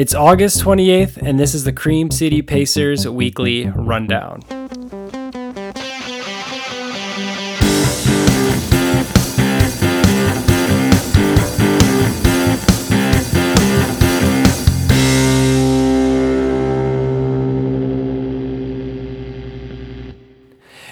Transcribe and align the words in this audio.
It's 0.00 0.14
August 0.14 0.62
28th, 0.62 1.18
and 1.18 1.38
this 1.38 1.54
is 1.54 1.64
the 1.64 1.74
Cream 1.74 2.10
City 2.10 2.40
Pacers 2.40 3.06
Weekly 3.06 3.66
Rundown. 3.66 4.40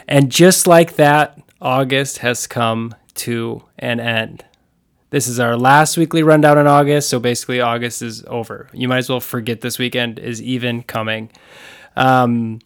And 0.07 0.31
just 0.31 0.67
like 0.67 0.97
that, 0.97 1.41
August 1.63 2.19
has 2.19 2.47
come 2.47 2.95
to 3.15 3.63
an 3.79 4.01
end. 4.01 4.45
This 5.11 5.27
is 5.27 5.41
our 5.41 5.57
last 5.57 5.97
weekly 5.97 6.23
rundown 6.23 6.59
in 6.59 6.67
August, 6.67 7.09
so 7.09 7.19
basically 7.19 7.63
August 7.63 8.03
is 8.03 8.25
over. 8.27 8.69
You 8.75 8.89
might 8.89 8.99
as 8.99 9.09
well 9.09 9.21
forget 9.21 9.63
this 9.63 9.79
weekend 9.79 10.19
is 10.19 10.43
even 10.43 10.83
coming. 10.83 11.31
Um, 11.97 12.59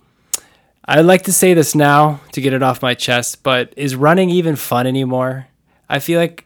I'd 0.85 1.03
like 1.03 1.23
to 1.25 1.33
say 1.33 1.55
this 1.55 1.77
now 1.77 2.21
to 2.33 2.41
get 2.41 2.53
it 2.53 2.63
off 2.63 2.83
my 2.83 2.95
chest, 2.95 3.45
but 3.45 3.73
is 3.77 3.95
running 3.95 4.29
even 4.31 4.57
fun 4.57 4.89
anymore? 4.89 5.47
I 5.89 6.01
feel 6.01 6.19
like 6.19 6.45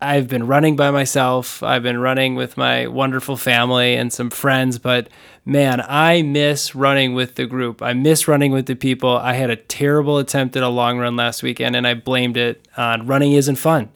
I've 0.00 0.28
been 0.28 0.46
running 0.46 0.76
by 0.76 0.92
myself. 0.92 1.60
I've 1.60 1.82
been 1.82 1.98
running 1.98 2.36
with 2.36 2.56
my 2.56 2.86
wonderful 2.86 3.36
family 3.36 3.96
and 3.96 4.12
some 4.12 4.30
friends, 4.30 4.78
but 4.78 5.08
man, 5.44 5.82
I 5.88 6.22
miss 6.22 6.76
running 6.76 7.14
with 7.14 7.34
the 7.34 7.46
group. 7.46 7.82
I 7.82 7.94
miss 7.94 8.28
running 8.28 8.52
with 8.52 8.66
the 8.66 8.76
people. 8.76 9.16
I 9.16 9.32
had 9.32 9.50
a 9.50 9.56
terrible 9.56 10.18
attempt 10.18 10.56
at 10.56 10.62
a 10.62 10.68
long 10.68 10.98
run 10.98 11.16
last 11.16 11.42
weekend 11.42 11.74
and 11.74 11.84
I 11.84 11.94
blamed 11.94 12.36
it 12.36 12.68
on 12.76 13.08
running 13.08 13.32
isn't 13.32 13.56
fun 13.56 13.90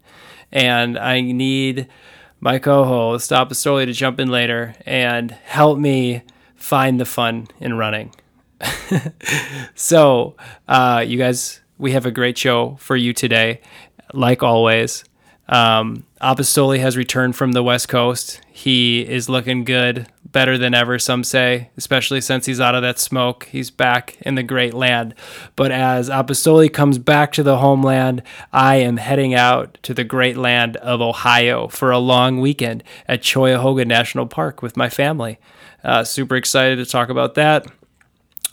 and 0.52 0.98
I 0.98 1.20
need 1.20 1.88
my 2.40 2.58
co-host 2.58 3.30
Apostoli 3.30 3.86
to 3.86 3.92
jump 3.92 4.18
in 4.18 4.28
later 4.28 4.74
and 4.86 5.30
help 5.30 5.78
me 5.78 6.22
find 6.56 6.98
the 7.00 7.04
fun 7.04 7.48
in 7.60 7.74
running. 7.74 8.14
so, 9.74 10.36
uh, 10.68 11.04
you 11.06 11.18
guys, 11.18 11.60
we 11.78 11.92
have 11.92 12.06
a 12.06 12.10
great 12.10 12.36
show 12.36 12.76
for 12.80 12.96
you 12.96 13.12
today, 13.12 13.60
like 14.12 14.42
always. 14.42 15.04
Um, 15.48 16.04
Apostoli 16.20 16.78
has 16.80 16.96
returned 16.96 17.36
from 17.36 17.52
the 17.52 17.62
West 17.62 17.88
Coast. 17.88 18.40
He 18.50 19.00
is 19.00 19.28
looking 19.28 19.64
good, 19.64 20.06
better 20.32 20.56
than 20.56 20.74
ever, 20.74 20.98
some 20.98 21.24
say, 21.24 21.70
especially 21.76 22.20
since 22.20 22.46
he's 22.46 22.60
out 22.60 22.74
of 22.74 22.82
that 22.82 22.98
smoke. 22.98 23.48
He's 23.50 23.70
back 23.70 24.16
in 24.20 24.34
the 24.34 24.42
great 24.42 24.74
land. 24.74 25.14
But 25.56 25.72
as 25.72 26.08
Apostoli 26.08 26.72
comes 26.72 26.98
back 26.98 27.32
to 27.32 27.42
the 27.42 27.58
homeland, 27.58 28.22
I 28.52 28.76
am 28.76 28.98
heading 28.98 29.34
out 29.34 29.78
to 29.82 29.94
the 29.94 30.04
great 30.04 30.36
land 30.36 30.76
of 30.78 31.00
Ohio 31.00 31.68
for 31.68 31.90
a 31.90 31.98
long 31.98 32.40
weekend 32.40 32.84
at 33.08 33.24
Cuyahoga 33.24 33.84
National 33.84 34.26
Park 34.26 34.62
with 34.62 34.76
my 34.76 34.88
family. 34.88 35.38
Uh, 35.82 36.04
super 36.04 36.36
excited 36.36 36.76
to 36.76 36.86
talk 36.86 37.08
about 37.08 37.34
that. 37.34 37.66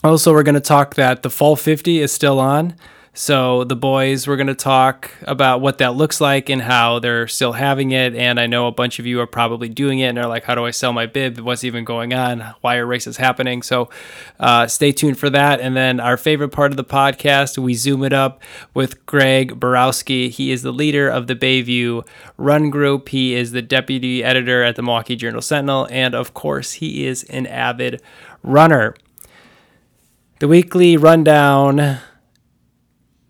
Also, 0.04 0.32
we're 0.32 0.42
going 0.42 0.54
to 0.54 0.60
talk 0.60 0.94
that 0.94 1.22
the 1.22 1.30
Fall 1.30 1.56
50 1.56 2.00
is 2.00 2.12
still 2.12 2.38
on. 2.38 2.74
So 3.20 3.64
the 3.64 3.74
boys, 3.74 4.28
we're 4.28 4.36
going 4.36 4.46
to 4.46 4.54
talk 4.54 5.10
about 5.22 5.60
what 5.60 5.78
that 5.78 5.96
looks 5.96 6.20
like 6.20 6.48
and 6.48 6.62
how 6.62 7.00
they're 7.00 7.26
still 7.26 7.50
having 7.50 7.90
it. 7.90 8.14
And 8.14 8.38
I 8.38 8.46
know 8.46 8.68
a 8.68 8.72
bunch 8.72 9.00
of 9.00 9.06
you 9.06 9.18
are 9.18 9.26
probably 9.26 9.68
doing 9.68 9.98
it 9.98 10.04
and 10.04 10.18
are 10.20 10.28
like, 10.28 10.44
how 10.44 10.54
do 10.54 10.64
I 10.64 10.70
sell 10.70 10.92
my 10.92 11.06
bib? 11.06 11.40
What's 11.40 11.64
even 11.64 11.82
going 11.82 12.14
on? 12.14 12.54
Why 12.60 12.76
are 12.76 12.86
races 12.86 13.16
happening? 13.16 13.62
So 13.62 13.90
uh, 14.38 14.68
stay 14.68 14.92
tuned 14.92 15.18
for 15.18 15.28
that. 15.30 15.60
And 15.60 15.76
then 15.76 15.98
our 15.98 16.16
favorite 16.16 16.50
part 16.50 16.70
of 16.70 16.76
the 16.76 16.84
podcast, 16.84 17.58
we 17.58 17.74
zoom 17.74 18.04
it 18.04 18.12
up 18.12 18.40
with 18.72 19.04
Greg 19.04 19.58
Borowski. 19.58 20.28
He 20.28 20.52
is 20.52 20.62
the 20.62 20.72
leader 20.72 21.08
of 21.08 21.26
the 21.26 21.34
Bayview 21.34 22.06
Run 22.36 22.70
Group. 22.70 23.08
He 23.08 23.34
is 23.34 23.50
the 23.50 23.62
deputy 23.62 24.22
editor 24.22 24.62
at 24.62 24.76
the 24.76 24.82
Milwaukee 24.82 25.16
Journal 25.16 25.42
Sentinel. 25.42 25.88
And 25.90 26.14
of 26.14 26.34
course, 26.34 26.74
he 26.74 27.04
is 27.04 27.24
an 27.24 27.48
avid 27.48 28.00
runner. 28.44 28.94
The 30.38 30.46
weekly 30.46 30.96
rundown 30.96 31.98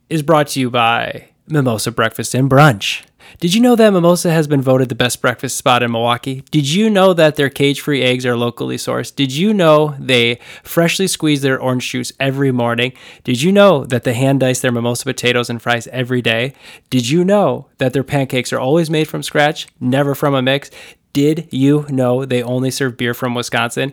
is 0.08 0.22
brought 0.22 0.48
to 0.48 0.60
you 0.60 0.70
by 0.70 1.28
Mimosa 1.48 1.92
Breakfast 1.92 2.34
and 2.34 2.50
Brunch. 2.50 3.04
Did 3.40 3.54
you 3.54 3.60
know 3.60 3.76
that 3.76 3.92
Mimosa 3.92 4.30
has 4.30 4.46
been 4.46 4.62
voted 4.62 4.88
the 4.88 4.94
best 4.94 5.20
breakfast 5.20 5.56
spot 5.56 5.82
in 5.82 5.92
Milwaukee? 5.92 6.42
Did 6.50 6.66
you 6.66 6.88
know 6.88 7.12
that 7.12 7.36
their 7.36 7.50
cage 7.50 7.80
free 7.80 8.02
eggs 8.02 8.24
are 8.24 8.36
locally 8.36 8.76
sourced? 8.76 9.14
Did 9.14 9.32
you 9.32 9.52
know 9.52 9.94
they 9.98 10.38
freshly 10.62 11.06
squeeze 11.06 11.42
their 11.42 11.60
orange 11.60 11.90
juice 11.90 12.10
every 12.18 12.52
morning? 12.52 12.94
Did 13.24 13.42
you 13.42 13.52
know 13.52 13.84
that 13.84 14.04
they 14.04 14.14
hand 14.14 14.40
dice 14.40 14.60
their 14.60 14.72
mimosa 14.72 15.04
potatoes 15.04 15.50
and 15.50 15.60
fries 15.60 15.86
every 15.88 16.22
day? 16.22 16.54
Did 16.88 17.10
you 17.10 17.22
know 17.22 17.66
that 17.76 17.92
their 17.92 18.04
pancakes 18.04 18.52
are 18.52 18.60
always 18.60 18.88
made 18.88 19.08
from 19.08 19.22
scratch, 19.22 19.66
never 19.78 20.14
from 20.14 20.34
a 20.34 20.40
mix? 20.40 20.70
Did 21.12 21.48
you 21.50 21.84
know 21.88 22.24
they 22.24 22.42
only 22.42 22.70
serve 22.70 22.96
beer 22.96 23.14
from 23.14 23.34
Wisconsin? 23.34 23.92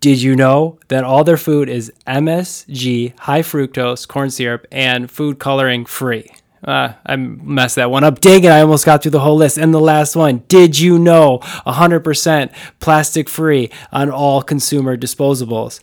Did 0.00 0.20
you 0.20 0.36
know 0.36 0.78
that 0.88 1.04
all 1.04 1.24
their 1.24 1.36
food 1.36 1.68
is 1.68 1.92
MSG, 2.06 3.18
high 3.20 3.40
fructose, 3.40 4.06
corn 4.06 4.30
syrup, 4.30 4.66
and 4.70 5.10
food 5.10 5.38
coloring 5.38 5.86
free? 5.86 6.30
Uh, 6.62 6.94
I 7.04 7.16
messed 7.16 7.76
that 7.76 7.90
one 7.90 8.04
up. 8.04 8.20
Dang 8.20 8.44
it, 8.44 8.50
I 8.50 8.60
almost 8.62 8.86
got 8.86 9.02
through 9.02 9.12
the 9.12 9.20
whole 9.20 9.36
list. 9.36 9.58
And 9.58 9.74
the 9.74 9.80
last 9.80 10.16
one, 10.16 10.44
did 10.48 10.78
you 10.78 10.98
know 10.98 11.38
100% 11.66 12.52
plastic 12.80 13.28
free 13.28 13.70
on 13.92 14.10
all 14.10 14.42
consumer 14.42 14.96
disposables? 14.96 15.80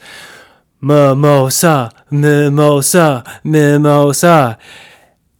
Mimosa, 0.79 1.91
mimosa, 2.09 3.23
mimosa. 3.43 4.57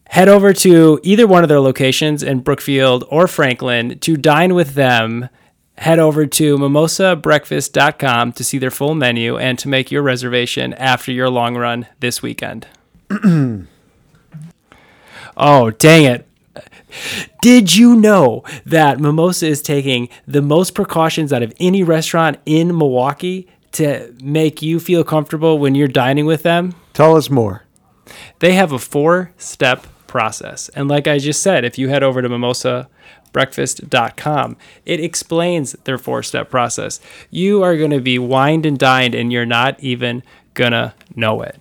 Head 0.10 0.30
over 0.30 0.54
to 0.54 1.00
either 1.02 1.26
one 1.26 1.42
of 1.42 1.50
their 1.50 1.60
locations 1.60 2.22
in 2.22 2.42
Brookfield 2.42 3.06
or 3.10 3.28
Franklin 3.28 3.98
to 4.00 4.18
dine 4.18 4.54
with 4.54 4.76
them 4.76 5.30
head 5.82 5.98
over 5.98 6.28
to 6.28 6.58
mimosabreakfast.com 6.60 8.32
to 8.34 8.44
see 8.44 8.60
their 8.60 8.70
full 8.70 8.94
menu 8.94 9.36
and 9.38 9.58
to 9.58 9.68
make 9.68 9.90
your 9.90 10.04
reservation 10.04 10.76
after 10.76 11.12
your 11.12 11.28
long 11.28 11.58
run 11.58 11.88
this 12.00 12.22
weekend. 12.22 12.68
oh, 15.36 15.72
dang 15.72 16.04
it. 16.04 16.28
Did 17.42 17.76
you 17.76 17.96
know 17.96 18.44
that 18.64 19.00
Mimosa 19.00 19.48
is 19.48 19.64
taking 19.64 20.10
the 20.28 20.44
most 20.44 20.76
precautions 20.76 21.34
out 21.34 21.42
of 21.42 21.52
any 21.60 21.82
restaurant 21.82 22.38
in 22.46 22.78
Milwaukee 22.78 23.48
to 23.72 24.14
make 24.22 24.62
you 24.62 24.80
feel 24.80 25.04
comfortable 25.04 25.58
when 25.58 25.74
you're 25.74 25.88
dining 25.88 26.28
with 26.28 26.44
them? 26.44 26.76
Tell 26.94 27.16
us 27.18 27.32
more. 27.32 27.64
They 28.38 28.54
have 28.54 28.72
a 28.72 28.78
four 28.78 29.32
step 29.38 29.88
process. 30.06 30.70
And 30.70 30.88
like 30.88 31.08
I 31.08 31.18
just 31.18 31.42
said, 31.42 31.66
if 31.66 31.80
you 31.80 31.90
head 31.90 32.04
over 32.04 32.22
to 32.22 32.30
Mimosa 32.30 32.88
breakfast.com. 33.32 34.58
It 34.86 35.00
explains 35.00 35.74
their 35.84 35.98
four 35.98 36.24
step 36.24 36.50
process. 36.50 37.00
You 37.30 37.64
are 37.64 37.78
going 37.78 37.92
to 37.92 38.02
be 38.02 38.20
wined 38.20 38.66
and 38.66 38.78
dined 38.78 39.16
and 39.16 39.32
you're 39.32 39.46
not 39.46 39.80
even 39.80 40.24
going 40.54 40.72
to 40.74 40.94
know 41.16 41.42
it. 41.42 41.60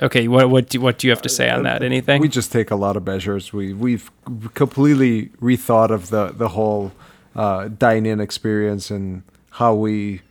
Okay, 0.00 0.28
what 0.28 0.48
what 0.48 0.68
do, 0.68 0.80
what 0.80 0.98
do 0.98 1.06
you 1.06 1.10
have 1.10 1.22
to 1.22 1.28
say 1.28 1.50
on 1.50 1.64
that? 1.64 1.82
Anything? 1.82 2.22
We 2.22 2.28
just 2.28 2.52
take 2.52 2.70
a 2.70 2.76
lot 2.76 2.96
of 2.96 3.04
measures. 3.04 3.52
We 3.52 3.74
we've 3.74 4.10
completely 4.54 5.26
rethought 5.40 5.90
of 5.90 6.08
the 6.10 6.28
the 6.28 6.48
whole 6.48 6.92
uh, 7.34 7.68
dine-in 7.68 8.20
experience 8.20 8.90
and 8.90 9.22
how 9.50 9.74
we 9.74 10.22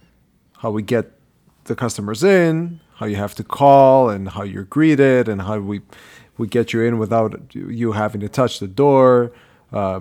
how 0.60 0.72
we 0.72 0.82
get 0.82 1.12
the 1.66 1.76
customers 1.76 2.24
in, 2.24 2.80
how 2.96 3.06
you 3.06 3.18
have 3.18 3.36
to 3.36 3.44
call, 3.44 4.10
and 4.10 4.30
how 4.30 4.44
you're 4.44 4.64
greeted, 4.64 5.28
and 5.28 5.44
how 5.44 5.60
we 5.60 5.82
we 6.38 6.48
get 6.48 6.74
you 6.74 6.82
in 6.82 6.98
without 6.98 7.40
you 7.54 7.92
having 7.92 8.22
to 8.22 8.30
touch 8.30 8.60
the 8.60 8.68
door. 8.68 9.32
Uh, 9.72 10.00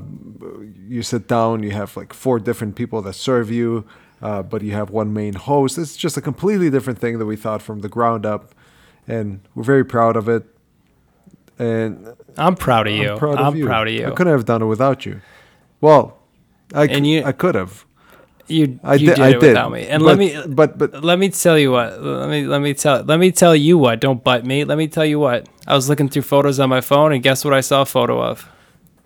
you 0.88 1.02
sit 1.02 1.28
down, 1.28 1.62
you 1.62 1.70
have 1.72 1.96
like 1.96 2.12
four 2.12 2.38
different 2.38 2.74
people 2.74 3.02
that 3.02 3.12
serve 3.12 3.50
you, 3.50 3.84
uh, 4.22 4.42
but 4.42 4.62
you 4.62 4.72
have 4.72 4.90
one 4.90 5.12
main 5.12 5.34
host. 5.34 5.76
It's 5.78 5.96
just 5.96 6.16
a 6.16 6.22
completely 6.22 6.70
different 6.70 6.98
thing 6.98 7.18
that 7.18 7.26
we 7.26 7.36
thought 7.36 7.60
from 7.60 7.80
the 7.80 7.88
ground 7.88 8.24
up, 8.24 8.54
and 9.06 9.40
we're 9.54 9.64
very 9.64 9.84
proud 9.84 10.16
of 10.16 10.28
it. 10.28 10.44
And 11.58 12.14
I'm 12.36 12.54
proud 12.54 12.86
of 12.86 12.94
you. 12.94 13.12
I'm 13.12 13.18
proud, 13.18 13.38
I'm 13.38 13.46
of, 13.46 13.56
you. 13.56 13.66
proud 13.66 13.88
of 13.88 13.94
you. 13.94 14.06
I 14.06 14.10
couldn't 14.12 14.32
have 14.32 14.46
done 14.46 14.62
it 14.62 14.66
without 14.66 15.04
you. 15.04 15.20
Well, 15.80 16.18
I, 16.74 16.86
and 16.86 17.06
you, 17.06 17.24
I 17.24 17.32
could 17.32 17.54
have. 17.54 17.84
You, 18.46 18.80
I 18.82 18.94
you 18.94 19.08
did, 19.08 19.16
did 19.16 19.22
I 19.22 19.28
it 19.28 19.32
did. 19.32 19.42
without 19.48 19.72
me. 19.72 19.86
And 19.86 20.02
but, 20.02 20.06
let 20.06 20.18
me 20.18 20.42
but 20.46 20.78
but 20.78 21.04
let 21.04 21.18
me 21.18 21.28
tell 21.28 21.58
you 21.58 21.72
what. 21.72 22.02
Let 22.02 22.30
me 22.30 22.46
let 22.46 22.62
me 22.62 22.72
tell 22.72 23.02
let 23.02 23.18
me 23.18 23.30
tell 23.30 23.54
you 23.54 23.76
what. 23.76 24.00
Don't 24.00 24.24
butt 24.24 24.46
me. 24.46 24.64
Let 24.64 24.78
me 24.78 24.88
tell 24.88 25.04
you 25.04 25.18
what. 25.18 25.46
I 25.66 25.74
was 25.74 25.88
looking 25.88 26.08
through 26.08 26.22
photos 26.22 26.58
on 26.58 26.70
my 26.70 26.80
phone, 26.80 27.12
and 27.12 27.22
guess 27.22 27.44
what 27.44 27.52
I 27.52 27.60
saw 27.60 27.82
a 27.82 27.86
photo 27.86 28.22
of? 28.22 28.48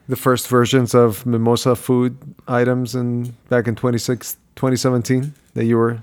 The 0.09 0.17
first 0.17 0.49
versions 0.49 0.95
of 0.95 1.25
mimosa 1.25 1.77
food 1.77 2.17
items 2.49 2.95
in 2.95 3.35
back 3.49 3.69
in 3.69 3.75
26, 3.75 4.37
2017 4.57 5.35
that 5.55 5.65
you 5.65 5.77
were 5.77 6.03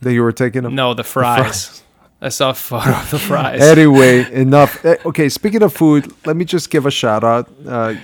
that 0.00 0.12
you 0.12 0.22
were 0.22 0.32
taking 0.32 0.62
no 0.74 0.94
the 0.94 1.04
fries. 1.04 1.36
the 1.36 1.42
fries. 1.44 1.82
I 2.20 2.28
saw 2.30 2.50
a 2.50 2.54
photo 2.54 2.90
of 2.90 3.10
the 3.10 3.18
fries. 3.18 3.60
anyway, 3.60 4.30
enough. 4.32 4.84
Eh, 4.84 4.96
okay, 5.04 5.28
speaking 5.28 5.62
of 5.62 5.72
food, 5.72 6.12
let 6.26 6.36
me 6.36 6.44
just 6.44 6.70
give 6.70 6.86
a 6.86 6.90
shout 6.90 7.24
out. 7.24 7.50
Uh, 7.66 7.94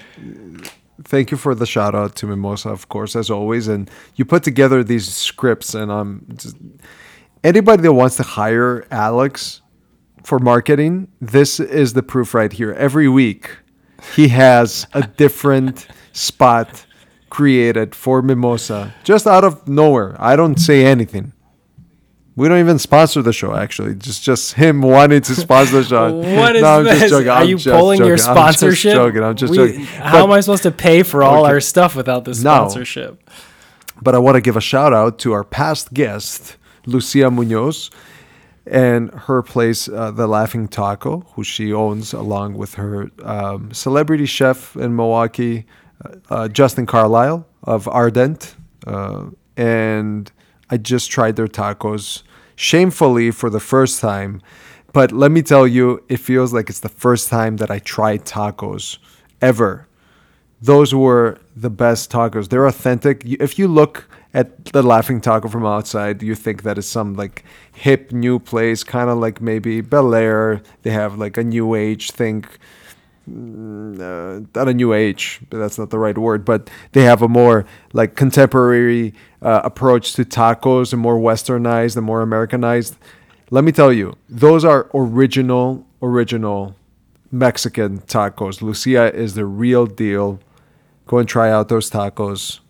thank 1.05 1.31
you 1.31 1.37
for 1.37 1.55
the 1.55 1.67
shout 1.67 1.95
out 1.95 2.15
to 2.17 2.27
Mimosa, 2.27 2.69
of 2.69 2.89
course, 2.89 3.17
as 3.17 3.31
always. 3.31 3.69
And 3.69 3.91
you 4.17 4.25
put 4.25 4.43
together 4.43 4.85
these 4.85 5.13
scripts, 5.13 5.75
and 5.75 5.91
I'm 5.91 6.27
just, 6.37 6.57
anybody 7.43 7.83
that 7.83 7.93
wants 7.93 8.17
to 8.17 8.23
hire 8.23 8.87
Alex 8.91 9.63
for 10.25 10.39
marketing, 10.39 11.09
this 11.21 11.59
is 11.59 11.95
the 11.95 12.03
proof 12.03 12.35
right 12.35 12.53
here. 12.53 12.73
Every 12.75 13.09
week, 13.09 13.51
he 14.17 14.29
has 14.29 14.87
a 14.93 15.03
different 15.07 15.87
spot 16.13 16.85
created 17.31 17.95
for 17.95 18.21
Mimosa 18.23 18.93
just 19.05 19.27
out 19.27 19.45
of 19.45 19.67
nowhere. 19.69 20.17
I 20.19 20.37
don't 20.37 20.59
say 20.59 20.85
anything. 20.85 21.33
We 22.35 22.49
don't 22.49 22.59
even 22.61 22.79
sponsor 22.79 23.21
the 23.21 23.33
show. 23.33 23.55
Actually, 23.55 23.95
just 23.95 24.23
just 24.23 24.55
him 24.55 24.81
wanting 24.81 25.21
to 25.23 25.35
sponsor 25.35 25.83
the 25.83 25.85
show. 25.85 26.15
What 26.37 26.57
is 26.57 26.63
no, 26.63 26.79
I'm 26.79 26.85
this? 26.85 27.01
just 27.01 27.11
joking. 27.11 27.29
Are 27.29 27.43
I'm 27.43 27.49
you 27.49 27.57
just 27.59 27.77
pulling 27.77 27.99
your 27.99 28.17
joking. 28.17 28.31
I'm 28.31 28.37
just 28.37 28.59
sponsorship? 28.59 28.95
joking. 28.95 29.23
I'm 29.23 29.37
just 29.37 29.51
We- 29.51 29.57
joking. 29.59 29.85
How 29.85 30.13
But- 30.13 30.25
am 30.25 30.33
I 30.33 30.41
supposed 30.41 30.63
to 30.63 30.71
pay 30.71 31.03
for 31.03 31.23
all 31.23 31.43
Okay. 31.45 31.53
our 31.53 31.61
stuff 31.61 31.95
without 31.95 32.25
the 32.25 32.31
No. 32.31 32.37
sponsorship? 32.37 33.29
But 34.01 34.15
I 34.15 34.19
want 34.19 34.37
to 34.37 34.41
give 34.41 34.57
a 34.57 34.61
shout 34.63 34.93
out 34.95 35.19
to 35.21 35.33
our 35.33 35.45
past 35.45 35.93
guest, 35.93 36.57
Lucia 36.87 37.31
Munoz, 37.31 37.91
and 38.67 39.13
her 39.13 39.43
place, 39.43 39.89
uh, 39.89 40.11
The 40.11 40.27
Laughing 40.27 40.69
Taco, 40.69 41.21
who 41.35 41.45
she 41.45 41.73
owns 41.73 42.13
along 42.13 42.55
with 42.55 42.75
her 42.75 43.11
um, 43.23 43.73
celebrity 43.73 44.27
chef 44.27 44.77
in 44.77 44.95
Milwaukee, 44.95 45.67
uh, 46.05 46.15
uh, 46.31 46.49
Justin 46.49 46.87
Carlisle 46.87 47.47
of 47.65 47.89
Ardent. 47.89 48.55
Uh, 48.87 49.27
and 49.57 50.31
I 50.71 50.77
just 50.77 51.11
tried 51.11 51.37
their 51.37 51.49
tacos 51.49 52.23
shamefully 52.57 53.31
for 53.31 53.51
the 53.51 53.61
first 53.61 54.01
time. 54.01 54.41
But 54.93 55.11
let 55.11 55.31
me 55.31 55.43
tell 55.43 55.67
you, 55.67 56.05
it 56.09 56.19
feels 56.19 56.53
like 56.53 56.69
it's 56.69 56.81
the 56.81 56.89
first 56.89 57.29
time 57.29 57.57
that 57.57 57.71
I 57.71 57.79
tried 57.79 58.25
tacos 58.25 58.99
ever 59.41 59.89
those 60.63 60.95
were 60.95 61.39
the 61.57 61.71
best 61.71 62.11
tacos. 62.11 62.49
They're 62.49 62.67
authentic. 62.67 63.23
If 63.25 63.59
you 63.59 63.69
look 63.69 64.09
at 64.35 64.67
the 64.67 64.83
Laughing 64.83 65.21
Taco 65.21 65.49
from 65.49 65.67
outside, 65.67 66.23
you 66.23 66.35
think 66.35 66.63
that 66.63 66.79
it's 66.79 66.87
some 66.87 67.15
like 67.15 67.45
hip 67.75 68.13
new 68.13 68.39
place, 68.39 68.83
kind 68.85 69.11
of 69.11 69.19
like 69.19 69.41
maybe 69.41 69.81
Bel 69.81 70.15
Air. 70.15 70.63
They 70.83 70.91
have 70.91 71.19
like 71.19 71.37
a 71.37 71.45
new 71.45 71.75
age 71.75 72.11
thing. 72.11 72.45
Mm, 73.31 74.01
Uh, 74.01 74.47
not 74.55 74.69
a 74.69 74.75
new 74.75 74.93
age, 74.93 75.41
but 75.49 75.59
that's 75.59 75.79
not 75.79 75.91
the 75.91 75.99
right 75.99 76.19
word. 76.19 76.45
But 76.45 76.71
they 76.93 77.03
have 77.03 77.23
a 77.23 77.29
more 77.29 77.65
like 77.93 78.17
contemporary 78.17 79.15
uh, 79.41 79.61
approach 79.65 80.15
to 80.15 80.25
tacos, 80.25 80.93
and 80.93 81.01
more 81.01 81.19
westernized 81.19 81.97
and 81.97 82.07
more 82.07 82.23
Americanized. 82.23 82.97
Let 83.51 83.65
me 83.65 83.73
tell 83.73 83.93
you, 83.93 84.15
those 84.29 84.65
are 84.65 84.89
original, 84.95 85.85
original 86.01 86.75
Mexican 87.31 88.01
tacos. 88.01 88.63
Lucia 88.63 89.15
is 89.15 89.35
the 89.35 89.45
real 89.45 89.87
deal. 89.87 90.41
Go 91.07 91.19
and 91.19 91.29
try 91.29 91.51
out 91.51 91.69
those 91.69 91.91
tacos. 91.91 92.61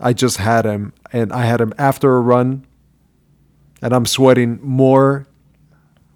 I 0.00 0.12
just 0.12 0.38
had 0.38 0.62
them, 0.62 0.92
and 1.12 1.32
I 1.32 1.44
had 1.44 1.60
them 1.60 1.74
after 1.76 2.16
a 2.16 2.20
run, 2.20 2.66
and 3.82 3.92
I'm 3.92 4.06
sweating 4.06 4.58
more 4.62 5.26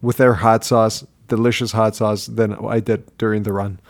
with 0.01 0.17
their 0.17 0.35
hot 0.35 0.65
sauce, 0.65 1.07
delicious 1.29 1.73
hot 1.73 1.97
sauce, 1.97 2.27
than 2.27 2.55
I 2.55 2.81
did 2.81 3.17
during 3.19 3.43
the 3.43 3.53
run. 3.53 3.81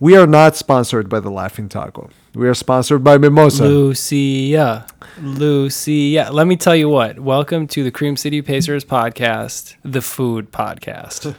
We 0.00 0.16
are 0.16 0.26
not 0.26 0.56
sponsored 0.56 1.08
by 1.08 1.20
the 1.20 1.30
Laughing 1.30 1.68
Taco. 1.68 2.10
We 2.34 2.48
are 2.48 2.54
sponsored 2.54 3.04
by 3.04 3.18
Mimosa. 3.18 3.62
Lucia. 3.62 4.84
Lucia. 5.20 6.28
Let 6.32 6.48
me 6.48 6.56
tell 6.56 6.74
you 6.74 6.88
what. 6.88 7.20
Welcome 7.20 7.68
to 7.68 7.84
the 7.84 7.92
Cream 7.92 8.16
City 8.16 8.42
Pacers 8.42 8.84
podcast, 8.84 9.76
the 9.84 10.02
food 10.02 10.50
podcast. 10.50 11.36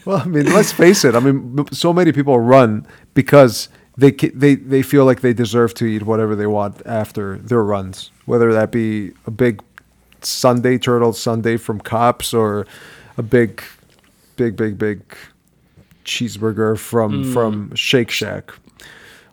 Well, 0.04 0.18
I 0.18 0.24
mean, 0.24 0.52
let's 0.52 0.72
face 0.72 1.04
it. 1.04 1.14
I 1.14 1.20
mean, 1.20 1.64
so 1.72 1.92
many 1.92 2.12
people 2.12 2.38
run 2.38 2.86
because 3.14 3.68
they 3.98 4.12
they 4.12 4.54
they 4.54 4.82
feel 4.82 5.04
like 5.04 5.20
they 5.20 5.34
deserve 5.34 5.74
to 5.74 5.84
eat 5.84 6.02
whatever 6.04 6.34
they 6.36 6.46
want 6.46 6.80
after 6.86 7.36
their 7.38 7.62
runs, 7.64 8.10
whether 8.26 8.52
that 8.52 8.70
be 8.72 9.12
a 9.26 9.30
big 9.30 9.60
sundae 10.22 10.78
turtle 10.78 11.12
sundae 11.12 11.56
from 11.58 11.80
Kopp's 11.80 12.32
or 12.32 12.66
a 13.16 13.22
big, 13.22 13.62
big, 14.36 14.56
big, 14.56 14.78
big 14.78 15.00
cheeseburger 16.04 16.78
from 16.78 17.24
Mm. 17.24 17.32
from 17.32 17.74
Shake 17.74 18.10
Shack 18.10 18.52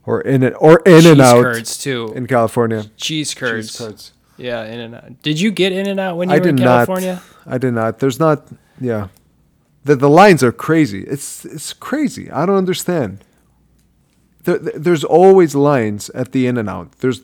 or 0.06 0.22
in 0.22 0.44
it 0.44 0.54
or 0.60 0.82
In 0.86 0.96
and 0.96 1.04
Cheese 1.04 1.20
Out 1.22 1.44
curds 1.44 1.78
too. 1.78 2.12
in 2.16 2.28
California. 2.28 2.86
cheese 2.98 3.34
curds. 3.34 3.68
Cheese 3.72 3.78
curds. 3.88 4.12
Yeah, 4.38 4.66
In 4.66 4.80
and 4.80 4.96
Out. 4.96 5.22
Did 5.22 5.40
you 5.40 5.52
get 5.52 5.72
In 5.72 5.88
and 5.88 6.00
Out 6.00 6.18
when 6.18 6.30
you 6.30 6.36
I 6.36 6.40
were 6.40 6.48
in 6.50 6.56
did 6.58 6.66
not. 6.66 6.88
California? 6.88 7.22
I 7.48 7.58
did 7.58 7.74
not. 7.74 8.00
There's 8.00 8.20
not. 8.20 8.48
Yeah, 8.82 9.08
the 9.86 9.96
the 9.96 10.10
lines 10.10 10.44
are 10.44 10.52
crazy. 10.52 11.04
It's 11.04 11.46
it's 11.46 11.72
crazy. 11.72 12.30
I 12.32 12.46
don't 12.46 12.58
understand. 12.58 13.24
There, 14.46 14.58
there's 14.60 15.04
always 15.04 15.54
lines 15.56 16.10
at 16.12 16.32
the 16.32 16.48
In 16.48 16.58
and 16.58 16.70
Out. 16.70 16.94
There's 17.00 17.22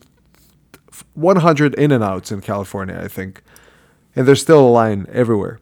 100 1.13 1.73
In 1.75 1.91
and 1.91 2.03
Outs 2.03 2.31
in 2.31 2.41
California, 2.41 2.99
I 3.01 3.07
think, 3.07 3.41
and 4.15 4.27
there's 4.27 4.41
still 4.41 4.59
a 4.67 4.69
line 4.69 5.07
everywhere. 5.11 5.59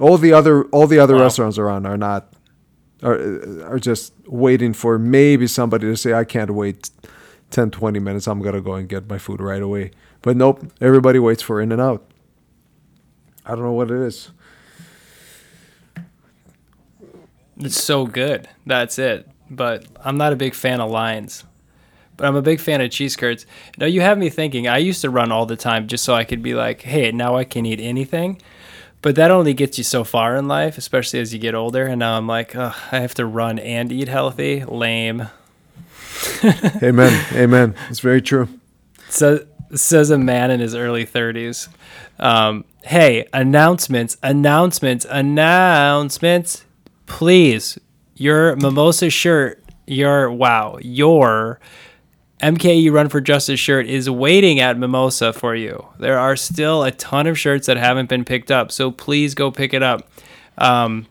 All 0.00 0.16
the 0.18 0.32
other 0.32 0.64
all 0.66 0.86
the 0.86 0.98
other 0.98 1.14
Wow. 1.16 1.22
restaurants 1.22 1.58
around 1.58 1.86
are 1.86 1.96
not 1.96 2.32
are 3.02 3.18
are 3.64 3.78
just 3.78 4.12
waiting 4.26 4.72
for 4.72 4.98
maybe 4.98 5.46
somebody 5.46 5.86
to 5.86 5.96
say 5.96 6.12
I 6.14 6.24
can't 6.24 6.50
wait 6.50 6.90
10 7.50 7.70
20 7.70 7.98
minutes. 8.00 8.26
I'm 8.26 8.40
going 8.42 8.54
to 8.54 8.60
go 8.60 8.74
and 8.74 8.88
get 8.88 9.08
my 9.08 9.18
food 9.18 9.40
right 9.40 9.62
away. 9.62 9.90
But 10.22 10.36
nope, 10.36 10.66
everybody 10.80 11.18
waits 11.18 11.42
for 11.42 11.60
In 11.60 11.70
and 11.72 11.80
Out. 11.80 12.04
I 13.46 13.50
don't 13.50 13.62
know 13.62 13.72
what 13.72 13.90
it 13.90 13.98
is. 14.00 14.30
It's 17.58 17.80
so 17.82 18.06
good. 18.06 18.48
That's 18.66 18.98
it. 18.98 19.28
But 19.50 19.86
I'm 20.04 20.16
not 20.16 20.32
a 20.32 20.36
big 20.36 20.54
fan 20.54 20.80
of 20.80 20.90
lines. 20.90 21.44
But 22.16 22.26
I'm 22.26 22.36
a 22.36 22.42
big 22.42 22.60
fan 22.60 22.80
of 22.80 22.90
cheese 22.90 23.16
curds. 23.16 23.44
Now 23.76 23.86
you 23.86 24.00
have 24.00 24.18
me 24.18 24.30
thinking. 24.30 24.68
I 24.68 24.78
used 24.78 25.00
to 25.02 25.10
run 25.10 25.32
all 25.32 25.46
the 25.46 25.56
time 25.56 25.88
just 25.88 26.04
so 26.04 26.14
I 26.14 26.24
could 26.24 26.42
be 26.42 26.54
like, 26.54 26.82
"Hey, 26.82 27.10
now 27.10 27.36
I 27.36 27.44
can 27.44 27.66
eat 27.66 27.80
anything." 27.80 28.40
But 29.04 29.16
that 29.16 29.30
only 29.30 29.52
gets 29.52 29.76
you 29.76 29.84
so 29.84 30.02
far 30.02 30.34
in 30.34 30.48
life, 30.48 30.78
especially 30.78 31.20
as 31.20 31.34
you 31.34 31.38
get 31.38 31.54
older. 31.54 31.84
And 31.86 31.98
now 31.98 32.16
I'm 32.16 32.26
like, 32.26 32.56
I 32.56 32.70
have 32.90 33.12
to 33.16 33.26
run 33.26 33.58
and 33.58 33.92
eat 33.92 34.08
healthy. 34.08 34.64
Lame. 34.64 35.28
Amen. 36.82 37.26
Amen. 37.34 37.74
It's 37.90 38.00
very 38.00 38.22
true. 38.22 38.48
So, 39.10 39.44
says 39.74 40.10
a 40.10 40.16
man 40.16 40.50
in 40.50 40.60
his 40.60 40.74
early 40.74 41.04
30s. 41.04 41.68
Um, 42.18 42.64
hey, 42.82 43.26
announcements, 43.34 44.16
announcements, 44.22 45.04
announcements. 45.10 46.64
Please, 47.04 47.78
your 48.14 48.56
mimosa 48.56 49.10
shirt, 49.10 49.62
your 49.86 50.30
wow, 50.30 50.78
your 50.80 51.60
MKE 52.40 52.92
Run 52.92 53.08
for 53.08 53.20
Justice 53.20 53.60
shirt 53.60 53.86
is 53.86 54.10
waiting 54.10 54.60
at 54.60 54.78
Mimosa 54.78 55.32
for 55.32 55.54
you. 55.54 55.86
There 55.98 56.18
are 56.18 56.36
still 56.36 56.82
a 56.82 56.90
ton 56.90 57.26
of 57.26 57.38
shirts 57.38 57.66
that 57.68 57.76
haven't 57.76 58.08
been 58.08 58.24
picked 58.24 58.50
up, 58.50 58.70
so 58.70 58.90
please 58.90 59.34
go 59.34 59.50
pick 59.50 59.72
it 59.72 59.82
up. 59.82 60.10
Um, 60.58 61.06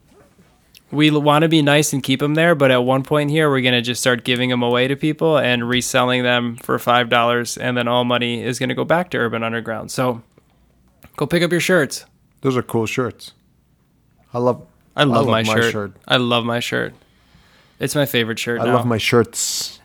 we 0.92 1.10
want 1.10 1.42
to 1.42 1.50
be 1.50 1.64
nice 1.64 1.92
and 1.92 2.04
keep 2.04 2.20
them 2.20 2.36
there, 2.36 2.54
but 2.54 2.70
at 2.70 2.84
one 2.84 3.02
point 3.02 3.32
here, 3.32 3.50
we're 3.50 3.62
going 3.62 3.74
to 3.74 3.82
just 3.82 4.00
start 4.00 4.24
giving 4.24 4.50
them 4.50 4.62
away 4.62 4.88
to 4.88 4.96
people 4.96 5.38
and 5.38 5.68
reselling 5.68 6.22
them 6.22 6.56
for 6.58 6.78
$5, 6.78 7.58
and 7.60 7.76
then 7.76 7.88
all 7.88 8.04
money 8.04 8.44
is 8.44 8.60
going 8.60 8.70
to 8.70 8.76
go 8.76 8.86
back 8.86 9.10
to 9.10 9.18
Urban 9.18 9.42
Underground. 9.42 9.90
So 9.90 10.22
go 11.16 11.26
pick 11.26 11.42
up 11.42 11.52
your 11.52 11.62
shirts. 11.62 12.06
Those 12.42 12.56
are 12.56 12.62
cool 12.62 12.86
shirts. 12.86 13.34
I 14.36 14.38
love 14.38 14.68
I 14.96 15.04
love, 15.04 15.26
love 15.26 15.28
my, 15.28 15.44
my 15.44 15.62
shirt. 15.62 15.72
shirt. 15.72 15.94
I 16.08 16.18
love 16.18 16.46
my 16.46 16.60
shirt. 16.60 16.94
It's 17.80 17.96
my 17.96 18.06
favorite 18.06 18.40
shirt 18.40 18.62
I 18.62 18.66
now. 18.66 18.76
love 18.76 18.86
my 18.86 18.98
shirts. 18.98 19.80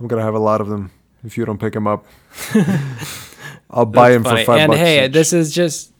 I'm 0.00 0.06
going 0.06 0.18
to 0.18 0.24
have 0.24 0.34
a 0.34 0.38
lot 0.38 0.60
of 0.60 0.68
them 0.68 0.90
if 1.24 1.36
you 1.36 1.44
don't 1.44 1.58
pick 1.58 1.74
them 1.74 1.86
up. 1.86 2.04
I'll 3.70 3.86
buy 3.86 4.10
them 4.10 4.24
for. 4.24 4.30
5 4.30 4.48
and 4.48 4.68
bucks. 4.70 4.80
hey, 4.80 5.06
each. 5.06 5.12
this 5.12 5.32
is 5.32 5.52
just 5.52 5.92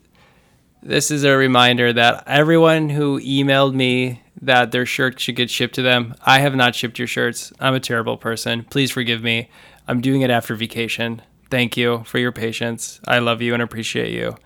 this 0.83 1.11
is 1.11 1.25
a 1.25 1.37
reminder 1.37 1.93
that 1.93 2.25
everyone 2.27 2.91
who 2.91 3.21
emailed 3.21 3.75
me 3.75 4.23
that 4.43 4.71
their 4.73 4.85
shirt 4.85 5.19
should 5.19 5.37
get 5.37 5.51
shipped 5.51 5.75
to 5.77 5.83
them, 5.83 6.15
I 6.23 6.41
have 6.41 6.55
not 6.55 6.75
shipped 6.75 6.99
your 6.99 7.09
shirts. 7.09 7.53
I'm 7.59 7.75
a 7.75 7.81
terrible 7.81 8.17
person. 8.17 8.65
Please 8.65 8.91
forgive 8.91 9.23
me. 9.23 9.49
I'm 9.89 10.01
doing 10.01 10.21
it 10.21 10.31
after 10.31 10.55
vacation. 10.55 11.23
Thank 11.51 11.77
you 11.77 12.05
for 12.05 12.19
your 12.19 12.33
patience. 12.33 13.01
I 13.07 13.19
love 13.19 13.41
you 13.41 13.55
and 13.55 13.63
appreciate 13.63 14.13
you. 14.13 14.37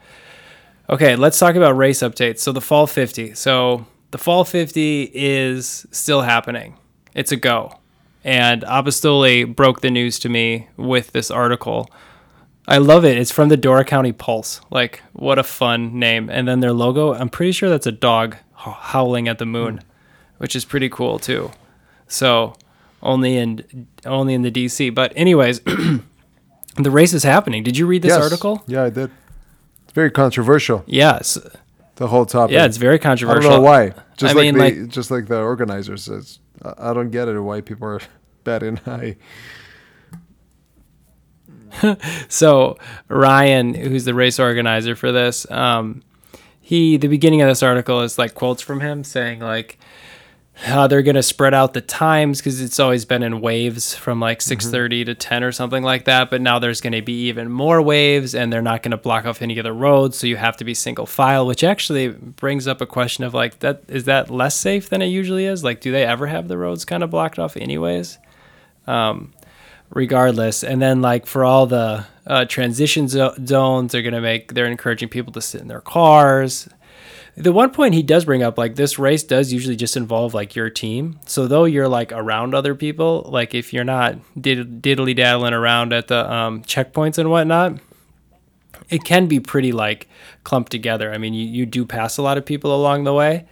Okay, 0.91 1.17
let's 1.17 1.39
talk 1.39 1.55
about 1.55 1.77
race 1.77 2.01
updates. 2.01 2.39
So 2.41 2.53
the 2.53 2.61
fall 2.61 2.87
50. 2.87 3.35
So 3.35 3.87
the 4.11 4.19
fall 4.19 4.45
50 4.45 5.11
is 5.15 5.87
still 5.91 6.23
happening. 6.23 6.77
It's 7.15 7.33
a 7.33 7.37
go. 7.37 7.79
And 8.25 8.63
Apostoli 8.63 9.45
broke 9.45 9.81
the 9.81 9.91
news 9.91 10.19
to 10.21 10.29
me 10.29 10.69
with 10.77 11.13
this 11.13 11.31
article. 11.31 11.91
I 12.67 12.79
love 12.79 13.05
it. 13.05 13.17
It's 13.17 13.31
from 13.31 13.49
the 13.49 13.57
Door 13.57 13.85
County 13.85 14.13
Pulse. 14.13 14.61
Like, 14.71 15.03
what 15.13 15.39
a 15.39 15.43
fun 15.43 15.99
name. 15.99 16.29
And 16.29 16.47
then 16.47 16.61
their 16.61 16.73
logo, 16.73 17.15
I'm 17.15 17.29
pretty 17.31 17.53
sure 17.53 17.69
that's 17.71 17.87
a 17.87 17.93
dog 17.93 18.37
howling 18.55 19.29
at 19.29 19.39
the 19.39 19.47
moon, 19.47 19.81
which 20.39 20.55
is 20.57 20.65
pretty 20.65 20.89
cool 20.89 21.19
too. 21.19 21.51
So, 22.09 22.55
only 23.03 23.37
in 23.37 23.87
only 24.05 24.35
in 24.35 24.43
the 24.43 24.51
DC. 24.51 24.95
But 24.95 25.13
anyways, 25.17 25.61
the 26.77 26.91
race 26.91 27.15
is 27.15 27.23
happening. 27.23 27.63
Did 27.63 27.77
you 27.79 27.87
read 27.87 28.03
this 28.03 28.11
Yes. 28.11 28.23
article? 28.23 28.63
Yeah, 28.67 28.85
I 28.85 28.91
did. 28.91 29.11
Very 29.99 30.13
controversial. 30.13 30.85
Yes. 30.87 31.37
The 31.97 32.07
whole 32.07 32.25
topic. 32.25 32.55
Yeah, 32.55 32.67
it's 32.67 32.77
very 32.77 33.01
controversial. 33.01 33.51
I 33.51 33.55
don't 33.55 33.63
know 33.65 33.69
why. 33.69 33.95
Just 34.17 34.33
I 34.33 34.37
like 34.37 34.43
mean, 34.45 34.55
the, 34.55 34.61
like- 34.61 34.89
just 34.91 35.11
like 35.11 35.27
the 35.27 35.41
organizers 35.41 36.05
says. 36.05 36.39
I 36.65 36.91
I 36.91 36.95
don't 36.95 37.11
get 37.11 37.27
it. 37.27 37.41
Why 37.41 37.61
people 37.63 37.89
are 37.89 38.01
betting 38.45 38.77
high. 38.77 39.17
So 42.29 42.79
Ryan, 43.09 43.75
who's 43.75 44.05
the 44.05 44.15
race 44.15 44.39
organizer 44.39 44.95
for 44.95 45.11
this, 45.11 45.51
um, 45.51 46.03
he 46.61 46.97
the 46.97 47.09
beginning 47.09 47.43
of 47.43 47.49
this 47.49 47.63
article 47.65 48.01
is 48.03 48.19
like 48.19 48.35
quotes 48.35 48.63
from 48.63 48.79
him 48.81 49.03
saying 49.03 49.41
like, 49.41 49.79
how 50.65 50.89
they're 50.89 51.03
going 51.03 51.15
to 51.15 51.23
spread 51.23 51.55
out 51.55 51.73
the 51.73 51.81
times 51.81 52.39
because 52.41 52.61
it's 52.61 52.81
always 52.81 53.05
been 53.05 53.23
in 53.23 53.41
waves 53.41 53.95
from 53.95 54.19
like 54.19 54.41
6.30 54.41 54.71
Mm-hmm. 54.73 55.05
to 55.07 55.15
10 55.15 55.45
or 55.45 55.53
something 55.53 55.85
like 55.85 56.05
that 56.07 56.31
but 56.31 56.41
now 56.41 56.59
there's 56.59 56.81
going 56.81 56.93
to 56.95 57.01
be 57.03 57.27
even 57.29 57.49
more 57.51 57.81
waves 57.81 58.35
and 58.35 58.53
they're 58.53 58.61
not 58.61 58.83
going 58.83 58.91
to 58.91 58.97
block 58.97 59.25
off 59.25 59.41
any 59.41 59.57
of 59.59 59.63
the 59.65 59.73
roads 59.73 60.19
so 60.19 60.27
you 60.27 60.37
have 60.37 60.57
to 60.57 60.65
be 60.65 60.75
single 60.75 61.07
file 61.07 61.47
which 61.47 61.63
actually 61.63 62.09
brings 62.09 62.67
up 62.67 62.81
a 62.81 62.87
question 62.87 63.23
of 63.23 63.33
like 63.35 63.61
that 63.61 63.83
is 63.87 64.05
that 64.05 64.31
less 64.31 64.57
safe 64.57 64.89
than 64.89 65.01
it 65.01 65.07
usually 65.07 65.45
is 65.45 65.63
like 65.63 65.81
do 65.81 65.93
they 65.93 66.05
ever 66.05 66.27
have 66.27 66.49
the 66.49 66.59
roads 66.59 66.85
kind 66.85 67.05
of 67.05 67.11
blocked 67.11 67.39
off 67.39 67.57
anyways 67.57 68.19
um, 68.89 69.33
regardless 69.91 70.65
and 70.65 70.83
then 70.83 71.01
like 71.01 71.25
for 71.27 71.45
all 71.45 71.67
the 71.67 72.05
uh, 72.27 72.45
transition 72.47 73.07
zo- 73.09 73.35
zones 73.47 73.93
they're 73.93 74.03
going 74.03 74.13
to 74.13 74.21
make 74.21 74.53
they're 74.55 74.67
encouraging 74.67 75.09
people 75.09 75.33
to 75.33 75.41
sit 75.41 75.61
in 75.61 75.69
their 75.69 75.81
cars 75.81 76.69
the 77.39 77.53
one 77.53 77.71
point 77.71 77.95
he 77.95 78.03
does 78.03 78.25
bring 78.25 78.43
up 78.43 78.59
like 78.59 78.75
this 78.75 78.99
race 78.99 79.23
does 79.23 79.53
usually 79.53 79.77
just 79.77 79.97
involve 79.97 80.35
like 80.35 80.57
your 80.57 80.69
team. 80.71 81.21
So 81.27 81.47
though 81.47 81.65
you're 81.65 81.89
like 81.89 82.13
around 82.13 82.55
other 82.55 82.75
people 82.75 83.29
like 83.31 83.55
if 83.55 83.73
you're 83.73 83.85
not 83.85 84.17
did- 84.41 84.83
diddly 84.83 85.15
daddling 85.15 85.55
around 85.55 85.93
at 85.93 86.09
the 86.09 86.31
um, 86.31 86.63
checkpoints 86.63 87.19
and 87.19 87.31
whatnot 87.31 87.81
it 88.91 89.05
can 89.05 89.27
be 89.27 89.39
pretty 89.41 89.73
like 89.73 90.09
clumped 90.45 90.73
together. 90.73 91.13
I 91.13 91.19
mean 91.19 91.35
you, 91.35 91.47
you 91.47 91.67
do 91.67 91.85
pass 91.85 92.19
a 92.19 92.23
lot 92.23 92.39
of 92.39 92.45
people 92.45 92.75
along 92.75 93.05
the 93.05 93.15
way 93.15 93.47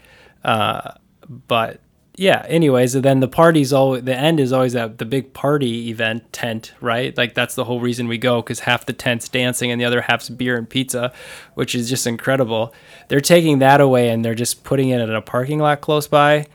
uh, 0.44 0.92
but 1.28 1.80
yeah 2.16 2.44
anyways 2.48 2.94
and 2.94 3.04
then 3.04 3.20
the 3.20 3.28
party's 3.28 3.72
always 3.72 4.02
the 4.04 4.16
end 4.16 4.40
is 4.40 4.52
always 4.52 4.74
at 4.74 4.98
the 4.98 5.04
big 5.04 5.32
party 5.32 5.88
event 5.88 6.32
tent 6.32 6.72
right? 6.80 7.16
Like 7.16 7.34
that's 7.34 7.54
the 7.54 7.64
whole 7.64 7.80
reason 7.80 8.08
we 8.08 8.18
go 8.18 8.42
because 8.42 8.60
half 8.60 8.86
the 8.86 8.92
tent's 8.92 9.28
dancing 9.28 9.70
and 9.70 9.80
the 9.80 9.84
other 9.84 10.00
half's 10.02 10.28
beer 10.28 10.56
and 10.56 10.68
pizza 10.68 11.12
which 11.54 11.74
is 11.74 11.88
just 11.88 12.06
incredible. 12.06 12.74
They're 13.08 13.20
taking 13.20 13.60
that 13.60 13.80
away 13.80 14.10
and 14.10 14.24
they're 14.24 14.34
just 14.34 14.64
putting 14.64 14.88
it 14.88 15.00
in 15.00 15.10
a 15.10 15.22
parking 15.22 15.58
lot 15.58 15.80
close 15.80 16.08
by. 16.08 16.46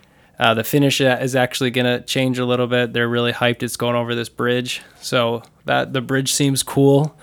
Uh, 0.41 0.55
the 0.55 0.63
finish 0.63 0.99
is 0.99 1.35
actually 1.35 1.69
going 1.69 1.85
to 1.85 2.03
change 2.03 2.39
a 2.39 2.45
little 2.45 2.65
bit. 2.65 2.93
They're 2.93 3.07
really 3.07 3.31
hyped 3.31 3.61
it's 3.61 3.77
going 3.77 3.95
over 3.95 4.15
this 4.15 4.27
bridge. 4.27 4.81
So 4.99 5.43
that 5.65 5.93
the 5.93 6.01
bridge 6.01 6.33
seems 6.33 6.63
cool. 6.63 7.15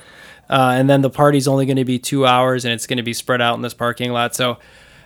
Uh, 0.48 0.74
and 0.76 0.88
then 0.88 1.02
the 1.02 1.10
party's 1.10 1.48
only 1.48 1.66
going 1.66 1.78
to 1.78 1.84
be 1.84 1.98
two 1.98 2.24
hours 2.24 2.64
and 2.64 2.72
it's 2.72 2.86
going 2.86 2.96
to 2.96 3.02
be 3.02 3.12
spread 3.12 3.40
out 3.40 3.56
in 3.56 3.62
this 3.62 3.74
parking 3.74 4.12
lot. 4.12 4.36
So 4.36 4.58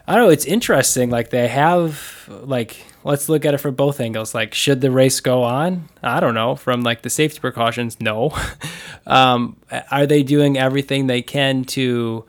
I 0.06 0.14
don't 0.14 0.24
know. 0.24 0.30
It's 0.30 0.44
interesting. 0.44 1.10
Like 1.10 1.30
they 1.30 1.48
have, 1.48 2.28
like, 2.28 2.76
let's 3.04 3.28
look 3.28 3.44
at 3.44 3.54
it 3.54 3.58
from 3.58 3.74
both 3.74 4.00
angles. 4.00 4.34
Like, 4.34 4.52
should 4.54 4.80
the 4.80 4.90
race 4.90 5.20
go 5.20 5.42
on? 5.42 5.88
I 6.02 6.20
don't 6.20 6.34
know. 6.34 6.56
From 6.56 6.82
like 6.82 7.02
the 7.02 7.10
safety 7.10 7.40
precautions, 7.40 8.00
no. 8.00 8.36
um, 9.06 9.56
are 9.90 10.06
they 10.06 10.22
doing 10.22 10.58
everything 10.58 11.06
they 11.06 11.22
can 11.22 11.64
to 11.64 12.24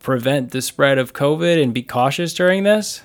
prevent 0.00 0.50
the 0.50 0.62
spread 0.62 0.98
of 0.98 1.12
COVID 1.12 1.62
and 1.62 1.72
be 1.72 1.82
cautious 1.82 2.34
during 2.34 2.64
this? 2.64 3.02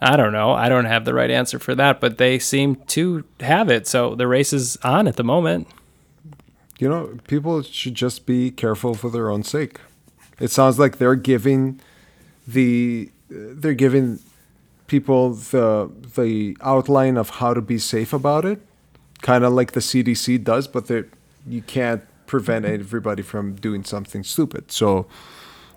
I 0.00 0.16
don't 0.16 0.32
know. 0.32 0.50
I 0.50 0.68
don't 0.68 0.86
have 0.86 1.04
the 1.04 1.14
right 1.14 1.30
answer 1.30 1.60
for 1.60 1.76
that, 1.76 2.00
but 2.00 2.18
they 2.18 2.40
seem 2.40 2.74
to 2.86 3.24
have 3.38 3.70
it. 3.70 3.86
So 3.86 4.16
the 4.16 4.26
race 4.26 4.52
is 4.52 4.76
on 4.82 5.06
at 5.06 5.14
the 5.14 5.22
moment. 5.22 5.68
You 6.80 6.88
know, 6.88 7.18
people 7.28 7.62
should 7.62 7.94
just 7.94 8.26
be 8.26 8.50
careful 8.50 8.94
for 8.94 9.08
their 9.08 9.30
own 9.30 9.44
sake. 9.44 9.78
It 10.40 10.50
sounds 10.50 10.76
like 10.80 10.98
they're 10.98 11.14
giving 11.14 11.80
the 12.46 13.10
they're 13.28 13.74
giving 13.74 14.18
people 14.86 15.30
the 15.30 15.90
the 16.16 16.56
outline 16.60 17.16
of 17.16 17.30
how 17.30 17.54
to 17.54 17.60
be 17.60 17.78
safe 17.78 18.12
about 18.12 18.44
it, 18.44 18.60
kind 19.22 19.44
of 19.44 19.52
like 19.52 19.72
the 19.72 19.80
CDC 19.80 20.42
does, 20.44 20.68
but 20.68 20.86
they 20.86 21.04
you 21.46 21.62
can't 21.62 22.02
prevent 22.26 22.64
everybody 22.64 23.22
from 23.22 23.54
doing 23.56 23.84
something 23.84 24.22
stupid. 24.24 24.70
So 24.72 25.06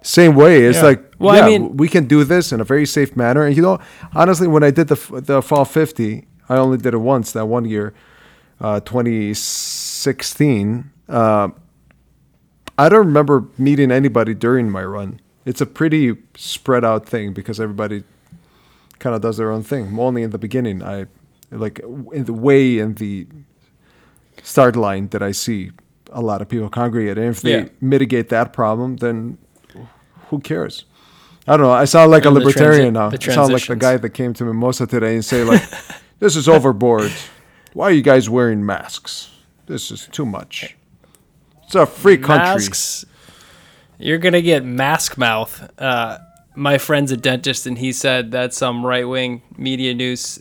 same 0.02 0.36
way, 0.36 0.64
it's 0.66 0.78
Yeah. 0.78 0.84
like 0.84 1.14
Well, 1.20 1.36
I 1.36 1.40
yeah, 1.40 1.48
mean- 1.58 1.78
we 1.78 1.88
can 1.88 2.06
do 2.08 2.24
this 2.24 2.52
in 2.52 2.60
a 2.62 2.64
very 2.64 2.86
safe 2.86 3.16
manner. 3.16 3.44
And 3.46 3.56
you 3.56 3.62
know, 3.64 3.80
honestly, 4.14 4.48
when 4.48 4.64
I 4.64 4.72
did 4.72 4.88
the 4.88 5.22
the 5.22 5.42
fall 5.42 5.66
fifty, 5.66 6.28
I 6.50 6.58
only 6.58 6.78
did 6.78 6.94
it 6.94 6.98
once 7.02 7.32
that 7.32 7.48
one 7.48 7.66
year, 7.66 7.94
uh, 8.62 8.80
2016. 8.82 10.92
Uh, 11.10 11.50
I 12.78 12.90
don't 12.90 13.06
remember 13.06 13.46
meeting 13.58 13.92
anybody 13.92 14.34
during 14.34 14.70
my 14.70 14.84
run. 14.84 15.20
It's 15.46 15.62
a 15.62 15.66
pretty 15.66 16.16
spread 16.36 16.84
out 16.84 17.06
thing 17.08 17.34
because 17.34 17.60
everybody 17.60 18.04
kind 19.00 19.16
of 19.16 19.22
does 19.22 19.38
their 19.38 19.52
own 19.52 19.64
thing. 19.64 19.98
Only 20.00 20.24
in 20.24 20.32
the 20.32 20.38
beginning, 20.40 20.82
I 20.84 21.06
like 21.52 21.80
in 22.14 22.26
the 22.26 22.34
way 22.34 22.80
in 22.80 22.96
the 22.96 23.28
start 24.44 24.76
line 24.76 25.08
that 25.10 25.22
I 25.22 25.32
see 25.32 25.72
a 26.12 26.22
lot 26.22 26.42
of 26.42 26.50
people 26.50 26.70
congregate. 26.70 27.18
And 27.18 27.28
if 27.28 27.42
they 27.42 27.58
Yeah. 27.60 27.66
mitigate 27.82 28.30
that 28.30 28.54
problem, 28.54 28.98
then 28.98 29.38
who 30.30 30.40
cares? 30.40 30.86
I 31.48 31.52
don't 31.58 31.62
know. 31.68 31.72
I 31.72 31.86
sound 31.86 32.10
like 32.10 32.26
a 32.26 32.30
And 32.30 32.38
the 32.38 32.40
libertarian 32.40 32.94
now. 32.94 33.12
I 33.12 33.18
sound 33.18 33.54
like 33.54 33.68
the 33.68 33.76
guy 33.76 33.98
that 33.98 34.10
came 34.12 34.34
to 34.34 34.44
Mimosa 34.46 34.88
today 34.88 35.14
and 35.14 35.24
say 35.24 35.44
like, 35.44 35.62
"This 36.20 36.36
is 36.36 36.50
overboard. 36.50 37.12
Why 37.74 37.86
are 37.90 37.92
you 37.92 38.02
guys 38.02 38.28
wearing 38.30 38.66
masks? 38.66 39.30
This 39.68 39.92
is 39.92 40.08
too 40.12 40.26
much. 40.26 40.76
It's 41.66 41.76
a 41.76 41.86
free 41.86 42.18
country." 42.18 42.56
Masks. 42.56 43.06
You're 44.00 44.18
gonna 44.18 44.42
get 44.42 44.64
mask 44.64 45.18
mouth. 45.18 45.70
Uh, 45.80 46.18
my 46.56 46.78
friend's 46.78 47.12
a 47.12 47.18
dentist, 47.18 47.66
and 47.66 47.78
he 47.78 47.92
said 47.92 48.32
that 48.32 48.54
some 48.54 48.86
right 48.86 49.08
wing 49.08 49.42
media 49.58 49.94
news 49.94 50.40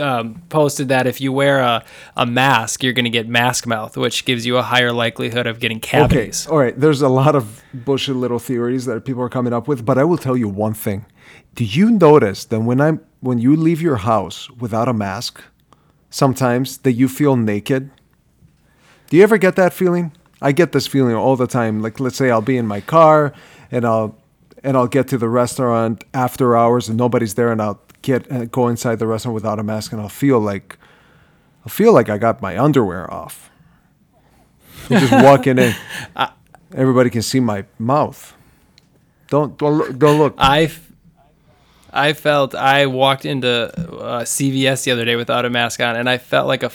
um, 0.00 0.42
posted 0.48 0.88
that 0.88 1.06
if 1.06 1.20
you 1.20 1.32
wear 1.32 1.60
a, 1.60 1.84
a 2.16 2.26
mask, 2.26 2.82
you're 2.82 2.92
gonna 2.92 3.10
get 3.10 3.28
mask 3.28 3.66
mouth, 3.66 3.96
which 3.96 4.24
gives 4.24 4.46
you 4.46 4.56
a 4.56 4.62
higher 4.62 4.92
likelihood 4.92 5.46
of 5.46 5.60
getting 5.60 5.80
cavities. 5.80 6.46
Okay, 6.46 6.52
all 6.52 6.58
right. 6.58 6.78
There's 6.78 7.02
a 7.02 7.08
lot 7.08 7.34
of 7.34 7.62
bullshit 7.72 8.16
little 8.16 8.38
theories 8.38 8.86
that 8.86 9.04
people 9.04 9.22
are 9.22 9.28
coming 9.28 9.52
up 9.52 9.68
with, 9.68 9.84
but 9.84 9.98
I 9.98 10.04
will 10.04 10.18
tell 10.18 10.36
you 10.36 10.48
one 10.48 10.74
thing. 10.74 11.06
Do 11.54 11.64
you 11.64 11.90
notice 11.90 12.44
that 12.46 12.60
when 12.60 12.80
I'm 12.80 13.00
when 13.20 13.38
you 13.38 13.56
leave 13.56 13.80
your 13.80 13.96
house 13.96 14.50
without 14.50 14.88
a 14.88 14.92
mask, 14.92 15.42
sometimes 16.10 16.78
that 16.78 16.92
you 16.92 17.08
feel 17.08 17.36
naked? 17.36 17.90
Do 19.08 19.16
you 19.16 19.22
ever 19.22 19.38
get 19.38 19.56
that 19.56 19.72
feeling? 19.72 20.12
I 20.44 20.52
get 20.52 20.72
this 20.72 20.86
feeling 20.86 21.14
all 21.14 21.36
the 21.36 21.46
time. 21.46 21.80
Like 21.80 21.98
let's 22.00 22.16
say 22.16 22.30
I'll 22.30 22.42
be 22.42 22.58
in 22.58 22.66
my 22.66 22.82
car 22.82 23.32
and 23.70 23.86
I'll 23.86 24.14
and 24.62 24.76
I'll 24.76 24.86
get 24.86 25.08
to 25.08 25.18
the 25.18 25.28
restaurant 25.28 26.04
after 26.12 26.54
hours 26.54 26.88
and 26.88 26.98
nobody's 26.98 27.34
there 27.34 27.50
and 27.50 27.62
I'll 27.62 27.80
get 28.02 28.30
uh, 28.30 28.44
go 28.44 28.68
inside 28.68 28.98
the 28.98 29.06
restaurant 29.06 29.34
without 29.34 29.58
a 29.58 29.62
mask 29.62 29.92
and 29.92 30.02
I'll 30.02 30.10
feel 30.10 30.38
like 30.38 30.76
I 31.64 31.70
feel 31.70 31.94
like 31.94 32.10
I 32.10 32.18
got 32.18 32.42
my 32.42 32.58
underwear 32.58 33.10
off. 33.12 33.50
I'm 34.90 35.00
just 35.00 35.12
walking 35.24 35.58
in. 35.58 35.74
Everybody 36.74 37.08
can 37.08 37.22
see 37.22 37.40
my 37.40 37.64
mouth. 37.78 38.36
Don't 39.28 39.56
don't 39.56 39.78
look, 39.78 39.98
don't 39.98 40.18
look. 40.18 40.34
I, 40.36 40.64
f- 40.64 40.92
I 41.90 42.12
felt 42.12 42.54
I 42.54 42.84
walked 42.86 43.24
into 43.24 43.48
uh, 43.48 44.24
CVS 44.24 44.84
the 44.84 44.90
other 44.90 45.06
day 45.06 45.16
without 45.16 45.46
a 45.46 45.50
mask 45.50 45.80
on, 45.80 45.96
and 45.96 46.06
I 46.10 46.18
felt 46.18 46.48
like 46.48 46.62
a 46.62 46.70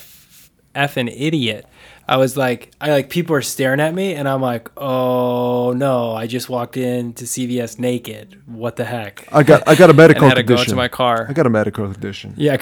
effing 0.76 1.14
idiot. 1.16 1.66
I 2.08 2.18
was 2.18 2.36
like, 2.36 2.72
I 2.82 2.90
like 2.90 3.10
people 3.10 3.36
are 3.36 3.42
staring 3.42 3.80
at 3.80 3.94
me, 3.94 4.16
and 4.16 4.28
I'm 4.28 4.42
like, 4.42 4.70
oh 4.78 5.74
no, 5.74 6.14
I 6.14 6.26
just 6.26 6.50
walked 6.50 6.76
into 6.76 7.26
CVS 7.26 7.78
naked. 7.78 8.42
What 8.48 8.78
the 8.78 8.86
heck? 8.86 9.28
I 9.32 9.44
got 9.44 9.68
I 9.68 9.76
got 9.76 9.90
a 9.90 9.90
and 9.92 9.98
medical 9.98 10.28
had 10.28 10.36
to 10.36 10.44
go 10.44 10.56
into 10.56 10.76
my 10.76 10.88
car. 10.88 11.28
I 11.30 11.34
got 11.34 11.46
a 11.46 11.52
medical 11.52 11.92
condition. 11.92 12.34
Yeah. 12.36 12.58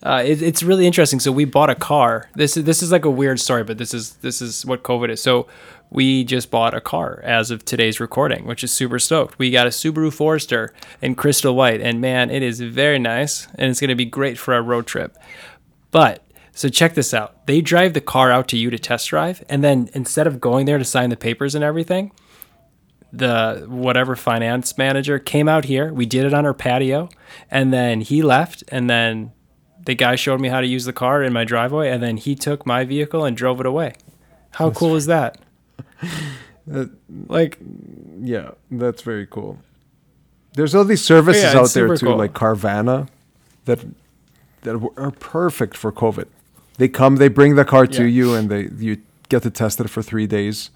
Uh, 0.00 0.22
it, 0.24 0.40
it's 0.42 0.62
really 0.62 0.86
interesting. 0.86 1.18
So 1.18 1.32
we 1.32 1.44
bought 1.44 1.70
a 1.70 1.74
car. 1.74 2.30
This 2.36 2.56
is 2.56 2.64
this 2.64 2.82
is 2.82 2.92
like 2.92 3.04
a 3.04 3.10
weird 3.10 3.40
story, 3.40 3.64
but 3.64 3.78
this 3.78 3.92
is 3.92 4.12
this 4.16 4.40
is 4.40 4.64
what 4.64 4.84
COVID 4.84 5.10
is. 5.10 5.20
So 5.20 5.48
we 5.90 6.22
just 6.22 6.50
bought 6.50 6.74
a 6.74 6.80
car 6.80 7.20
as 7.24 7.50
of 7.50 7.64
today's 7.64 7.98
recording, 7.98 8.46
which 8.46 8.62
is 8.62 8.72
super 8.72 8.98
stoked. 8.98 9.38
We 9.38 9.50
got 9.50 9.66
a 9.66 9.70
Subaru 9.70 10.12
Forester 10.12 10.72
in 11.02 11.14
crystal 11.14 11.56
white, 11.56 11.80
and 11.80 12.00
man, 12.00 12.30
it 12.30 12.42
is 12.42 12.60
very 12.60 12.98
nice, 12.98 13.48
and 13.56 13.70
it's 13.70 13.80
going 13.80 13.88
to 13.88 13.96
be 13.96 14.04
great 14.04 14.38
for 14.38 14.54
our 14.54 14.62
road 14.62 14.86
trip. 14.86 15.16
But 15.90 16.22
so 16.58 16.68
check 16.68 16.94
this 16.94 17.14
out. 17.14 17.46
They 17.46 17.60
drive 17.60 17.92
the 17.94 18.00
car 18.00 18.32
out 18.32 18.48
to 18.48 18.56
you 18.56 18.68
to 18.70 18.78
test 18.80 19.08
drive, 19.08 19.44
and 19.48 19.62
then 19.62 19.88
instead 19.94 20.26
of 20.26 20.40
going 20.40 20.66
there 20.66 20.78
to 20.78 20.84
sign 20.84 21.08
the 21.10 21.16
papers 21.16 21.54
and 21.54 21.62
everything, 21.62 22.10
the 23.12 23.64
whatever 23.68 24.16
finance 24.16 24.76
manager 24.76 25.20
came 25.20 25.48
out 25.48 25.66
here. 25.66 25.92
We 25.92 26.04
did 26.04 26.24
it 26.24 26.34
on 26.34 26.44
our 26.44 26.54
patio, 26.54 27.10
and 27.48 27.72
then 27.72 28.00
he 28.00 28.22
left, 28.22 28.64
and 28.68 28.90
then 28.90 29.30
the 29.86 29.94
guy 29.94 30.16
showed 30.16 30.40
me 30.40 30.48
how 30.48 30.60
to 30.60 30.66
use 30.66 30.84
the 30.84 30.92
car 30.92 31.22
in 31.22 31.32
my 31.32 31.44
driveway, 31.44 31.90
and 31.90 32.02
then 32.02 32.16
he 32.16 32.34
took 32.34 32.66
my 32.66 32.84
vehicle 32.84 33.24
and 33.24 33.36
drove 33.36 33.60
it 33.60 33.66
away. 33.66 33.94
How 34.50 34.70
cool 34.72 34.96
is 34.96 35.06
that? 35.14 35.38
like, 37.28 37.58
Yeah, 38.20 38.50
that's 38.70 39.02
very 39.02 39.26
cool. 39.26 39.58
There's 40.54 40.74
all 40.74 40.84
these 40.84 41.04
services 41.04 41.42
Yeah, 41.54 41.60
out 41.60 41.70
there 41.70 41.96
too, 41.96 42.06
cool. 42.06 42.16
like 42.16 42.32
Carvana, 42.32 43.08
that 43.66 43.78
that 44.62 44.74
are 44.96 45.12
perfect 45.12 45.76
for 45.76 45.92
COVID. 45.92 46.26
They 46.78 46.88
come, 46.88 47.16
they 47.16 47.28
bring 47.28 47.54
the 47.56 47.64
car 47.64 47.86
to 47.86 48.02
Yeah. 48.04 48.08
you, 48.08 48.34
and 48.34 48.48
they 48.50 48.68
you 48.78 48.98
get 49.28 49.42
to 49.42 49.50
test 49.50 49.80
it 49.80 49.90
for 49.90 50.00
three 50.02 50.26
days, 50.26 50.70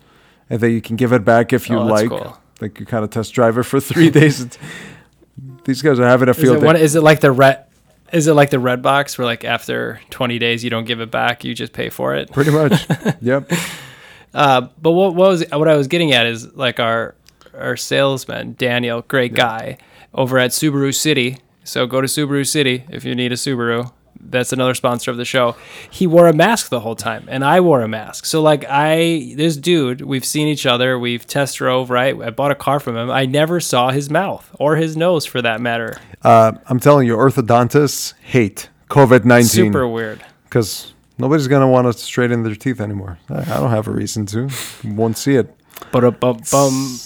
and 0.50 0.60
then 0.60 0.72
you 0.72 0.80
can 0.82 0.96
give 0.96 1.12
it 1.12 1.24
back 1.24 1.52
if 1.52 1.70
you 1.70 1.78
Oh, 1.78 1.84
like. 1.86 2.08
cool. 2.10 2.38
Like 2.60 2.78
you 2.78 2.86
kind 2.86 3.02
of 3.02 3.10
test 3.10 3.32
drive 3.34 3.58
it 3.58 3.62
for 3.64 3.80
three 3.80 4.10
days. 4.20 4.46
These 5.64 5.82
guys 5.82 5.98
are 5.98 6.06
having 6.06 6.28
a 6.28 6.32
is 6.32 6.36
field 6.36 6.58
it, 6.58 6.60
day. 6.60 6.66
what, 6.66 6.76
is 6.76 6.94
it 6.94 7.02
like 7.02 7.20
the 7.20 7.32
red? 7.32 7.64
Is 8.12 8.26
it 8.26 8.34
like 8.34 8.50
the 8.50 8.58
red 8.58 8.82
box 8.82 9.16
where 9.16 9.24
like 9.24 9.42
after 9.44 10.00
20 10.10 10.38
days 10.38 10.62
you 10.62 10.68
don't 10.70 10.84
give 10.84 11.00
it 11.00 11.10
back, 11.10 11.44
you 11.44 11.54
just 11.54 11.72
pay 11.72 11.88
for 11.88 12.14
it? 12.14 12.30
Pretty 12.30 12.50
much. 12.50 12.86
yep. 13.22 13.50
Uh, 14.34 14.68
but 14.80 14.90
what, 14.92 15.14
what 15.14 15.28
was 15.30 15.44
what 15.50 15.66
I 15.68 15.76
was 15.76 15.88
getting 15.88 16.12
at 16.12 16.26
is 16.26 16.52
like 16.54 16.78
our 16.78 17.14
our 17.54 17.76
salesman 17.76 18.54
Daniel, 18.58 19.02
great 19.02 19.34
guy 19.34 19.78
over 20.14 20.38
at 20.38 20.50
Subaru 20.50 20.94
City. 20.94 21.38
So 21.64 21.86
go 21.86 22.00
to 22.00 22.06
Subaru 22.06 22.46
City 22.46 22.84
if 22.90 23.04
you 23.04 23.14
need 23.14 23.32
a 23.32 23.36
Subaru. 23.36 23.92
That's 24.24 24.52
another 24.52 24.74
sponsor 24.74 25.10
of 25.10 25.16
the 25.16 25.24
show. 25.24 25.56
He 25.90 26.06
wore 26.06 26.26
a 26.28 26.32
mask 26.32 26.68
the 26.70 26.80
whole 26.80 26.94
time, 26.96 27.24
and 27.28 27.44
I 27.44 27.60
wore 27.60 27.82
a 27.82 27.88
mask. 27.88 28.24
So 28.24 28.40
like 28.40 28.64
I, 28.68 29.34
this 29.36 29.56
dude, 29.56 30.00
we've 30.00 30.24
seen 30.24 30.48
each 30.48 30.64
other. 30.64 30.98
We've 30.98 31.26
test 31.26 31.56
drove. 31.58 31.90
Right, 31.90 32.18
I 32.20 32.30
bought 32.30 32.50
a 32.50 32.54
car 32.54 32.80
from 32.80 32.96
him. 32.96 33.10
I 33.10 33.26
never 33.26 33.60
saw 33.60 33.90
his 33.90 34.08
mouth 34.10 34.48
or 34.58 34.76
his 34.76 34.96
nose 34.96 35.26
for 35.26 35.42
that 35.42 35.60
matter. 35.60 35.98
Uh, 36.22 36.52
I'm 36.66 36.78
telling 36.80 37.06
you, 37.06 37.16
orthodontists 37.16 38.14
hate 38.22 38.70
COVID 38.88 39.24
nineteen. 39.24 39.48
Super 39.72 39.86
weird. 39.88 40.24
because 40.44 40.94
nobody's 41.18 41.48
gonna 41.48 41.68
want 41.68 41.86
to 41.86 41.92
straighten 41.92 42.42
their 42.44 42.54
teeth 42.54 42.80
anymore. 42.80 43.18
I, 43.28 43.44
don't 43.44 43.70
have 43.70 43.88
a 43.88 43.92
reason 43.92 44.24
to. 44.26 44.48
Won't 44.84 45.18
see 45.18 45.34
it. 45.34 45.54
But 45.90 46.04
a 46.04 46.10
bum 46.12 46.40
bum. 46.50 46.98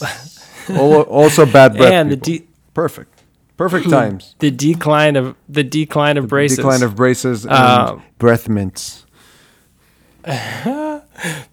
Also 1.09 1.47
bad 1.47 1.77
breath. 1.77 1.93
And 1.93 2.11
the 2.13 2.17
de- 2.17 2.47
perfect, 2.75 3.16
perfect 3.57 3.89
times. 3.91 4.35
the 4.39 4.51
decline 4.51 5.17
of 5.17 5.35
the 5.49 5.65
decline 5.65 6.17
of 6.17 6.29
braces. 6.29 6.59
Decline 6.59 6.83
of 6.83 6.95
braces 6.97 7.45
and 7.45 7.55
Um, 7.55 8.03
breath 8.19 8.49
mints. 8.49 9.05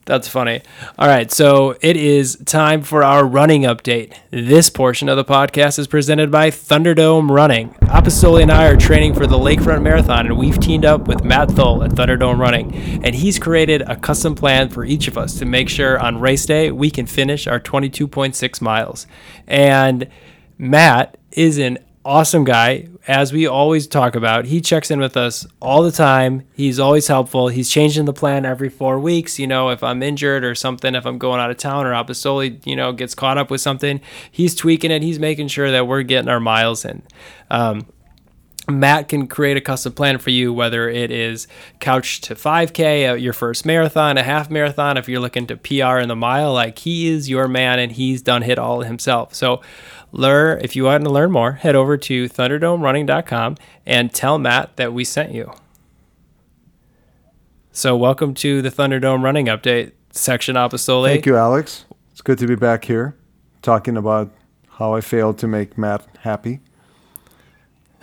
That's 0.05 0.27
funny. 0.27 0.61
All 0.97 1.07
right, 1.07 1.31
so 1.31 1.75
it 1.81 1.95
is 1.95 2.35
time 2.45 2.81
for 2.81 3.03
our 3.03 3.25
running 3.25 3.61
update. 3.61 4.13
This 4.31 4.69
portion 4.69 5.07
of 5.09 5.15
the 5.15 5.23
podcast 5.23 5.79
is 5.79 5.87
presented 5.87 6.31
by 6.31 6.49
Thunderdome 6.49 7.29
Running. 7.29 7.69
Apostoli 7.83 8.41
and 8.41 8.51
I 8.51 8.65
are 8.67 8.75
training 8.75 9.13
for 9.13 9.25
the 9.27 9.37
Lakefront 9.37 9.83
Marathon, 9.83 10.25
and 10.25 10.37
we've 10.37 10.59
teamed 10.59 10.85
up 10.85 11.07
with 11.07 11.23
Matt 11.23 11.51
Thole 11.51 11.83
at 11.83 11.91
Thunderdome 11.91 12.39
Running, 12.39 12.73
and 13.05 13.15
he's 13.15 13.39
created 13.39 13.83
a 13.83 13.95
custom 13.95 14.35
plan 14.35 14.69
for 14.69 14.83
each 14.83 15.07
of 15.07 15.17
us 15.17 15.37
to 15.39 15.45
make 15.45 15.69
sure 15.69 15.97
on 15.99 16.19
race 16.19 16.45
day 16.45 16.71
we 16.71 16.89
can 16.91 17.05
finish 17.05 17.47
our 17.47 17.59
22.6 17.59 18.59
miles. 18.61 19.07
And 19.47 20.07
Matt 20.57 21.17
is 21.31 21.57
an 21.57 21.77
awesome 22.05 22.43
guy, 22.43 22.87
as 23.07 23.31
we 23.31 23.47
always 23.47 23.87
talk 23.87 24.15
about. 24.15 24.45
He 24.45 24.61
checks 24.61 24.91
in 24.91 24.99
with 24.99 25.15
us 25.15 25.45
all 25.61 25.83
the 25.83 25.91
time. 25.91 26.43
He's 26.53 26.79
always 26.79 27.07
helpful. 27.07 27.47
He's 27.47 27.69
changing 27.69 28.05
the 28.05 28.13
plan 28.13 28.45
every 28.45 28.69
four 28.69 28.99
weeks. 28.99 29.39
You 29.39 29.47
know, 29.47 29.69
if 29.69 29.83
I'm 29.83 30.03
injured 30.03 30.43
or 30.43 30.55
something, 30.55 30.95
if 30.95 31.05
I'm 31.05 31.17
going 31.17 31.39
out 31.39 31.51
of 31.51 31.57
town 31.57 31.85
or 31.85 31.91
Apostoli, 31.93 32.65
you 32.65 32.75
know, 32.75 32.91
gets 32.91 33.15
caught 33.15 33.37
up 33.37 33.49
with 33.49 33.61
something, 33.61 34.01
he's 34.31 34.55
tweaking 34.55 34.91
it. 34.91 35.01
He's 35.01 35.19
making 35.19 35.47
sure 35.47 35.71
that 35.71 35.87
we're 35.87 36.03
getting 36.03 36.29
our 36.29 36.39
miles 36.39 36.85
in. 36.85 37.03
Um, 37.49 37.85
Matt 38.69 39.09
can 39.09 39.27
create 39.27 39.57
a 39.57 39.61
custom 39.61 39.91
plan 39.91 40.19
for 40.19 40.29
you, 40.29 40.53
whether 40.53 40.87
it 40.87 41.11
is 41.11 41.47
couch 41.79 42.21
to 42.21 42.35
5K, 42.35 43.09
uh, 43.09 43.13
your 43.15 43.33
first 43.33 43.65
marathon, 43.65 44.17
a 44.17 44.23
half 44.23 44.49
marathon. 44.49 44.95
If 44.95 45.09
you're 45.09 45.19
looking 45.19 45.47
to 45.47 45.57
PR 45.57 45.97
in 45.97 46.07
the 46.07 46.15
mile, 46.15 46.53
like 46.53 46.79
he 46.79 47.09
is 47.09 47.29
your 47.29 47.49
man 47.49 47.79
and 47.79 47.91
he's 47.91 48.21
done 48.21 48.41
hit 48.41 48.57
all 48.57 48.81
himself. 48.81 49.33
So, 49.35 49.61
learn 50.13 50.61
if 50.61 50.75
you 50.75 50.85
want 50.85 51.03
to 51.03 51.09
learn 51.09 51.31
more, 51.31 51.53
head 51.53 51.75
over 51.75 51.97
to 51.97 52.29
thunderdomerunning.com 52.29 53.57
and 53.85 54.13
tell 54.13 54.39
Matt 54.39 54.77
that 54.77 54.93
we 54.93 55.03
sent 55.03 55.33
you. 55.33 55.51
So, 57.71 57.97
welcome 57.97 58.35
to 58.35 58.61
the 58.61 58.69
Thunderdome 58.69 59.23
Running 59.23 59.47
Update 59.47 59.93
section, 60.11 60.55
Apostoli. 60.55 61.07
Thank 61.07 61.25
you, 61.25 61.35
Alex. 61.35 61.85
It's 62.11 62.21
good 62.21 62.37
to 62.37 62.47
be 62.47 62.55
back 62.55 62.85
here, 62.85 63.17
talking 63.63 63.97
about 63.97 64.31
how 64.69 64.93
I 64.93 65.01
failed 65.01 65.39
to 65.39 65.47
make 65.47 65.77
Matt 65.77 66.05
happy. 66.19 66.59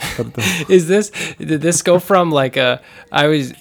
Is 0.69 0.89
this 0.89 1.11
did 1.39 1.61
this 1.61 1.83
go 1.83 1.99
from 1.99 2.31
like 2.33 2.57
a 2.57 2.81
I 3.13 3.27
was 3.27 3.53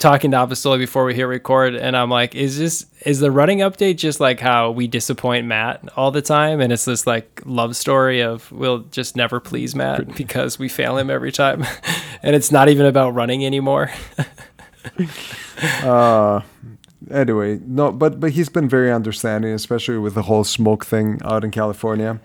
talking 0.00 0.30
to 0.32 0.36
Apostoli 0.38 0.78
before 0.78 1.04
we 1.04 1.14
hit 1.14 1.24
record 1.24 1.74
and 1.74 1.96
I'm 1.96 2.10
like 2.10 2.34
is 2.34 2.58
this 2.58 2.86
is 3.02 3.20
the 3.20 3.30
running 3.30 3.58
update 3.58 3.98
just 3.98 4.18
like 4.18 4.40
how 4.40 4.70
we 4.70 4.88
disappoint 4.88 5.46
Matt 5.46 5.88
all 5.96 6.10
the 6.10 6.22
time? 6.22 6.60
And 6.60 6.72
it's 6.72 6.86
this 6.86 7.06
like 7.06 7.42
love 7.44 7.76
story 7.76 8.20
of 8.22 8.50
we'll 8.50 8.80
just 8.90 9.14
never 9.14 9.38
please 9.38 9.74
Matt 9.74 10.16
because 10.16 10.58
we 10.58 10.68
fail 10.68 10.96
him 10.96 11.10
every 11.10 11.32
time. 11.32 11.64
And 12.22 12.36
it's 12.36 12.52
not 12.52 12.68
even 12.68 12.84
about 12.84 13.14
running 13.14 13.46
anymore. 13.46 13.90
Uh, 15.82 16.40
anyway, 17.10 17.60
no, 17.66 17.92
but 17.92 18.18
but 18.18 18.30
he's 18.30 18.48
been 18.48 18.68
very 18.68 18.90
understanding, 18.90 19.52
especially 19.52 19.98
with 19.98 20.14
the 20.14 20.22
whole 20.22 20.44
smoke 20.44 20.86
thing 20.86 21.18
out 21.22 21.44
in 21.44 21.50
California. 21.50 22.18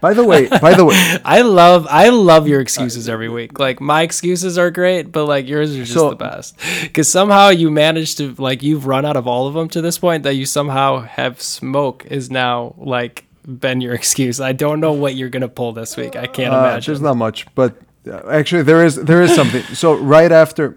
By 0.00 0.14
the 0.14 0.24
way, 0.24 0.48
by 0.48 0.74
the 0.74 0.84
way, 0.84 0.94
I 1.24 1.42
love 1.42 1.86
I 1.90 2.08
love 2.08 2.48
your 2.48 2.60
excuses 2.60 3.08
every 3.08 3.28
week. 3.28 3.58
Like 3.58 3.80
my 3.80 4.02
excuses 4.02 4.56
are 4.56 4.70
great, 4.70 5.12
but 5.12 5.26
like 5.26 5.46
yours 5.46 5.74
are 5.74 5.80
just 5.80 5.92
So- 5.92 6.10
the 6.10 6.16
best. 6.16 6.56
Because 6.82 7.10
somehow 7.10 7.48
you 7.50 7.70
managed 7.70 8.16
to 8.18 8.34
like 8.38 8.62
you've 8.62 8.86
run 8.86 9.04
out 9.04 9.16
of 9.16 9.26
all 9.26 9.46
of 9.46 9.54
them 9.54 9.68
to 9.68 9.82
this 9.82 9.98
point 9.98 10.22
that 10.22 10.34
you 10.34 10.46
somehow 10.46 11.00
have 11.02 11.42
smoke 11.42 12.06
is 12.06 12.30
now 12.30 12.74
like 12.78 13.26
been 13.46 13.80
your 13.80 13.94
excuse. 14.00 14.40
I 14.40 14.52
don't 14.52 14.80
know 14.80 14.92
what 14.92 15.16
you're 15.16 15.28
gonna 15.28 15.48
pull 15.48 15.72
this 15.72 15.96
week. 15.96 16.16
I 16.16 16.26
can't 16.26 16.54
uh, 16.54 16.58
imagine. 16.58 16.92
there's 16.92 17.02
not 17.02 17.16
much, 17.16 17.46
but 17.54 17.76
uh, 18.10 18.22
actually 18.30 18.62
there 18.62 18.84
is 18.84 18.96
there 18.96 19.22
is 19.22 19.34
something. 19.34 19.62
So 19.74 19.94
right 19.94 20.32
after. 20.32 20.76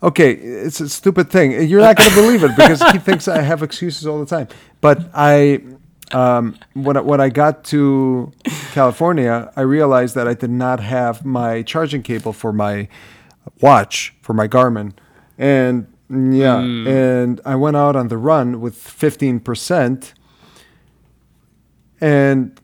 Okay, 0.00 0.32
it's 0.32 0.80
a 0.80 0.88
stupid 0.88 1.28
thing. 1.28 1.50
You're 1.68 1.80
not 1.80 1.96
going 1.96 2.10
to 2.10 2.14
believe 2.14 2.44
it 2.44 2.54
because 2.54 2.80
he 2.92 3.00
thinks 3.00 3.26
I 3.26 3.40
have 3.40 3.64
excuses 3.64 4.06
all 4.06 4.20
the 4.20 4.26
time. 4.26 4.46
But 4.80 5.10
I, 5.12 5.60
um, 6.12 6.58
when 6.74 6.96
I, 6.96 7.00
when 7.00 7.20
I 7.20 7.28
got 7.28 7.64
to 7.64 8.32
California, 8.72 9.52
I 9.56 9.60
realized 9.62 10.14
that 10.14 10.26
I 10.28 10.34
did 10.34 10.50
not 10.50 10.80
have 10.80 11.24
my 11.24 11.62
charging 11.62 12.02
cable 12.02 12.32
for 12.32 12.52
my 12.52 12.88
watch 13.60 14.14
for 14.22 14.32
my 14.34 14.48
Garmin, 14.48 14.92
and 15.36 15.86
yeah, 16.10 16.58
and 16.58 17.40
I 17.44 17.56
went 17.56 17.76
out 17.76 17.96
on 17.96 18.08
the 18.08 18.16
run 18.16 18.60
with 18.60 18.76
15 18.76 19.40
percent, 19.40 20.14
and 22.00 22.58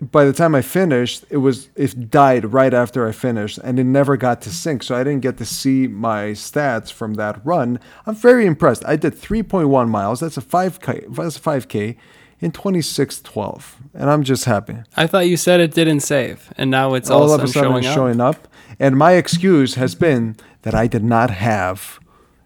by 0.00 0.24
the 0.24 0.32
time 0.32 0.54
I 0.54 0.62
finished, 0.62 1.24
it 1.30 1.36
was 1.38 1.68
it 1.76 2.10
died 2.10 2.52
right 2.52 2.74
after 2.74 3.06
I 3.06 3.12
finished, 3.12 3.58
and 3.58 3.78
it 3.78 3.84
never 3.84 4.16
got 4.16 4.40
to 4.42 4.50
sync. 4.50 4.82
So 4.82 4.94
I 4.96 5.04
didn't 5.04 5.22
get 5.22 5.36
to 5.38 5.44
see 5.44 5.86
my 5.86 6.32
stats 6.32 6.90
from 6.90 7.14
that 7.14 7.44
run. 7.44 7.78
I'm 8.06 8.14
very 8.14 8.46
impressed. 8.46 8.84
I 8.86 8.96
did 8.96 9.14
3.1 9.14 9.88
miles. 9.88 10.20
That's 10.20 10.36
a 10.36 10.42
5k. 10.42 11.14
That's 11.14 11.36
a 11.36 11.40
5k 11.40 11.96
in 12.40 12.52
26:12, 12.52 13.76
and 13.94 14.10
I'm 14.10 14.22
just 14.22 14.44
happy. 14.44 14.76
I 14.96 15.06
thought 15.06 15.28
you 15.28 15.36
said 15.36 15.60
it 15.60 15.72
didn't 15.72 16.00
save, 16.00 16.52
and 16.56 16.70
now 16.70 16.94
it's 16.94 17.10
All 17.10 17.22
all 17.22 17.32
of 17.32 17.42
a 17.42 17.48
sudden, 17.48 17.70
showing 17.70 17.86
up. 17.86 17.94
showing 17.94 18.20
up, 18.20 18.48
and 18.78 18.96
my 18.96 19.12
excuse 19.12 19.74
has 19.74 19.94
been 19.94 20.36
that 20.62 20.74
I 20.74 20.86
did 20.86 21.04
not 21.04 21.30
have 21.30 22.00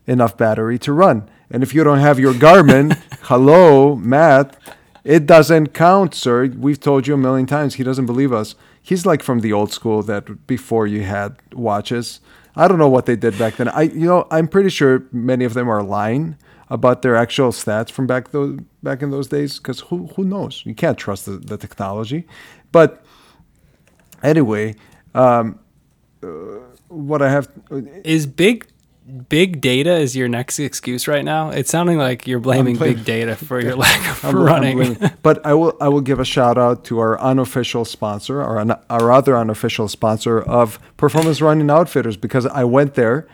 enough 0.07 0.37
battery 0.37 0.79
to 0.81 0.93
run. 0.93 1.29
And 1.51 1.63
if 1.63 1.75
you 1.75 1.83
don't 1.85 2.01
have 2.01 2.19
your 2.19 2.35
Garmin, 2.35 3.01
hello, 3.23 3.95
Matt, 3.97 4.57
it 5.05 5.27
doesn't 5.27 5.69
count, 5.69 6.15
sir. 6.15 6.47
We've 6.49 6.81
told 6.81 7.07
you 7.07 7.15
a 7.15 7.19
million 7.19 7.47
times. 7.47 7.75
He 7.75 7.85
doesn't 7.85 8.07
believe 8.07 8.33
us. 8.33 8.55
He's 8.83 9.07
like 9.07 9.23
from 9.23 9.41
the 9.41 9.53
old 9.53 9.73
school 9.73 10.03
that 10.03 10.47
before 10.47 10.87
you 10.87 11.03
had 11.03 11.37
watches. 11.53 12.21
I 12.57 12.69
don't 12.69 12.79
know 12.79 12.89
what 12.89 13.07
they 13.07 13.17
did 13.17 13.39
back 13.39 13.57
then. 13.57 13.69
I, 13.69 13.83
you 13.83 14.07
know, 14.07 14.27
I'm 14.31 14.49
pretty 14.49 14.71
sure 14.71 15.05
many 15.13 15.45
of 15.45 15.55
them 15.55 15.69
are 15.71 15.83
lying 15.83 16.37
about 16.71 17.03
their 17.03 17.17
actual 17.17 17.51
stats 17.53 17.91
from 17.91 18.07
back 18.07 18.31
those 18.31 18.59
back 18.83 19.03
in 19.03 19.11
those 19.11 19.29
days. 19.29 19.59
Because 19.59 19.81
who 19.81 20.09
who 20.17 20.25
knows? 20.25 20.63
You 20.67 20.75
can't 20.75 20.99
trust 20.99 21.27
the, 21.27 21.33
the 21.33 21.57
technology. 21.57 22.27
But 22.73 23.03
anyway, 24.23 24.77
um, 25.15 25.59
uh, 26.23 26.27
what 26.89 27.23
I 27.23 27.31
have 27.31 27.49
Is 28.05 28.27
big 28.27 28.67
big 29.31 29.63
data 29.63 29.97
is 29.97 30.15
your 30.15 30.29
next 30.29 30.59
excuse 30.59 31.09
right 31.09 31.25
now? 31.25 31.49
It's 31.51 31.71
sounding 31.71 31.97
like 31.97 32.27
you're 32.27 32.41
blaming 32.41 32.77
big 32.77 33.05
data 33.07 33.37
for 33.37 33.59
your 33.61 33.75
lack 33.75 34.01
of 34.11 34.25
I'm- 34.25 34.37
I'm 34.37 34.43
running. 34.43 34.97
but 35.23 35.45
I 35.47 35.55
will 35.55 35.77
I 35.81 35.89
will 35.89 36.03
give 36.03 36.21
a 36.21 36.25
shout 36.25 36.59
out 36.59 36.85
to 36.87 36.99
our 36.99 37.19
unofficial 37.21 37.85
sponsor, 37.85 38.43
our 38.43 38.59
un- 38.59 38.79
our 38.91 39.11
other 39.11 39.37
unofficial 39.37 39.89
sponsor 39.89 40.41
of 40.41 40.79
Performance 40.97 41.41
Running 41.41 41.71
Outfitters, 41.71 42.17
because 42.17 42.45
I 42.47 42.65
went 42.65 42.95
there 42.95 43.27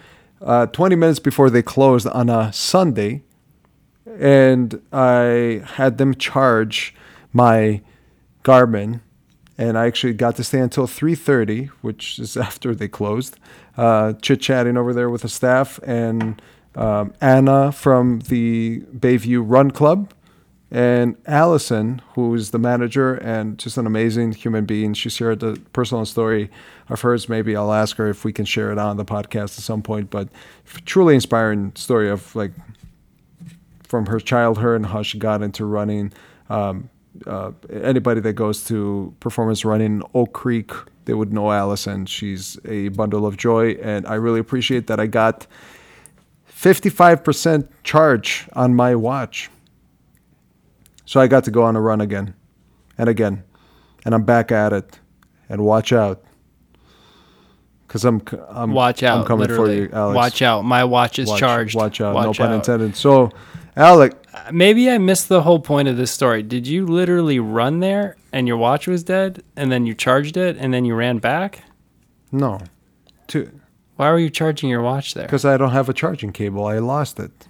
uh, 0.45 0.67
20 0.67 0.95
minutes 0.95 1.19
before 1.19 1.51
they 1.51 1.63
closed 1.63 2.07
on 2.07 2.29
a 2.29 2.53
Sunday, 2.53 3.23
and 4.19 4.81
I 4.93 5.63
had 5.77 5.99
them 5.99 6.15
charge 6.15 6.95
my 7.33 7.81
Garmin, 8.45 9.01
and 9.57 9.79
I 9.79 9.87
actually 9.87 10.13
got 10.13 10.37
to 10.37 10.45
stay 10.45 10.61
until 10.61 10.87
3:30, 10.87 11.69
which 11.81 12.19
is 12.19 12.37
after 12.49 12.75
they 12.75 12.89
closed, 12.89 13.39
uh, 13.77 14.13
chit 14.21 14.41
chatting 14.41 14.77
over 14.77 14.93
there 14.93 15.09
with 15.09 15.23
the 15.23 15.29
staff 15.29 15.81
and 15.83 16.41
um, 16.77 17.15
Anna 17.21 17.73
from 17.73 18.21
the 18.21 18.81
Bayview 18.95 19.43
Run 19.45 19.71
Club, 19.71 20.13
and 20.75 21.17
Allison, 21.27 22.03
who's 22.15 22.51
the 22.51 22.59
manager 22.59 23.15
and 23.15 23.57
just 23.61 23.77
an 23.79 23.87
amazing 23.87 24.33
human 24.33 24.65
being. 24.65 24.93
She 24.93 25.09
shared 25.09 25.39
the 25.39 25.61
personal 25.73 26.05
story 26.05 26.51
of 26.89 27.01
hers. 27.03 27.29
Maybe 27.29 27.55
I'll 27.55 27.73
ask 27.73 27.97
her 27.99 28.09
if 28.09 28.25
we 28.25 28.33
can 28.33 28.45
share 28.45 28.73
it 28.73 28.79
on 28.79 28.97
the 28.97 29.05
podcast 29.05 29.57
at 29.57 29.63
some 29.63 29.83
point. 29.83 30.11
But 30.11 30.29
truly 30.85 31.15
inspiring 31.15 31.71
story 31.77 32.11
of 32.11 32.35
like 32.35 32.51
from 33.85 34.07
her 34.07 34.19
childhood 34.19 34.75
and 34.75 34.87
how 34.87 35.05
she 35.05 35.17
got 35.17 35.43
into 35.43 35.65
running. 35.65 36.13
Um, 36.51 36.91
uh, 37.25 37.53
anybody 37.71 38.21
that 38.23 38.33
goes 38.33 38.65
to 38.65 39.15
performance 39.21 39.65
running 39.65 40.01
in 40.01 40.03
Oak 40.13 40.33
Creek, 40.33 40.73
they 41.05 41.15
would 41.15 41.33
know 41.33 41.53
Allison. 41.53 42.05
She's 42.07 42.59
a 42.65 42.89
bundle 42.89 43.27
of 43.27 43.37
joy, 43.37 43.75
and 43.81 44.09
I 44.09 44.15
really 44.15 44.41
appreciate 44.41 44.89
that 44.89 44.99
I 44.99 45.07
got 45.07 45.47
55% 46.51 47.69
charge 47.85 48.49
on 48.55 48.75
my 48.75 48.97
watch. 48.97 49.51
So 51.05 51.21
I 51.21 51.27
got 51.27 51.45
to 51.45 51.51
go 51.51 51.63
on 51.65 51.77
a 51.77 51.81
run 51.81 52.01
again 52.01 52.35
and 52.99 53.09
again, 53.09 53.45
and 54.05 54.15
I'm 54.15 54.25
back 54.25 54.51
at 54.53 54.73
it. 54.73 54.99
And 55.49 55.63
watch 55.65 55.93
out, 55.93 56.25
because 57.87 58.05
I'm, 58.05 58.23
I'm 58.49 58.73
Watch 58.73 59.03
out. 59.03 59.19
I'm 59.21 59.27
coming 59.27 59.47
literally. 59.49 59.87
for 59.87 59.93
you, 59.93 59.99
Alex. 59.99 60.17
Watch 60.17 60.43
out. 60.43 60.65
My 60.65 60.85
watch 60.85 61.19
is 61.19 61.29
Watch- 61.29 61.41
charged. 61.41 61.77
Watch 61.77 62.01
out. 62.01 62.15
no 62.15 62.29
Watch 62.29 62.39
pun 62.39 62.49
out. 62.51 62.55
intended. 62.57 62.97
So, 62.97 63.31
Alec, 63.77 64.15
uh, 64.33 64.51
Maybe 64.53 64.91
I 64.91 64.97
missed 64.99 65.29
the 65.29 65.43
whole 65.43 65.59
point 65.59 65.89
of 65.89 65.97
this 65.99 66.11
story. 66.11 66.43
Did 66.43 66.67
you 66.67 66.87
literally 66.87 67.39
run 67.39 67.81
there 67.81 68.17
and 68.33 68.49
your 68.49 68.57
watch 68.57 68.87
was 68.87 69.03
dead 69.05 69.43
and 69.57 69.71
then 69.71 69.85
you 69.87 69.95
charged 69.95 70.37
it 70.39 70.57
and 70.59 70.73
then 70.73 70.85
you 70.85 70.95
ran 70.95 71.19
back? 71.19 71.63
no, 72.33 72.61
to 73.29 73.51
Why 73.97 74.11
were 74.11 74.19
you 74.19 74.31
charging 74.31 74.71
your 74.71 74.83
watch 74.83 75.13
there? 75.15 75.25
because 75.27 75.45
I 75.45 75.57
don't 75.57 75.71
have 75.73 75.89
a 75.89 75.95
charging 75.95 76.33
cable. 76.33 76.65
I 76.67 76.79
lost 76.79 77.21
it. 77.21 77.47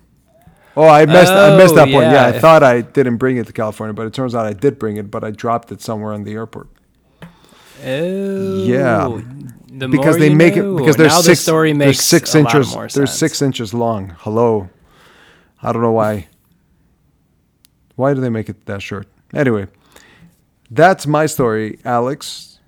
Oh, 0.77 0.89
I 0.89 1.07
missed. 1.07 1.31
I 1.33 1.57
missed 1.57 1.75
that 1.77 1.89
Oh, 1.89 1.93
point. 1.93 2.11
Yeah, 2.11 2.27
I 2.27 2.39
thought 2.39 2.63
I 2.63 2.81
didn't 2.81 3.17
bring 3.19 3.37
it 3.37 3.47
to 3.47 3.53
California, 3.53 3.93
but 3.95 4.07
it 4.07 4.13
turns 4.13 4.35
out 4.35 4.45
I 4.47 4.53
did 4.53 4.79
bring 4.79 4.97
it, 4.97 5.11
but 5.11 5.23
I 5.23 5.31
dropped 5.31 5.71
it 5.71 5.81
somewhere 5.81 6.13
in 6.15 6.25
the 6.25 6.33
airport. 6.35 6.69
Oh, 7.85 8.65
Yeah. 8.65 9.21
The 9.77 9.89
because 9.89 10.19
they 10.19 10.33
make 10.33 10.55
know. 10.57 10.75
it 10.77 10.79
because 10.79 10.97
there's 10.97 11.13
now 11.13 11.21
six 11.21 11.41
the 11.41 11.43
story 11.43 11.73
makes 11.73 12.01
six 12.01 12.35
inches 12.37 12.73
there's 12.73 12.93
sense. 12.93 13.13
six 13.13 13.43
inches 13.43 13.75
long. 13.75 14.15
Hello, 14.21 14.69
I 15.61 15.73
don't 15.73 15.83
know 15.83 15.91
why. 15.91 16.29
Why 17.97 18.15
do 18.15 18.21
they 18.21 18.29
make 18.29 18.49
it 18.49 18.67
that 18.67 18.83
short? 18.83 19.09
Anyway, 19.33 19.67
that's 20.71 21.09
my 21.09 21.27
story, 21.27 21.81
Alex. 21.85 22.61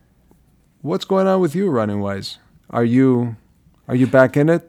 What's 0.83 1.05
going 1.05 1.29
on 1.29 1.41
with 1.41 1.55
you 1.55 1.71
running 1.71 2.01
wise? 2.01 2.39
Are 2.71 2.85
you 2.85 3.37
are 3.87 3.95
you 3.95 4.09
back 4.09 4.37
in 4.37 4.49
it? 4.49 4.69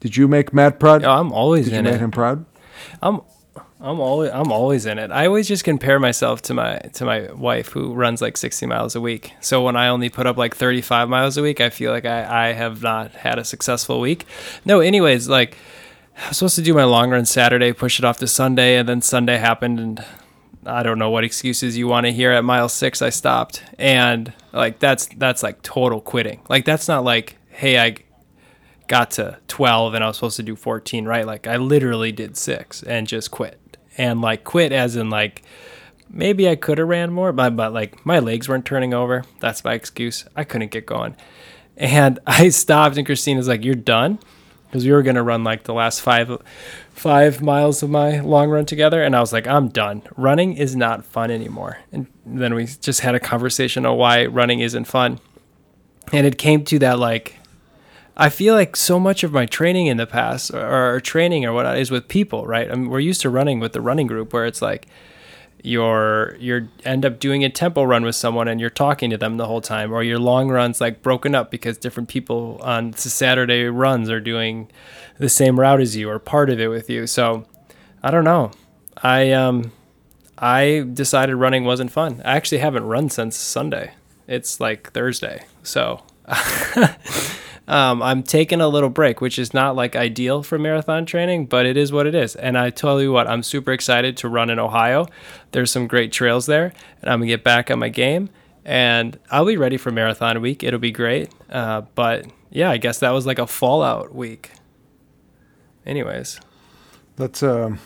Did 0.00 0.16
you 0.16 0.26
make 0.26 0.52
Matt 0.52 0.80
proud? 0.80 1.04
Oh, 1.04 1.12
I'm 1.12 1.30
always 1.32 1.66
Did 1.66 1.72
you 1.74 1.78
in 1.78 1.84
make 1.84 1.94
it. 1.94 2.00
him 2.00 2.10
proud? 2.10 2.44
I'm 3.02 3.20
I'm 3.80 4.00
always 4.00 4.30
I'm 4.32 4.50
always 4.50 4.86
in 4.86 4.98
it. 4.98 5.10
I 5.10 5.26
always 5.26 5.46
just 5.46 5.64
compare 5.64 6.00
myself 6.00 6.42
to 6.42 6.54
my 6.54 6.78
to 6.94 7.04
my 7.04 7.32
wife 7.32 7.68
who 7.68 7.92
runs 7.92 8.20
like 8.20 8.36
60 8.36 8.66
miles 8.66 8.96
a 8.96 9.00
week. 9.00 9.32
So 9.40 9.62
when 9.62 9.76
I 9.76 9.88
only 9.88 10.08
put 10.08 10.26
up 10.26 10.36
like 10.36 10.56
35 10.56 11.08
miles 11.08 11.36
a 11.36 11.42
week, 11.42 11.60
I 11.60 11.70
feel 11.70 11.92
like 11.92 12.04
I 12.04 12.48
I 12.48 12.52
have 12.52 12.82
not 12.82 13.12
had 13.12 13.38
a 13.38 13.44
successful 13.44 14.00
week. 14.00 14.26
No, 14.64 14.80
anyways, 14.80 15.28
like 15.28 15.56
I 16.16 16.28
was 16.28 16.38
supposed 16.38 16.56
to 16.56 16.62
do 16.62 16.74
my 16.74 16.84
long 16.84 17.10
run 17.10 17.24
Saturday, 17.24 17.72
push 17.72 17.98
it 17.98 18.04
off 18.04 18.18
to 18.18 18.26
Sunday, 18.26 18.76
and 18.76 18.88
then 18.88 19.00
Sunday 19.00 19.38
happened 19.38 19.78
and 19.78 20.04
I 20.66 20.82
don't 20.82 20.98
know 20.98 21.10
what 21.10 21.24
excuses 21.24 21.78
you 21.78 21.86
want 21.86 22.06
to 22.06 22.12
hear 22.12 22.32
at 22.32 22.44
mile 22.44 22.68
6 22.68 23.00
I 23.00 23.10
stopped. 23.10 23.62
And 23.78 24.32
like 24.52 24.80
that's 24.80 25.06
that's 25.06 25.42
like 25.44 25.62
total 25.62 26.00
quitting. 26.00 26.40
Like 26.48 26.64
that's 26.64 26.88
not 26.88 27.04
like 27.04 27.36
hey, 27.48 27.78
I 27.78 27.96
got 28.88 29.10
to 29.12 29.38
12 29.48 29.94
and 29.94 30.02
I 30.02 30.08
was 30.08 30.16
supposed 30.16 30.36
to 30.38 30.42
do 30.42 30.56
14, 30.56 31.04
right? 31.04 31.26
Like 31.26 31.46
I 31.46 31.56
literally 31.56 32.10
did 32.10 32.36
6 32.36 32.82
and 32.82 33.06
just 33.06 33.30
quit. 33.30 33.76
And 33.96 34.20
like 34.20 34.44
quit 34.44 34.72
as 34.72 34.96
in 34.96 35.10
like 35.10 35.42
maybe 36.10 36.48
I 36.48 36.56
could 36.56 36.78
have 36.78 36.88
ran 36.88 37.12
more, 37.12 37.32
but 37.32 37.54
but 37.56 37.72
like 37.72 38.04
my 38.04 38.18
legs 38.18 38.48
weren't 38.48 38.64
turning 38.64 38.94
over. 38.94 39.24
That's 39.40 39.64
my 39.64 39.74
excuse. 39.74 40.24
I 40.34 40.44
couldn't 40.44 40.70
get 40.70 40.86
going. 40.86 41.16
And 41.76 42.18
I 42.26 42.48
stopped 42.48 42.96
and 42.96 43.06
Christina's 43.06 43.48
like, 43.48 43.64
"You're 43.64 43.74
done?" 43.74 44.18
Cuz 44.72 44.84
we 44.84 44.92
were 44.92 45.02
going 45.02 45.16
to 45.16 45.22
run 45.22 45.44
like 45.44 45.64
the 45.64 45.72
last 45.72 46.00
5 46.02 46.42
5 46.92 47.42
miles 47.42 47.82
of 47.82 47.90
my 47.90 48.20
long 48.20 48.50
run 48.50 48.66
together 48.66 49.02
and 49.02 49.14
I 49.14 49.20
was 49.20 49.32
like, 49.32 49.46
"I'm 49.46 49.68
done. 49.68 50.02
Running 50.16 50.56
is 50.56 50.74
not 50.76 51.04
fun 51.04 51.30
anymore." 51.30 51.78
And 51.92 52.06
then 52.24 52.54
we 52.54 52.66
just 52.66 53.00
had 53.00 53.14
a 53.14 53.20
conversation 53.20 53.86
on 53.86 53.96
why 53.96 54.26
running 54.26 54.60
isn't 54.60 54.84
fun. 54.84 55.20
And 56.12 56.26
it 56.26 56.38
came 56.38 56.64
to 56.64 56.78
that 56.78 56.98
like 56.98 57.37
I 58.20 58.30
feel 58.30 58.54
like 58.54 58.74
so 58.74 58.98
much 58.98 59.22
of 59.22 59.32
my 59.32 59.46
training 59.46 59.86
in 59.86 59.96
the 59.96 60.06
past, 60.06 60.52
or, 60.52 60.96
or 60.96 61.00
training 61.00 61.44
or 61.44 61.52
what 61.52 61.78
is 61.78 61.90
with 61.90 62.08
people, 62.08 62.46
right? 62.46 62.68
I 62.68 62.74
mean, 62.74 62.90
we're 62.90 62.98
used 62.98 63.20
to 63.20 63.30
running 63.30 63.60
with 63.60 63.72
the 63.72 63.80
running 63.80 64.08
group, 64.08 64.32
where 64.32 64.44
it's 64.44 64.60
like 64.60 64.88
you're 65.62 66.36
you're 66.38 66.68
end 66.84 67.04
up 67.04 67.20
doing 67.20 67.44
a 67.44 67.48
tempo 67.48 67.82
run 67.84 68.04
with 68.04 68.14
someone 68.14 68.46
and 68.48 68.60
you're 68.60 68.70
talking 68.70 69.10
to 69.10 69.16
them 69.16 69.36
the 69.36 69.46
whole 69.46 69.60
time, 69.60 69.92
or 69.92 70.02
your 70.02 70.18
long 70.18 70.48
runs 70.48 70.80
like 70.80 71.00
broken 71.00 71.36
up 71.36 71.50
because 71.52 71.78
different 71.78 72.08
people 72.08 72.60
on 72.62 72.92
Saturday 72.94 73.64
runs 73.66 74.10
are 74.10 74.20
doing 74.20 74.68
the 75.18 75.28
same 75.28 75.58
route 75.58 75.80
as 75.80 75.94
you 75.94 76.10
or 76.10 76.18
part 76.18 76.50
of 76.50 76.58
it 76.58 76.68
with 76.68 76.90
you. 76.90 77.06
So 77.06 77.46
I 78.02 78.10
don't 78.10 78.24
know. 78.24 78.50
I 79.00 79.30
um 79.30 79.70
I 80.36 80.86
decided 80.92 81.36
running 81.36 81.64
wasn't 81.64 81.92
fun. 81.92 82.20
I 82.24 82.36
actually 82.36 82.58
haven't 82.58 82.84
run 82.84 83.10
since 83.10 83.36
Sunday. 83.36 83.92
It's 84.26 84.58
like 84.58 84.92
Thursday, 84.92 85.44
so. 85.62 86.02
Um, 87.68 88.02
I'm 88.02 88.22
taking 88.22 88.62
a 88.62 88.66
little 88.66 88.88
break, 88.88 89.20
which 89.20 89.38
is 89.38 89.52
not 89.52 89.76
like 89.76 89.94
ideal 89.94 90.42
for 90.42 90.58
marathon 90.58 91.04
training, 91.04 91.46
but 91.46 91.66
it 91.66 91.76
is 91.76 91.92
what 91.92 92.06
it 92.06 92.14
is. 92.14 92.34
And 92.34 92.56
I 92.56 92.70
tell 92.70 93.00
you 93.00 93.12
what, 93.12 93.28
I'm 93.28 93.42
super 93.42 93.72
excited 93.72 94.16
to 94.18 94.28
run 94.28 94.48
in 94.48 94.58
Ohio. 94.58 95.06
There's 95.52 95.70
some 95.70 95.86
great 95.86 96.10
trails 96.10 96.46
there, 96.46 96.72
and 97.02 97.10
I'm 97.10 97.20
gonna 97.20 97.26
get 97.26 97.44
back 97.44 97.70
on 97.70 97.78
my 97.78 97.90
game. 97.90 98.30
And 98.64 99.18
I'll 99.30 99.46
be 99.46 99.56
ready 99.56 99.76
for 99.76 99.90
marathon 99.90 100.40
week. 100.40 100.62
It'll 100.62 100.78
be 100.78 100.90
great. 100.90 101.30
Uh, 101.50 101.82
but 101.94 102.26
yeah, 102.50 102.70
I 102.70 102.78
guess 102.78 102.98
that 103.00 103.10
was 103.10 103.26
like 103.26 103.38
a 103.38 103.46
fallout 103.46 104.14
week. 104.14 104.50
Anyways, 105.86 106.40
That's 107.16 107.42
um, 107.42 107.78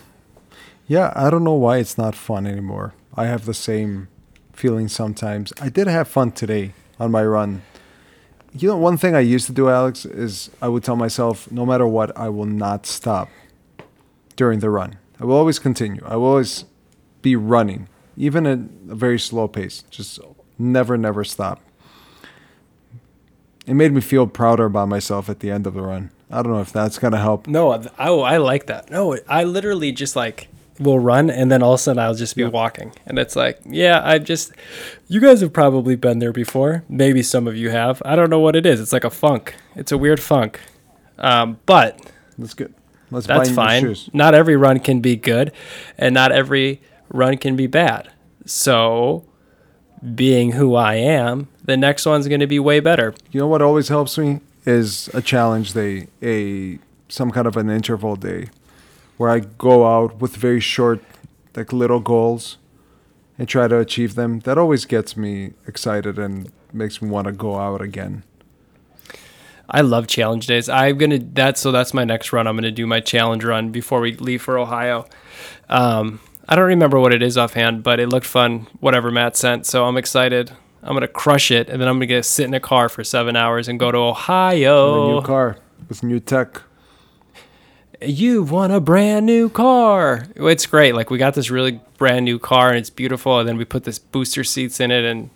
yeah. 0.87 1.13
I 1.15 1.31
don't 1.31 1.45
know 1.45 1.55
why 1.55 1.79
it's 1.79 1.97
not 1.99 2.15
fun 2.15 2.47
anymore. 2.47 2.95
I 3.15 3.27
have 3.27 3.47
the 3.47 3.55
same 3.55 4.09
feeling 4.53 4.89
sometimes. 4.89 5.53
I 5.61 5.69
did 5.69 5.87
have 5.87 6.09
fun 6.09 6.33
today 6.33 6.73
on 6.99 7.11
my 7.11 7.25
run. 7.25 7.63
You 8.55 8.69
know, 8.69 8.77
one 8.77 8.99
thing 8.99 9.15
I 9.15 9.21
used 9.21 9.47
to 9.47 9.53
do, 9.53 9.71
Alex, 9.71 10.05
is 10.05 10.51
I 10.61 10.69
would 10.69 10.85
tell 10.85 10.97
myself, 10.97 11.51
no 11.51 11.65
matter 11.65 11.87
what, 11.87 12.17
I 12.17 12.29
will 12.29 12.45
not 12.45 12.85
stop 12.87 13.31
during 14.37 14.61
the 14.61 14.69
run. 14.69 14.99
I 15.19 15.25
will 15.25 15.37
always 15.37 15.59
continue. 15.59 16.03
I 16.05 16.17
will 16.17 16.27
always 16.27 16.67
be 17.23 17.35
running, 17.35 17.89
even 18.17 18.47
at 18.47 18.59
a 18.59 18.95
very 18.95 19.19
slow 19.19 19.49
pace. 19.49 19.85
Just 19.91 20.19
never, 20.59 20.99
never 20.99 21.25
stop. 21.25 21.61
It 23.67 23.75
made 23.75 23.93
me 23.93 24.01
feel 24.01 24.27
prouder 24.27 24.67
about 24.67 24.89
myself 24.89 25.31
at 25.31 25.41
the 25.41 25.51
end 25.51 25.67
of 25.67 25.75
the 25.75 25.83
run. 25.83 26.11
I 26.31 26.43
don't 26.43 26.53
know 26.53 26.61
if 26.61 26.73
that's 26.73 26.99
gonna 26.99 27.19
help. 27.19 27.47
no, 27.47 27.73
I, 27.99 28.09
I 28.09 28.37
like 28.39 28.67
that. 28.67 28.91
No, 28.91 29.17
I 29.29 29.45
literally 29.45 29.93
just 29.93 30.17
like 30.17 30.49
will 30.79 30.99
run 30.99 31.31
and 31.31 31.51
then 31.51 31.63
all 31.63 31.75
of 31.75 31.81
a 31.81 31.83
sudden 31.83 32.03
I'll 32.03 32.15
just 32.15 32.35
be 32.37 32.45
walking. 32.45 32.93
And 33.07 33.19
it's 33.19 33.37
like, 33.37 33.61
yeah, 33.65 34.01
I've 34.05 34.25
just, 34.25 34.53
you 35.09 35.21
guys 35.21 35.41
have 35.41 35.53
probably 35.53 35.97
been 35.97 36.19
there 36.19 36.33
before. 36.33 36.85
Maybe 36.89 37.23
some 37.23 37.47
of 37.47 37.57
you 37.57 37.71
have. 37.71 38.03
I 38.05 38.17
don't 38.17 38.31
know 38.31 38.41
what 38.41 38.57
it 38.57 38.67
is. 38.67 38.81
It's 38.81 38.93
like 38.93 39.05
a 39.05 39.11
funk. 39.11 39.55
It's 39.77 39.93
a 39.93 39.99
weird 39.99 40.21
funk. 40.21 40.61
Um, 41.19 41.59
but 41.67 42.01
That's 42.39 42.55
good. 42.55 42.75
Let's 43.11 43.27
that's 43.27 43.51
fine. 43.51 43.95
Not 44.15 44.35
every 44.35 44.57
run 44.57 44.81
can 44.81 45.01
be 45.01 45.17
good 45.17 45.53
and 45.99 46.15
not 46.15 46.33
every 46.33 46.81
run 47.11 47.37
can 47.37 47.57
be 47.57 47.67
bad. 47.67 48.11
So, 48.47 49.25
being 50.15 50.53
who 50.53 50.75
I 50.75 50.95
am, 50.95 51.49
the 51.63 51.77
next 51.77 52.07
one's 52.07 52.27
going 52.27 52.41
to 52.41 52.47
be 52.47 52.59
way 52.59 52.81
better. 52.81 53.15
You 53.31 53.41
know 53.41 53.47
what 53.47 53.63
always 53.63 53.89
helps 53.89 54.19
me 54.19 54.41
is 54.65 55.09
a 55.15 55.21
challenge 55.23 55.75
day, 55.75 56.09
a 56.23 56.79
some 57.09 57.31
kind 57.31 57.47
of 57.47 57.57
an 57.57 57.69
interval 57.69 58.17
day, 58.17 58.49
where 59.23 59.31
I 59.31 59.39
go 59.39 59.87
out 59.87 60.21
with 60.21 60.35
very 60.35 60.59
short, 60.59 61.01
like 61.55 61.73
little 61.73 62.01
goals, 62.01 62.59
and 63.39 63.49
try 63.49 63.69
to 63.69 63.79
achieve 63.79 64.17
them. 64.17 64.41
That 64.41 64.59
always 64.59 64.85
gets 64.85 65.17
me 65.17 65.53
excited 65.65 66.19
and 66.19 66.51
makes 66.73 67.01
me 67.01 67.09
want 67.09 67.29
to 67.29 67.33
go 67.33 67.57
out 67.57 67.81
again. 67.81 68.25
I 69.71 69.83
love 69.83 70.09
challenge 70.09 70.49
days. 70.49 70.69
I'm 70.69 70.99
gonna 70.99 71.21
that's 71.21 71.61
so 71.61 71.71
that's 71.71 71.95
my 71.95 72.03
next 72.03 72.33
run. 72.33 72.49
I'm 72.49 72.57
gonna 72.57 72.73
do 72.73 72.85
my 72.85 72.99
challenge 72.99 73.45
run 73.45 73.71
before 73.71 74.01
we 74.01 74.17
leave 74.17 74.43
for 74.43 74.59
Ohio. 74.59 75.07
Um, 75.69 76.19
I 76.49 76.57
don't 76.57 76.67
remember 76.67 76.99
what 76.99 77.13
it 77.13 77.23
is 77.23 77.39
offhand, 77.39 77.85
but 77.85 78.01
it 78.01 78.09
looked 78.09 78.27
fun. 78.27 78.67
Whatever 78.81 79.13
Matt 79.13 79.37
sent, 79.37 79.67
so 79.67 79.85
I'm 79.85 79.97
excited. 79.97 80.51
I'm 80.83 80.95
gonna 80.95 81.07
crush 81.07 81.53
it, 81.53 81.69
and 81.69 81.81
then 81.81 81.87
I'm 81.87 81.95
gonna 81.95 82.07
get 82.07 82.25
sit 82.25 82.47
in 82.47 82.55
a 82.55 82.61
car 82.61 82.89
for 82.89 83.05
seven 83.05 83.37
hours 83.37 83.69
and 83.69 83.79
go 83.79 83.93
to 83.93 83.99
Ohio. 83.99 84.89
With 84.91 84.97
a 84.97 85.01
Ohio. 85.05 85.21
new 85.21 85.25
car 85.25 85.59
with 85.89 86.03
new 86.03 86.19
tech. 86.19 86.63
You 88.05 88.43
want 88.43 88.73
a 88.73 88.81
brand 88.81 89.27
new 89.27 89.49
car? 89.49 90.27
It's 90.37 90.67
great. 90.67 90.95
Like 90.95 91.11
we 91.11 91.19
got 91.19 91.35
this 91.35 91.51
really 91.51 91.81
brand 91.99 92.25
new 92.25 92.39
car, 92.39 92.71
and 92.71 92.79
it's 92.79 92.91
beautiful. 92.91 93.39
And 93.39 93.49
then 93.49 93.57
we 93.57 93.65
put 93.65 93.85
this 93.85 93.99
booster 93.99 94.45
seats 94.45 94.81
in 94.81 94.91
it, 94.91 95.05
and 95.05 95.31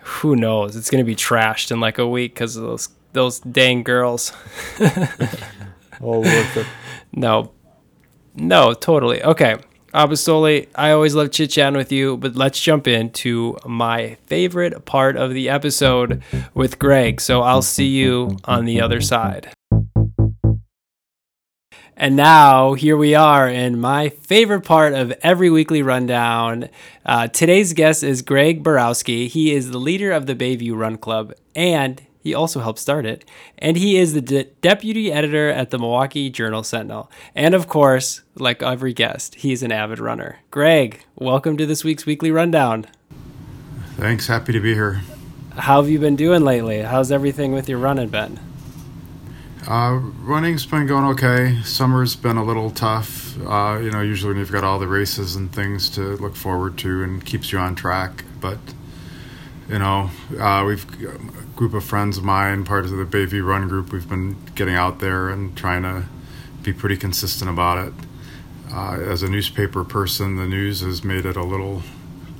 who 0.00 0.36
knows? 0.36 0.76
It's 0.76 0.90
gonna 0.90 1.04
be 1.04 1.16
trashed 1.16 1.70
in 1.70 1.80
like 1.80 1.98
a 1.98 2.06
week 2.06 2.34
because 2.34 2.56
of 2.56 2.64
those 2.64 2.88
those 3.12 3.40
dang 3.40 3.82
girls. 3.82 4.32
All 6.00 6.20
worth 6.22 6.56
it. 6.56 6.66
No, 7.12 7.52
no, 8.34 8.74
totally. 8.74 9.22
Okay. 9.22 9.56
Apostoli, 9.94 10.66
I 10.74 10.90
always 10.90 11.14
love 11.14 11.30
chit 11.30 11.50
chatting 11.50 11.76
with 11.76 11.92
you, 11.92 12.16
but 12.16 12.34
let's 12.34 12.58
jump 12.60 12.88
into 12.88 13.56
my 13.64 14.16
favorite 14.26 14.84
part 14.84 15.16
of 15.16 15.32
the 15.32 15.48
episode 15.48 16.20
with 16.52 16.80
Greg. 16.80 17.20
So 17.20 17.42
I'll 17.42 17.62
see 17.62 17.86
you 17.86 18.36
on 18.44 18.64
the 18.64 18.80
other 18.80 19.00
side. 19.00 19.53
And 21.96 22.16
now 22.16 22.74
here 22.74 22.96
we 22.96 23.14
are 23.14 23.48
in 23.48 23.80
my 23.80 24.08
favorite 24.08 24.62
part 24.62 24.94
of 24.94 25.12
every 25.22 25.48
weekly 25.48 25.80
rundown. 25.80 26.68
Uh, 27.06 27.28
today's 27.28 27.72
guest 27.72 28.02
is 28.02 28.20
Greg 28.20 28.64
Borowski. 28.64 29.28
He 29.28 29.52
is 29.52 29.70
the 29.70 29.78
leader 29.78 30.10
of 30.10 30.26
the 30.26 30.34
Bayview 30.34 30.76
Run 30.76 30.98
Club, 30.98 31.32
and 31.54 32.02
he 32.18 32.34
also 32.34 32.58
helped 32.60 32.80
start 32.80 33.06
it. 33.06 33.24
And 33.58 33.76
he 33.76 33.96
is 33.96 34.12
the 34.12 34.20
de- 34.20 34.44
deputy 34.60 35.12
editor 35.12 35.50
at 35.50 35.70
the 35.70 35.78
Milwaukee 35.78 36.30
Journal 36.30 36.64
Sentinel. 36.64 37.10
And 37.34 37.54
of 37.54 37.68
course, 37.68 38.22
like 38.34 38.60
every 38.60 38.92
guest, 38.92 39.36
he's 39.36 39.62
an 39.62 39.70
avid 39.70 40.00
runner. 40.00 40.40
Greg, 40.50 41.04
welcome 41.14 41.56
to 41.58 41.66
this 41.66 41.84
week's 41.84 42.06
weekly 42.06 42.32
rundown. 42.32 42.86
Thanks. 43.96 44.26
Happy 44.26 44.52
to 44.52 44.60
be 44.60 44.74
here. 44.74 45.02
how 45.56 45.80
have 45.80 45.88
you 45.88 46.00
been 46.00 46.16
doing 46.16 46.42
lately? 46.42 46.80
How's 46.82 47.12
everything 47.12 47.52
with 47.52 47.68
your 47.68 47.78
running 47.78 48.08
been? 48.08 48.40
Uh, 49.66 49.98
running's 50.20 50.66
been 50.66 50.86
going 50.86 51.06
okay. 51.06 51.58
Summer's 51.62 52.14
been 52.16 52.36
a 52.36 52.44
little 52.44 52.70
tough. 52.70 53.38
Uh, 53.46 53.78
you 53.82 53.90
know, 53.90 54.02
usually 54.02 54.32
when 54.32 54.38
you've 54.38 54.52
got 54.52 54.62
all 54.62 54.78
the 54.78 54.86
races 54.86 55.36
and 55.36 55.50
things 55.52 55.88
to 55.90 56.16
look 56.16 56.36
forward 56.36 56.76
to 56.78 57.02
and 57.02 57.24
keeps 57.24 57.50
you 57.50 57.58
on 57.58 57.74
track. 57.74 58.24
But, 58.40 58.58
you 59.68 59.78
know, 59.78 60.10
uh, 60.38 60.64
we've 60.66 60.84
a 61.02 61.16
group 61.56 61.72
of 61.72 61.82
friends 61.82 62.18
of 62.18 62.24
mine, 62.24 62.64
part 62.64 62.84
of 62.84 62.90
the 62.90 63.04
Bayview 63.04 63.46
Run 63.46 63.66
group, 63.68 63.90
we've 63.92 64.08
been 64.08 64.36
getting 64.54 64.74
out 64.74 64.98
there 64.98 65.30
and 65.30 65.56
trying 65.56 65.82
to 65.82 66.04
be 66.62 66.74
pretty 66.74 66.96
consistent 66.98 67.50
about 67.50 67.88
it. 67.88 67.94
Uh, 68.70 68.98
as 69.00 69.22
a 69.22 69.30
newspaper 69.30 69.84
person, 69.84 70.36
the 70.36 70.46
news 70.46 70.80
has 70.80 71.04
made 71.04 71.24
it 71.24 71.36
a 71.36 71.44
little 71.44 71.82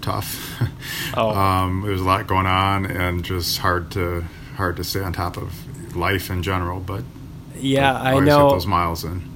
tough. 0.00 0.60
Oh. 1.16 1.30
um, 1.30 1.82
there's 1.82 2.00
a 2.00 2.04
lot 2.04 2.26
going 2.26 2.46
on 2.46 2.86
and 2.86 3.24
just 3.24 3.58
hard 3.58 3.92
to 3.92 4.24
hard 4.56 4.76
to 4.76 4.82
stay 4.82 5.00
on 5.00 5.12
top 5.12 5.36
of 5.36 5.94
life 5.94 6.28
in 6.28 6.42
general. 6.42 6.80
But 6.80 7.04
yeah, 7.64 7.94
I 7.94 8.18
know 8.20 8.50
those 8.50 8.66
miles 8.66 9.04
in. 9.04 9.30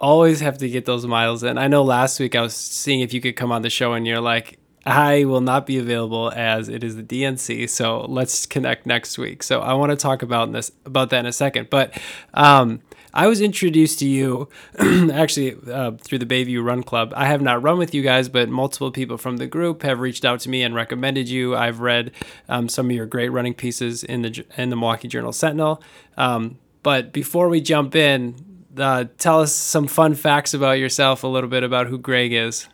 Always 0.00 0.40
have 0.40 0.58
to 0.58 0.68
get 0.68 0.86
those 0.86 1.06
miles 1.06 1.42
in. 1.42 1.58
I 1.58 1.68
know 1.68 1.82
last 1.82 2.18
week 2.18 2.34
I 2.34 2.40
was 2.40 2.54
seeing 2.54 3.00
if 3.00 3.12
you 3.12 3.20
could 3.20 3.36
come 3.36 3.52
on 3.52 3.62
the 3.62 3.70
show, 3.70 3.92
and 3.92 4.06
you're 4.06 4.20
like, 4.20 4.58
I 4.86 5.24
will 5.24 5.42
not 5.42 5.66
be 5.66 5.78
available 5.78 6.32
as 6.34 6.68
it 6.68 6.82
is 6.82 6.96
the 6.96 7.02
DNC. 7.02 7.68
So 7.68 8.06
let's 8.08 8.46
connect 8.46 8.86
next 8.86 9.18
week. 9.18 9.42
So 9.42 9.60
I 9.60 9.74
want 9.74 9.90
to 9.90 9.96
talk 9.96 10.22
about 10.22 10.52
this 10.52 10.72
about 10.86 11.10
that 11.10 11.20
in 11.20 11.26
a 11.26 11.32
second. 11.32 11.68
But 11.68 12.00
um, 12.32 12.80
I 13.12 13.26
was 13.26 13.40
introduced 13.40 13.98
to 13.98 14.06
you 14.06 14.48
actually 15.12 15.56
uh, 15.70 15.92
through 15.92 16.18
the 16.18 16.26
Bayview 16.26 16.64
Run 16.64 16.82
Club. 16.82 17.12
I 17.14 17.26
have 17.26 17.42
not 17.42 17.62
run 17.62 17.76
with 17.76 17.94
you 17.94 18.02
guys, 18.02 18.28
but 18.28 18.48
multiple 18.48 18.90
people 18.90 19.18
from 19.18 19.36
the 19.36 19.46
group 19.46 19.82
have 19.82 20.00
reached 20.00 20.24
out 20.24 20.40
to 20.40 20.48
me 20.48 20.62
and 20.62 20.74
recommended 20.74 21.28
you. 21.28 21.54
I've 21.54 21.80
read 21.80 22.12
um, 22.48 22.68
some 22.68 22.88
of 22.88 22.96
your 22.96 23.06
great 23.06 23.30
running 23.30 23.54
pieces 23.54 24.02
in 24.02 24.22
the 24.22 24.44
in 24.56 24.70
the 24.70 24.76
Milwaukee 24.76 25.08
Journal 25.08 25.32
Sentinel. 25.32 25.82
Um, 26.16 26.58
but 26.82 27.12
before 27.12 27.48
we 27.48 27.60
jump 27.60 27.94
in, 27.94 28.34
uh, 28.76 29.04
tell 29.18 29.40
us 29.40 29.54
some 29.54 29.86
fun 29.86 30.14
facts 30.14 30.54
about 30.54 30.78
yourself, 30.78 31.24
a 31.24 31.26
little 31.26 31.50
bit 31.50 31.62
about 31.62 31.86
who 31.86 31.98
Greg 31.98 32.32
is. 32.32 32.68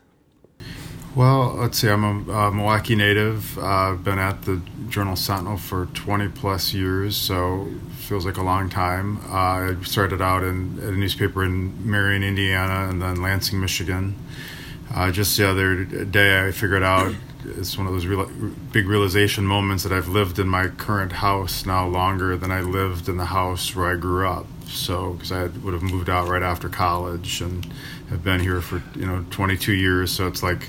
Well, 1.15 1.55
let's 1.55 1.79
see. 1.79 1.89
I'm 1.89 2.05
a, 2.05 2.33
a 2.33 2.53
Milwaukee 2.53 2.95
native. 2.95 3.59
I've 3.59 3.95
uh, 3.95 4.03
been 4.03 4.19
at 4.19 4.43
the 4.43 4.61
Journal 4.91 5.17
Sentinel 5.17 5.57
for 5.57 5.87
20 5.95 6.29
plus 6.29 6.75
years, 6.75 7.17
so 7.17 7.69
feels 7.97 8.27
like 8.27 8.37
a 8.37 8.43
long 8.43 8.69
time. 8.69 9.19
Uh, 9.31 9.73
I 9.73 9.77
started 9.83 10.21
out 10.21 10.43
in 10.45 10.79
a 10.83 10.91
newspaper 10.91 11.43
in 11.43 11.91
Marion, 11.91 12.23
Indiana, 12.23 12.91
and 12.91 13.01
then 13.01 13.23
Lansing, 13.23 13.59
Michigan. 13.59 14.15
Uh, 14.95 15.11
just 15.11 15.39
the 15.39 15.49
other 15.49 15.85
day, 15.85 16.47
I 16.47 16.53
figured 16.53 16.83
out 16.83 17.15
it's 17.47 17.79
one 17.79 17.87
of 17.87 17.93
those 17.93 18.07
real, 18.07 18.27
big 18.73 18.89
realization 18.89 19.47
moments 19.47 19.83
that 19.85 19.93
I've 19.93 20.09
lived 20.09 20.39
in 20.39 20.49
my 20.49 20.69
current 20.69 21.13
house 21.13 21.65
now 21.65 21.87
longer 21.87 22.37
than 22.37 22.51
I 22.51 22.61
lived 22.61 23.09
in 23.09 23.17
the 23.17 23.27
house 23.27 23.75
where 23.75 23.93
I 23.93 23.97
grew 23.97 24.29
up. 24.29 24.47
So, 24.67 25.13
because 25.13 25.33
I 25.33 25.45
would 25.45 25.75
have 25.75 25.83
moved 25.83 26.11
out 26.11 26.29
right 26.29 26.43
after 26.43 26.69
college 26.69 27.41
and 27.41 27.65
have 28.11 28.25
been 28.25 28.41
here 28.41 28.61
for 28.61 28.83
you 28.99 29.07
know 29.07 29.25
22 29.31 29.73
years, 29.73 30.11
so 30.11 30.27
it's 30.27 30.43
like 30.43 30.69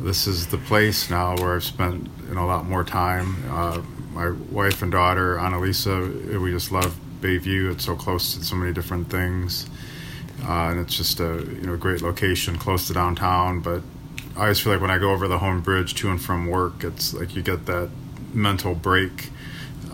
this 0.00 0.26
is 0.26 0.46
the 0.46 0.58
place 0.58 1.10
now 1.10 1.36
where 1.36 1.54
I've 1.54 1.64
spent 1.64 2.08
you 2.28 2.34
know, 2.34 2.44
a 2.44 2.46
lot 2.46 2.66
more 2.66 2.84
time. 2.84 3.36
Uh, 3.50 3.82
my 4.12 4.30
wife 4.50 4.82
and 4.82 4.90
daughter, 4.90 5.36
Annalisa, 5.36 6.40
we 6.40 6.50
just 6.50 6.72
love 6.72 6.98
Bayview. 7.20 7.72
It's 7.72 7.84
so 7.84 7.96
close 7.96 8.34
to 8.34 8.44
so 8.44 8.56
many 8.56 8.72
different 8.72 9.10
things. 9.10 9.68
Uh, 10.42 10.70
and 10.70 10.80
it's 10.80 10.96
just 10.96 11.20
a 11.20 11.46
you 11.60 11.66
know 11.66 11.76
great 11.76 12.02
location 12.02 12.56
close 12.56 12.86
to 12.88 12.94
downtown. 12.94 13.60
But 13.60 13.82
I 14.36 14.42
always 14.42 14.60
feel 14.60 14.72
like 14.72 14.82
when 14.82 14.90
I 14.90 14.98
go 14.98 15.12
over 15.12 15.28
the 15.28 15.38
Hoan 15.38 15.60
Bridge 15.60 15.94
to 15.94 16.10
and 16.10 16.20
from 16.20 16.46
work, 16.46 16.84
it's 16.84 17.14
like 17.14 17.34
you 17.34 17.42
get 17.42 17.66
that 17.66 17.88
mental 18.34 18.74
break 18.74 19.30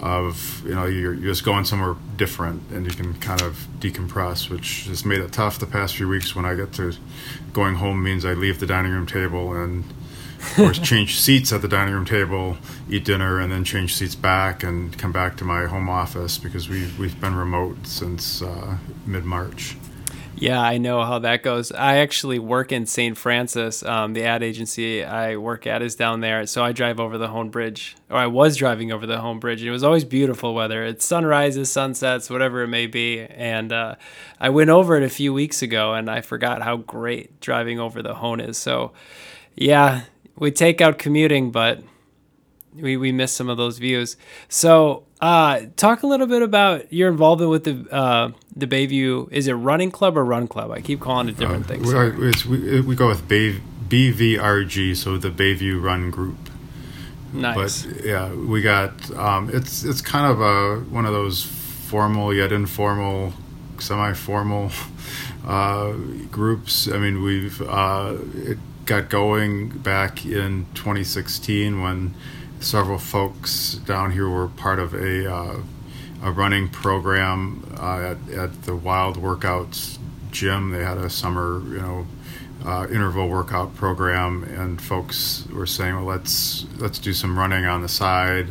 of 0.01 0.63
you 0.67 0.75
know 0.75 0.85
you're, 0.85 1.15
you're 1.15 1.31
just 1.31 1.45
going 1.45 1.65
somewhere 1.65 1.95
different 2.17 2.61
and 2.73 2.85
you 2.85 2.93
can 2.93 3.15
kind 3.15 3.41
of 3.41 3.67
decompress, 3.79 4.51
which 4.51 4.87
has 4.87 5.05
made 5.05 5.21
it 5.21 5.33
tough 5.33 5.61
the 5.61 5.67
past 5.67 5.97
few 5.97 6.09
weeks. 6.09 6.35
When 6.35 6.45
I 6.45 6.55
get 6.55 6.73
to 6.75 6.93
going 7.53 7.77
home 7.77 8.03
means 8.03 8.25
I 8.25 8.33
leave 8.33 8.59
the 8.59 8.67
dining 8.67 8.91
room 8.91 9.07
table 9.07 9.55
and 9.55 9.85
or 10.59 10.73
change 10.73 11.21
seats 11.21 11.53
at 11.53 11.63
the 11.63 11.69
dining 11.69 11.95
room 11.95 12.05
table, 12.05 12.57
eat 12.91 13.05
dinner, 13.05 13.39
and 13.39 13.53
then 13.53 13.63
change 13.63 13.95
seats 13.95 14.17
back 14.17 14.65
and 14.65 14.97
come 14.99 15.13
back 15.13 15.37
to 15.37 15.45
my 15.45 15.67
home 15.67 15.89
office 15.89 16.37
because 16.37 16.69
we 16.69 16.91
we've 16.99 17.21
been 17.21 17.37
remote 17.37 17.87
since 17.87 18.43
uh, 18.43 18.77
mid 19.07 19.25
March. 19.25 19.77
Yeah, 20.35 20.61
I 20.61 20.79
know 20.79 21.05
how 21.05 21.19
that 21.21 21.43
goes. 21.43 21.71
I 21.71 21.99
actually 21.99 22.39
work 22.39 22.73
in 22.73 22.87
St. 22.87 23.17
Francis. 23.17 23.83
Um, 23.83 24.13
the 24.15 24.25
ad 24.25 24.43
agency 24.43 25.05
I 25.05 25.37
work 25.37 25.67
at 25.67 25.83
is 25.83 25.95
down 25.95 26.21
there. 26.21 26.47
So 26.47 26.65
I 26.65 26.73
drive 26.73 26.99
over 26.99 27.19
the 27.19 27.29
Hoan 27.29 27.51
Bridge, 27.51 27.97
or 28.11 28.17
I 28.17 28.27
was 28.27 28.57
driving 28.57 28.91
over 28.93 29.07
the 29.07 29.21
Hoan 29.21 29.39
Bridge. 29.39 29.61
And 29.61 29.69
it 29.69 29.73
was 29.73 29.85
always 29.85 30.05
beautiful, 30.05 30.55
weather. 30.55 30.85
it's 30.85 31.05
sunrises, 31.05 31.71
sunsets, 31.71 32.29
whatever 32.31 32.63
it 32.63 32.69
may 32.69 32.87
be. 32.87 33.21
And 33.21 33.73
uh, 33.73 33.97
I 34.41 34.49
went 34.49 34.71
over 34.71 34.97
it 34.97 35.03
a 35.03 35.09
few 35.11 35.33
weeks 35.33 35.63
ago 35.63 35.95
and 35.95 36.11
I 36.11 36.23
forgot 36.23 36.63
how 36.63 36.79
great 36.79 37.41
driving 37.41 37.79
over 37.79 38.03
the 38.03 38.15
Hoan 38.15 38.41
is. 38.41 38.59
So, 38.59 38.93
yeah, 39.55 40.03
we 40.37 40.51
take 40.51 40.81
out 40.81 40.99
commuting, 40.99 41.53
but 41.53 41.83
we, 42.75 42.97
we 42.97 43.13
miss 43.13 43.33
some 43.33 43.49
of 43.49 43.59
those 43.59 43.79
views. 43.79 44.17
So, 44.49 45.05
uh, 45.23 45.67
talk 45.77 46.03
a 46.03 46.07
little 46.09 46.27
bit 46.27 46.43
about 46.43 46.93
your 46.93 47.09
involvement 47.09 47.51
with 47.51 47.63
the 47.63 47.95
uh, 47.95 48.33
the 48.57 48.67
Bayview. 48.67 49.33
Is 49.33 49.47
it 49.47 49.53
running 49.53 49.93
club 49.93 50.19
or 50.19 50.25
run 50.25 50.49
club? 50.49 50.73
I 50.73 50.81
keep 50.81 51.01
calling 51.01 51.29
it 51.29 51.37
different 51.39 51.65
uh, 51.67 51.69
things. 51.69 52.45
We, 52.45 52.59
we, 52.59 52.81
we, 52.81 52.97
go 52.97 53.07
with 53.07 53.29
Bay, 53.29 53.61
BVRG, 53.87 54.97
so 54.97 55.17
the 55.17 55.31
Bayview 55.31 55.81
Run 55.81 56.11
Group. 56.11 56.51
Nice. 57.33 57.87
But 57.87 58.05
yeah, 58.05 58.35
we 58.35 58.63
got 58.63 59.11
um, 59.17 59.49
it's 59.53 59.85
it's 59.85 60.01
kind 60.01 60.27
of 60.27 60.41
a 60.41 60.81
one 60.91 61.07
of 61.07 61.13
those 61.13 61.45
formal 61.45 62.35
yet 62.35 62.51
informal, 62.51 63.33
semi-formal 63.79 64.73
uh, 65.47 65.93
groups. 66.33 66.89
I 66.89 66.99
mean, 66.99 67.23
we've 67.23 67.63
uh, 67.63 68.17
it 68.35 68.59
got 68.87 69.09
going 69.09 69.69
back 69.69 70.27
in 70.27 70.67
2016 70.75 71.81
when 71.81 72.13
several 72.63 72.99
folks 72.99 73.75
down 73.75 74.13
here 74.13 74.29
were 74.29 74.49
part 74.49 74.79
of 74.79 74.95
a, 74.95 75.33
uh, 75.33 75.61
a 76.23 76.31
running 76.31 76.69
program 76.69 77.65
uh, 77.79 78.15
at, 78.15 78.35
at 78.35 78.63
the 78.63 78.77
Wild 78.77 79.17
Workouts 79.17 79.99
gym. 80.31 80.71
They 80.71 80.85
had 80.85 80.99
a 80.99 81.11
summer, 81.11 81.61
you 81.65 81.81
know, 81.81 82.07
uh, 82.65 82.87
interval 82.91 83.29
workout 83.29 83.75
program, 83.75 84.45
and 84.45 84.81
folks 84.81 85.47
were 85.53 85.67
saying, 85.67 85.97
"Well, 85.97 86.05
let's 86.05 86.65
let's 86.79 86.99
do 86.99 87.13
some 87.13 87.37
running 87.37 87.65
on 87.65 87.83
the 87.83 87.89
side." 87.89 88.49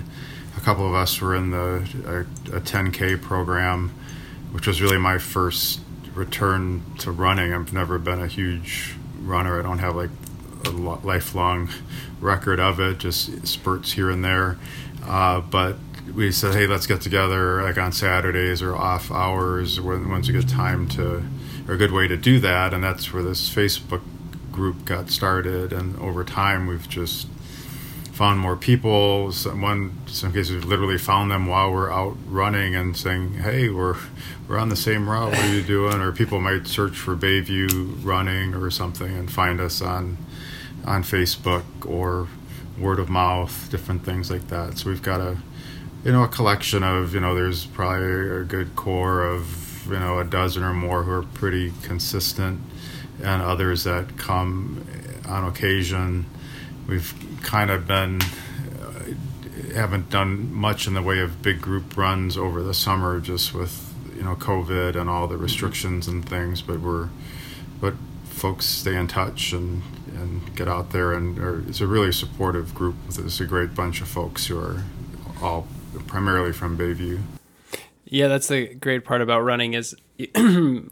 A 0.58 0.60
couple 0.62 0.86
of 0.86 0.94
us 0.94 1.22
were 1.22 1.34
in 1.34 1.52
the 1.52 2.28
a, 2.52 2.58
a 2.58 2.62
10k 2.62 3.22
program, 3.22 3.90
which 4.52 4.68
was 4.68 4.82
really 4.82 4.98
my 4.98 5.18
first 5.18 5.80
return 6.14 6.84
to 7.00 7.12
running. 7.12 7.54
I've 7.54 7.72
never 7.72 7.98
been 7.98 8.22
a 8.22 8.28
huge 8.28 8.96
runner. 9.22 9.58
I 9.60 9.64
don't 9.64 9.80
have 9.80 9.96
like 9.96 10.10
a 10.66 10.70
lifelong 10.70 11.70
record 12.20 12.60
of 12.60 12.80
it, 12.80 13.00
just 13.00 13.48
spurts 13.48 13.94
here 13.94 14.10
and 14.10 14.24
there. 14.24 14.58
Uh, 15.04 15.42
but 15.42 15.78
we 16.14 16.32
said, 16.32 16.54
hey, 16.54 16.68
let's 16.68 16.88
get 16.88 17.02
together 17.02 17.64
like 17.64 17.78
on 17.78 17.92
Saturdays 17.92 18.62
or 18.62 18.76
off 18.76 19.12
hours 19.12 19.80
when 19.80 20.10
when's 20.10 20.30
a 20.30 20.32
good 20.32 20.50
time 20.50 20.88
to, 20.90 21.24
or 21.68 21.76
a 21.76 21.78
good 21.78 21.92
way 21.92 22.08
to 22.08 22.18
do 22.18 22.40
that. 22.40 22.74
And 22.74 22.84
that's 22.84 23.14
where 23.14 23.24
this 23.24 23.54
Facebook 23.54 24.02
group 24.52 24.86
got 24.86 25.10
started. 25.10 25.74
And 25.74 25.98
over 26.00 26.24
time, 26.24 26.68
we've 26.68 26.88
just 26.90 27.28
found 28.12 28.40
more 28.40 28.56
people. 28.56 29.32
Some, 29.32 29.62
one, 29.62 29.98
some 30.06 30.34
cases, 30.34 30.52
we've 30.52 30.66
literally 30.66 30.98
found 30.98 31.32
them 31.32 31.48
while 31.48 31.72
we're 31.72 31.92
out 31.92 32.18
running 32.28 32.76
and 32.76 32.96
saying, 32.96 33.36
"Hey, 33.36 33.70
we're 33.70 33.98
we're 34.48 34.58
on 34.58 34.70
the 34.70 34.76
same 34.76 35.10
route. 35.10 35.32
What 35.32 35.40
are 35.40 35.54
you 35.54 35.64
doing?" 35.64 36.02
Or 36.02 36.12
people 36.12 36.42
might 36.42 36.68
search 36.68 36.96
for 36.96 37.16
Bayview 37.16 38.04
running 38.04 38.54
or 38.54 38.70
something 38.70 39.16
and 39.16 39.32
find 39.32 39.60
us 39.60 39.82
on 39.82 40.18
on 40.86 41.04
Facebook 41.04 41.64
or 41.86 42.28
word 42.78 43.00
of 43.00 43.10
mouth, 43.10 43.70
different 43.70 44.04
things 44.04 44.32
like 44.32 44.48
that. 44.48 44.78
So 44.78 44.90
we've 44.90 45.02
got 45.02 45.22
a 45.22 45.38
you 46.04 46.12
know 46.12 46.24
a 46.24 46.28
collection 46.28 46.84
of 46.84 47.14
you 47.14 47.20
know 47.20 47.36
there's 47.36 47.66
probably 47.66 48.42
a 48.42 48.44
good 48.44 48.76
core 48.76 49.24
of 49.24 49.88
you 49.88 50.00
know 50.00 50.20
a 50.20 50.24
dozen 50.24 50.64
or 50.64 50.74
more 50.74 51.04
who 51.04 51.12
are 51.12 51.24
pretty 51.24 51.72
consistent, 51.84 52.60
and 53.24 53.42
others 53.42 53.84
that 53.84 54.18
come 54.18 54.86
on 55.28 55.46
occasion. 55.46 56.26
We've 56.88 57.14
kind 57.44 57.70
of 57.70 57.88
been 57.88 58.22
uh, 58.22 59.74
haven't 59.76 60.10
done 60.10 60.54
much 60.54 60.88
in 60.88 60.94
the 60.94 61.02
way 61.02 61.20
of 61.20 61.42
big 61.42 61.62
group 61.62 61.96
runs 61.96 62.38
over 62.38 62.64
the 62.64 62.74
summer, 62.74 63.20
just 63.20 63.54
with 63.54 63.94
you 64.16 64.24
know 64.24 64.36
COVID 64.36 64.96
and 64.96 65.10
all 65.10 65.28
the 65.28 65.38
restrictions 65.38 66.08
and 66.08 66.28
things. 66.28 66.62
But 66.62 66.80
we're 66.80 67.10
but 67.80 67.94
folks 68.26 68.66
stay 68.66 68.96
in 68.96 69.08
touch 69.08 69.54
and 69.54 69.84
and 70.22 70.56
get 70.56 70.68
out 70.68 70.92
there 70.92 71.14
and 71.14 71.38
are, 71.40 71.68
it's 71.68 71.82
a 71.82 71.88
really 71.88 72.12
supportive 72.12 72.74
group. 72.74 72.96
It's 73.08 73.40
a 73.40 73.46
great 73.46 73.76
bunch 73.76 74.02
of 74.02 74.08
folks 74.08 74.46
who 74.46 74.60
are 74.60 74.84
all 75.42 75.68
primarily 76.08 76.54
from 76.54 76.78
Bayview. 76.78 77.22
Yeah, 78.06 78.28
that's 78.28 78.48
the 78.48 78.74
great 78.76 79.06
part 79.06 79.22
about 79.22 79.42
running 79.42 79.74
is 79.74 79.96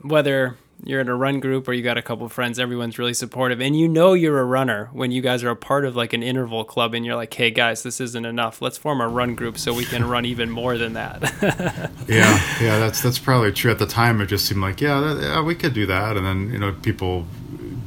whether 0.02 0.58
you're 0.84 1.02
in 1.02 1.10
a 1.10 1.15
run 1.15 1.39
group 1.39 1.68
or 1.68 1.74
you 1.74 1.84
got 1.84 1.98
a 1.98 2.02
couple 2.02 2.26
of 2.26 2.32
friends, 2.32 2.58
everyone's 2.58 2.98
really 2.98 3.13
supportive, 3.13 3.60
and 3.60 3.78
you 3.78 3.88
know 3.88 4.13
you're 4.13 4.39
a 4.39 4.46
runner 4.46 4.89
when 4.94 5.12
you 5.12 5.22
guys 5.22 5.44
are 5.44 5.50
a 5.50 5.56
part 5.56 5.86
of 5.86 5.96
like 5.96 6.13
an 6.13 6.24
interval 6.24 6.63
club, 6.63 6.94
and 6.94 7.06
you're 7.06 7.15
like, 7.15 7.34
hey 7.34 7.52
guys, 7.52 7.84
this 7.84 8.00
isn't 8.00 8.26
enough. 8.26 8.62
Let's 8.62 8.78
form 8.78 9.02
a 9.02 9.08
run 9.08 9.36
group 9.36 9.58
so 9.58 9.74
we 9.74 9.86
can 9.86 10.06
run 10.06 10.26
even 10.26 10.50
more 10.50 10.78
than 10.78 10.94
that. 10.94 11.22
yeah, 12.08 12.42
yeah, 12.62 12.80
that's 12.80 13.02
that's 13.02 13.20
probably 13.20 13.52
true. 13.52 13.72
At 13.72 13.80
the 13.80 13.86
time, 13.86 14.22
it 14.22 14.28
just 14.28 14.46
seemed 14.46 14.62
like 14.62 14.80
yeah, 14.80 15.00
that, 15.00 15.22
yeah, 15.22 15.42
we 15.42 15.56
could 15.56 15.74
do 15.74 15.86
that, 15.88 16.15
and 16.15 16.26
then 16.26 16.52
you 16.52 16.60
know 16.60 16.74
people 16.82 17.26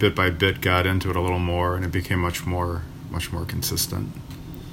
bit 0.02 0.16
by 0.16 0.30
bit 0.30 0.60
got 0.60 0.84
into 0.84 1.10
it 1.10 1.16
a 1.16 1.20
little 1.20 1.38
more, 1.38 1.76
and 1.76 1.84
it 1.84 1.92
became 1.92 2.18
much 2.18 2.44
more 2.44 2.82
much 3.08 3.32
more 3.32 3.44
consistent. 3.44 4.10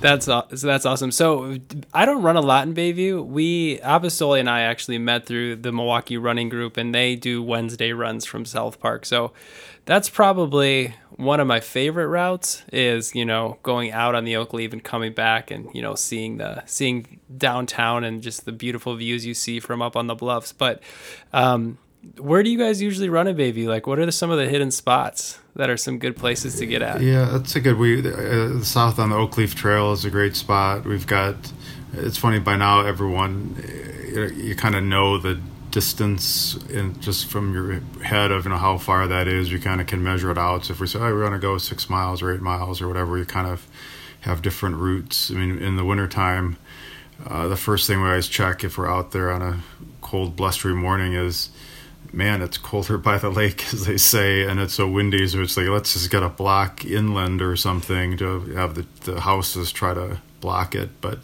That's 0.02 0.26
that's 0.26 0.88
awesome. 0.88 1.12
So 1.12 1.60
I 1.94 2.06
don't 2.06 2.24
run 2.24 2.36
a 2.36 2.42
lot 2.42 2.68
in 2.68 2.74
Bayview. 2.74 3.24
We 3.24 3.78
Apostoli 3.80 4.40
and 4.40 4.50
I 4.50 4.62
actually 4.62 4.98
met 4.98 5.28
through 5.28 5.58
the 5.58 5.72
Milwaukee 5.72 6.18
Running 6.18 6.50
Group, 6.50 6.78
and 6.78 6.96
they 6.96 7.16
do 7.16 7.44
Wednesday 7.44 7.92
runs 7.92 8.26
from 8.26 8.44
South 8.44 8.80
Park. 8.80 9.06
So 9.06 9.32
that's 9.86 10.10
probably 10.10 10.96
one 11.12 11.40
of 11.40 11.46
my 11.46 11.60
favorite 11.60 12.08
routes. 12.08 12.64
Is 12.74 13.14
you 13.14 13.26
know 13.26 13.60
going 13.62 13.92
out 13.92 14.16
on 14.16 14.24
the 14.24 14.34
Oakleaf 14.34 14.74
and 14.74 14.84
coming 14.84 15.14
back, 15.14 15.52
and 15.52 15.70
you 15.76 15.84
know 15.84 15.94
seeing 15.94 16.38
the 16.38 16.64
seeing 16.66 17.20
downtown 17.38 18.04
and 18.04 18.24
just 18.24 18.46
the 18.46 18.52
beautiful 18.52 18.96
views 18.96 19.28
you 19.28 19.36
see 19.36 19.60
from 19.60 19.80
up 19.80 19.96
on 19.96 20.08
the 20.08 20.16
bluffs. 20.16 20.54
But 20.54 20.82
um, 21.34 21.78
where 22.18 22.44
do 22.44 22.50
you 22.50 22.58
guys 22.58 22.82
usually 22.82 23.10
run 23.10 23.28
a 23.28 23.34
baby? 23.34 23.68
Like, 23.68 23.88
what 23.88 24.00
are 24.00 24.06
the, 24.06 24.12
some 24.12 24.32
of 24.32 24.38
the 24.38 24.48
hidden 24.48 24.72
spots 24.72 25.40
that 25.56 25.70
are 25.70 25.78
some 25.78 26.00
good 26.00 26.16
places 26.16 26.58
to 26.60 26.66
get 26.66 26.82
at? 26.82 27.02
Yeah, 27.02 27.26
that's 27.26 27.56
a 27.56 27.60
good. 27.60 27.78
We 27.78 28.00
uh, 28.08 28.62
south 28.62 29.00
on 29.00 29.10
the 29.10 29.16
Oakleaf 29.16 29.56
Trail 29.56 29.92
is 29.92 30.06
a 30.06 30.10
great 30.10 30.36
spot. 30.36 30.86
We've 30.86 31.08
got. 31.08 31.36
It's 31.94 32.18
funny 32.18 32.40
by 32.40 32.56
now, 32.56 32.82
everyone 32.82 33.56
you, 34.10 34.28
you 34.28 34.56
kind 34.56 34.76
of 34.76 34.84
know 34.84 35.18
the 35.18 35.40
distance 35.72 36.56
in 36.70 37.00
just 37.00 37.28
from 37.28 37.54
your 37.54 37.82
head 38.04 38.32
of 38.32 38.46
you 38.46 38.52
know 38.52 38.58
how 38.58 38.78
far 38.78 39.08
that 39.08 39.28
is. 39.28 39.52
You 39.52 39.60
kind 39.60 39.82
of 39.82 39.88
can 39.88 40.04
measure 40.04 40.32
it 40.32 40.38
out. 40.38 40.66
So 40.66 40.74
if 40.74 40.80
we 40.80 40.88
say, 40.88 41.00
oh, 41.00 41.14
we're 41.14 41.22
going 41.22 41.34
to 41.34 41.40
go 41.40 41.58
six 41.58 41.90
miles 41.90 42.22
or 42.22 42.34
eight 42.34 42.42
miles 42.42 42.82
or 42.82 42.88
whatever, 42.88 43.18
you 43.18 43.26
kind 43.26 43.48
of 43.48 43.68
have 44.22 44.42
different 44.42 44.78
routes. 44.78 45.32
I 45.32 45.36
mean, 45.36 45.60
in 45.60 45.78
the 45.78 45.86
wintertime, 45.86 46.58
uh, 47.26 47.48
the 47.48 47.58
first 47.58 47.88
thing 47.88 48.02
we 48.02 48.08
always 48.08 48.28
check 48.28 48.64
if 48.64 48.78
we're 48.78 48.90
out 48.90 49.12
there 49.12 49.32
on 49.32 49.42
a 49.42 49.60
cold, 50.02 50.36
blustery 50.36 50.74
morning 50.74 51.14
is 51.14 51.50
man, 52.14 52.42
it's 52.42 52.58
colder 52.58 52.98
by 52.98 53.18
the 53.18 53.30
lake, 53.30 53.64
as 53.74 53.86
they 53.86 53.98
say, 53.98 54.44
and 54.44 54.60
it's 54.60 54.74
so 54.74 54.90
windy. 54.90 55.28
So 55.28 55.42
it's 55.42 55.58
like, 55.58 55.68
let's 55.68 55.94
just 55.94 56.10
get 56.10 56.24
a 56.24 56.30
block 56.30 56.86
inland 56.86 57.42
or 57.42 57.56
something 57.56 58.18
to 58.18 58.42
have 58.56 58.76
the, 58.76 58.86
the 59.12 59.22
houses 59.22 59.72
try 59.72 59.94
to 59.94 60.20
block 60.42 60.76
it. 60.76 61.02
But, 61.02 61.20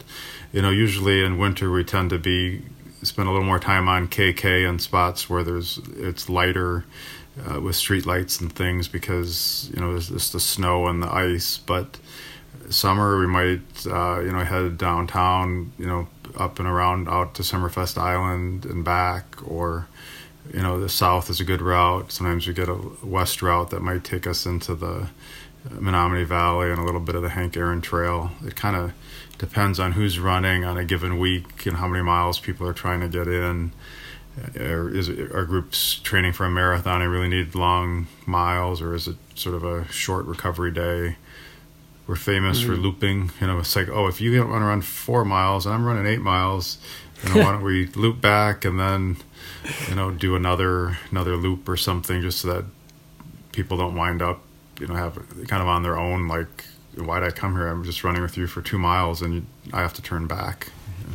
you 0.52 0.62
know, 0.62 0.70
usually 0.70 1.24
in 1.24 1.38
winter 1.38 1.70
we 1.70 1.84
tend 1.84 2.10
to 2.10 2.18
be 2.18 2.62
spend 3.02 3.28
a 3.28 3.30
little 3.30 3.46
more 3.46 3.58
time 3.58 3.88
on 3.88 4.08
KK 4.08 4.68
and 4.68 4.80
spots 4.80 5.30
where 5.30 5.44
there's 5.44 5.78
it's 5.96 6.28
lighter 6.28 6.84
uh, 7.44 7.60
with 7.60 7.76
street 7.76 8.06
lights 8.06 8.40
and 8.40 8.52
things 8.52 8.88
because 8.88 9.70
you 9.74 9.80
know 9.80 9.92
there's 9.92 10.08
just 10.08 10.32
the 10.32 10.40
snow 10.40 10.86
and 10.86 11.02
the 11.02 11.12
ice. 11.12 11.58
But 11.58 11.98
summer 12.70 13.18
we 13.18 13.26
might 13.26 13.86
uh, 13.86 14.20
you 14.20 14.32
know 14.32 14.44
head 14.44 14.78
downtown, 14.78 15.72
you 15.78 15.86
know, 15.86 16.08
up 16.36 16.58
and 16.58 16.68
around 16.68 17.08
out 17.08 17.34
to 17.34 17.42
Summerfest 17.42 17.98
Island 17.98 18.64
and 18.64 18.84
back, 18.84 19.36
or 19.46 19.88
you 20.52 20.62
know 20.62 20.80
the 20.80 20.88
south 20.88 21.30
is 21.30 21.40
a 21.40 21.44
good 21.44 21.62
route. 21.62 22.12
Sometimes 22.12 22.46
we 22.46 22.54
get 22.54 22.68
a 22.68 22.78
west 23.02 23.42
route 23.42 23.70
that 23.70 23.80
might 23.80 24.04
take 24.04 24.26
us 24.26 24.46
into 24.46 24.74
the 24.74 25.08
menominee 25.70 26.24
Valley 26.24 26.70
and 26.70 26.78
a 26.78 26.84
little 26.84 27.00
bit 27.00 27.14
of 27.14 27.22
the 27.22 27.30
Hank 27.30 27.56
Aaron 27.56 27.80
Trail. 27.80 28.30
It 28.44 28.56
kind 28.56 28.76
of 28.76 28.92
depends 29.38 29.78
on 29.78 29.92
who's 29.92 30.18
running 30.18 30.64
on 30.64 30.78
a 30.78 30.84
given 30.84 31.18
week 31.18 31.66
and 31.66 31.76
how 31.76 31.88
many 31.88 32.02
miles 32.02 32.38
people 32.38 32.66
are 32.66 32.72
trying 32.72 33.00
to 33.00 33.08
get 33.08 33.28
in. 33.28 33.72
Or 34.58 34.90
is 34.90 35.08
it, 35.08 35.32
are 35.32 35.44
groups 35.44 35.94
training 35.96 36.32
for 36.32 36.44
a 36.44 36.50
marathon 36.50 37.00
and 37.00 37.10
really 37.10 37.28
need 37.28 37.54
long 37.54 38.06
miles, 38.26 38.82
or 38.82 38.94
is 38.94 39.08
it 39.08 39.16
sort 39.34 39.54
of 39.54 39.64
a 39.64 39.88
short 39.88 40.26
recovery 40.26 40.70
day? 40.70 41.16
We're 42.06 42.16
famous 42.16 42.60
mm-hmm. 42.60 42.68
for 42.68 42.76
looping. 42.76 43.30
You 43.40 43.46
know, 43.46 43.58
it's 43.58 43.74
like, 43.74 43.88
oh, 43.88 44.06
if 44.08 44.20
you 44.20 44.38
want 44.44 44.60
to 44.60 44.66
run 44.66 44.82
four 44.82 45.24
miles 45.24 45.64
and 45.64 45.74
I'm 45.74 45.84
running 45.84 46.06
eight 46.06 46.20
miles, 46.20 46.78
you 47.22 47.34
know, 47.34 47.40
why 47.44 47.52
don't 47.52 47.62
we 47.62 47.86
loop 47.88 48.20
back 48.20 48.64
and 48.64 48.78
then 48.78 49.16
you 49.88 49.94
know, 49.94 50.10
do 50.10 50.36
another 50.36 50.98
another 51.10 51.36
loop 51.36 51.68
or 51.68 51.76
something, 51.76 52.20
just 52.22 52.40
so 52.40 52.48
that 52.48 52.64
people 53.52 53.76
don't 53.76 53.94
wind 53.94 54.22
up, 54.22 54.42
you 54.80 54.86
know, 54.86 54.94
have 54.94 55.14
kind 55.48 55.62
of 55.62 55.68
on 55.68 55.82
their 55.82 55.98
own. 55.98 56.28
Like, 56.28 56.64
why 56.96 57.20
did 57.20 57.28
I 57.28 57.30
come 57.32 57.54
here? 57.54 57.68
I'm 57.68 57.84
just 57.84 58.04
running 58.04 58.22
with 58.22 58.36
you 58.36 58.46
for 58.46 58.62
two 58.62 58.78
miles, 58.78 59.22
and 59.22 59.46
I 59.72 59.80
have 59.80 59.94
to 59.94 60.02
turn 60.02 60.26
back. 60.26 60.68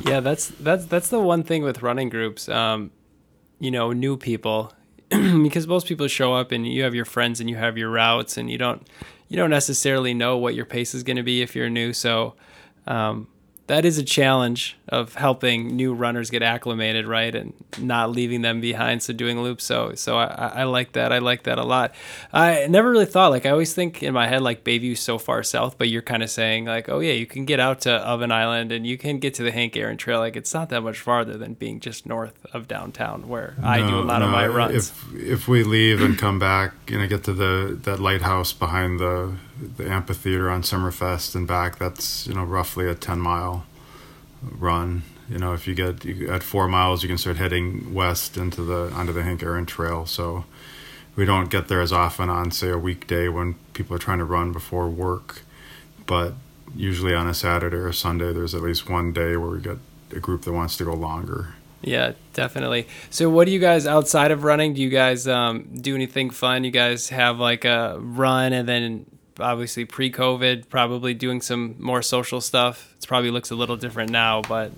Yeah, 0.06 0.20
that's 0.20 0.48
that's 0.48 0.86
that's 0.86 1.10
the 1.10 1.20
one 1.20 1.44
thing 1.44 1.64
with 1.64 1.82
running 1.82 2.10
groups. 2.10 2.50
Um, 2.50 2.92
you 3.60 3.72
know, 3.72 3.92
new 3.92 4.18
people, 4.18 4.74
because 5.10 5.68
most 5.68 5.88
people 5.88 6.08
show 6.08 6.34
up 6.34 6.52
and 6.52 6.68
you 6.68 6.84
have 6.84 6.96
your 6.96 7.06
friends 7.06 7.40
and 7.40 7.50
you 7.50 7.56
have 7.56 7.78
your 7.78 7.90
routes, 7.90 8.38
and 8.38 8.50
you 8.50 8.58
don't 8.58 8.88
you 9.28 9.38
don't 9.38 9.50
necessarily 9.50 10.14
know 10.14 10.38
what 10.38 10.56
your 10.56 10.66
pace 10.66 10.94
is 10.94 11.04
going 11.04 11.18
to 11.18 11.24
be 11.24 11.42
if 11.42 11.56
you're 11.56 11.70
new. 11.70 11.94
So. 11.94 12.36
Um, 12.88 13.28
that 13.72 13.86
is 13.86 13.98
a 13.98 14.04
challenge 14.04 14.76
of 14.90 15.16
helping 15.16 15.78
new 15.78 15.94
runners 15.94 16.30
get 16.30 16.44
acclimated, 16.44 17.08
right, 17.08 17.34
and 17.34 17.54
not 17.80 18.12
leaving 18.12 18.42
them 18.42 18.60
behind. 18.60 19.02
So 19.02 19.14
doing 19.14 19.42
loops, 19.42 19.64
so 19.64 19.96
so 19.96 20.18
I, 20.18 20.52
I 20.56 20.64
like 20.66 20.92
that. 20.92 21.14
I 21.14 21.20
like 21.20 21.44
that 21.44 21.58
a 21.58 21.64
lot. 21.64 21.96
I 22.34 22.68
never 22.68 22.92
really 22.92 23.06
thought 23.06 23.32
like 23.32 23.46
I 23.46 23.50
always 23.52 23.74
think 23.74 24.04
in 24.04 24.14
my 24.14 24.28
head 24.28 24.42
like 24.42 24.66
Bayview 24.66 24.98
so 24.98 25.18
far 25.18 25.42
south, 25.42 25.78
but 25.78 25.88
you're 25.88 26.02
kind 26.02 26.22
of 26.22 26.30
saying 26.30 26.66
like, 26.66 26.90
oh 26.90 27.00
yeah, 27.00 27.14
you 27.14 27.26
can 27.26 27.46
get 27.46 27.62
out 27.62 27.80
to 27.82 27.94
Oven 27.94 28.30
Island 28.30 28.74
and 28.74 28.86
you 28.86 28.98
can 28.98 29.20
get 29.20 29.36
to 29.36 29.44
the 29.44 29.54
Hank 29.54 29.78
Aaron 29.78 29.96
Trail. 29.96 30.20
Like 30.20 30.36
it's 30.36 30.54
not 30.54 30.68
that 30.68 30.82
much 30.82 31.00
farther 31.00 31.38
than 31.38 31.54
being 31.54 31.80
just 31.80 32.06
north 32.06 32.46
of 32.54 32.68
downtown 32.68 33.30
where 33.30 33.56
no, 33.58 33.68
I 33.70 33.78
do 33.78 34.00
a 34.00 34.04
lot 34.04 34.20
no, 34.20 34.26
of 34.26 34.32
my 34.32 34.48
runs. 34.48 34.90
If 34.90 35.16
if 35.16 35.48
we 35.48 35.64
leave 35.64 36.02
and 36.02 36.18
come 36.18 36.40
back, 36.40 36.74
you 36.90 37.00
know, 37.00 37.08
get 37.08 37.24
to 37.24 37.34
the 37.34 37.80
that 37.84 38.02
lighthouse 38.02 38.52
behind 38.52 39.00
the 39.00 39.38
the 39.62 39.90
amphitheater 39.90 40.50
on 40.50 40.64
Summerfest 40.64 41.36
and 41.36 41.48
back, 41.48 41.78
that's 41.78 42.28
you 42.28 42.34
know 42.34 42.44
roughly 42.44 42.88
a 42.88 42.96
ten 42.96 43.20
mile 43.20 43.66
run. 44.42 45.04
You 45.30 45.38
know, 45.38 45.54
if 45.54 45.68
you 45.68 45.76
get 45.76 46.04
you, 46.04 46.30
at 46.30 46.44
four 46.44 46.68
miles, 46.68 47.04
you 47.04 47.10
can 47.10 47.18
start 47.18 47.38
heading 47.38 47.94
west 47.94 48.38
into 48.38 48.64
the 48.64 48.92
onto 48.94 49.14
the 49.14 49.24
Hank 49.24 49.44
Aaron 49.44 49.66
Trail. 49.66 50.06
So 50.06 50.46
we 51.16 51.26
don't 51.26 51.50
get 51.50 51.68
there 51.68 51.82
as 51.82 51.94
often 51.94 52.30
on 52.30 52.52
say 52.52 52.70
a 52.70 52.78
weekday 52.78 53.28
when 53.28 53.56
people 53.74 53.96
are 53.96 54.00
trying 54.00 54.20
to 54.20 54.26
run 54.26 54.52
before 54.52 54.90
work, 54.90 55.44
but 56.06 56.34
usually 56.76 57.14
on 57.14 57.28
a 57.28 57.34
Saturday 57.34 57.78
or 57.78 57.92
Sunday, 57.92 58.34
there's 58.34 58.56
at 58.56 58.62
least 58.62 58.90
one 58.90 59.12
day 59.14 59.36
where 59.36 59.50
we 59.50 59.62
get 59.62 59.78
a 60.12 60.20
group 60.20 60.44
that 60.44 60.54
wants 60.54 60.78
to 60.78 60.86
go 60.86 60.94
longer. 60.94 61.56
Yeah, 61.82 62.14
definitely. 62.34 62.88
So, 63.10 63.30
what 63.30 63.46
do 63.46 63.52
you 63.52 63.60
guys 63.60 63.88
outside 63.88 64.32
of 64.32 64.44
running? 64.44 64.74
Do 64.74 64.82
you 64.82 64.90
guys 64.90 65.28
um, 65.28 65.68
do 65.82 65.96
anything 65.96 66.30
fun? 66.30 66.64
You 66.64 66.72
guys 66.72 67.10
have 67.10 67.40
like 67.40 67.66
a 67.66 67.98
run 68.00 68.54
and 68.54 68.70
then 68.70 69.06
obviously 69.40 69.86
pre-COVID, 69.86 70.70
probably 70.70 71.14
doing 71.14 71.42
some 71.42 71.76
more 71.80 72.02
social 72.02 72.42
stuff. 72.42 72.96
It 73.00 73.08
probably 73.08 73.32
looks 73.32 73.52
a 73.52 73.56
little 73.56 73.78
different 73.78 74.12
now, 74.12 74.42
but 74.42 74.72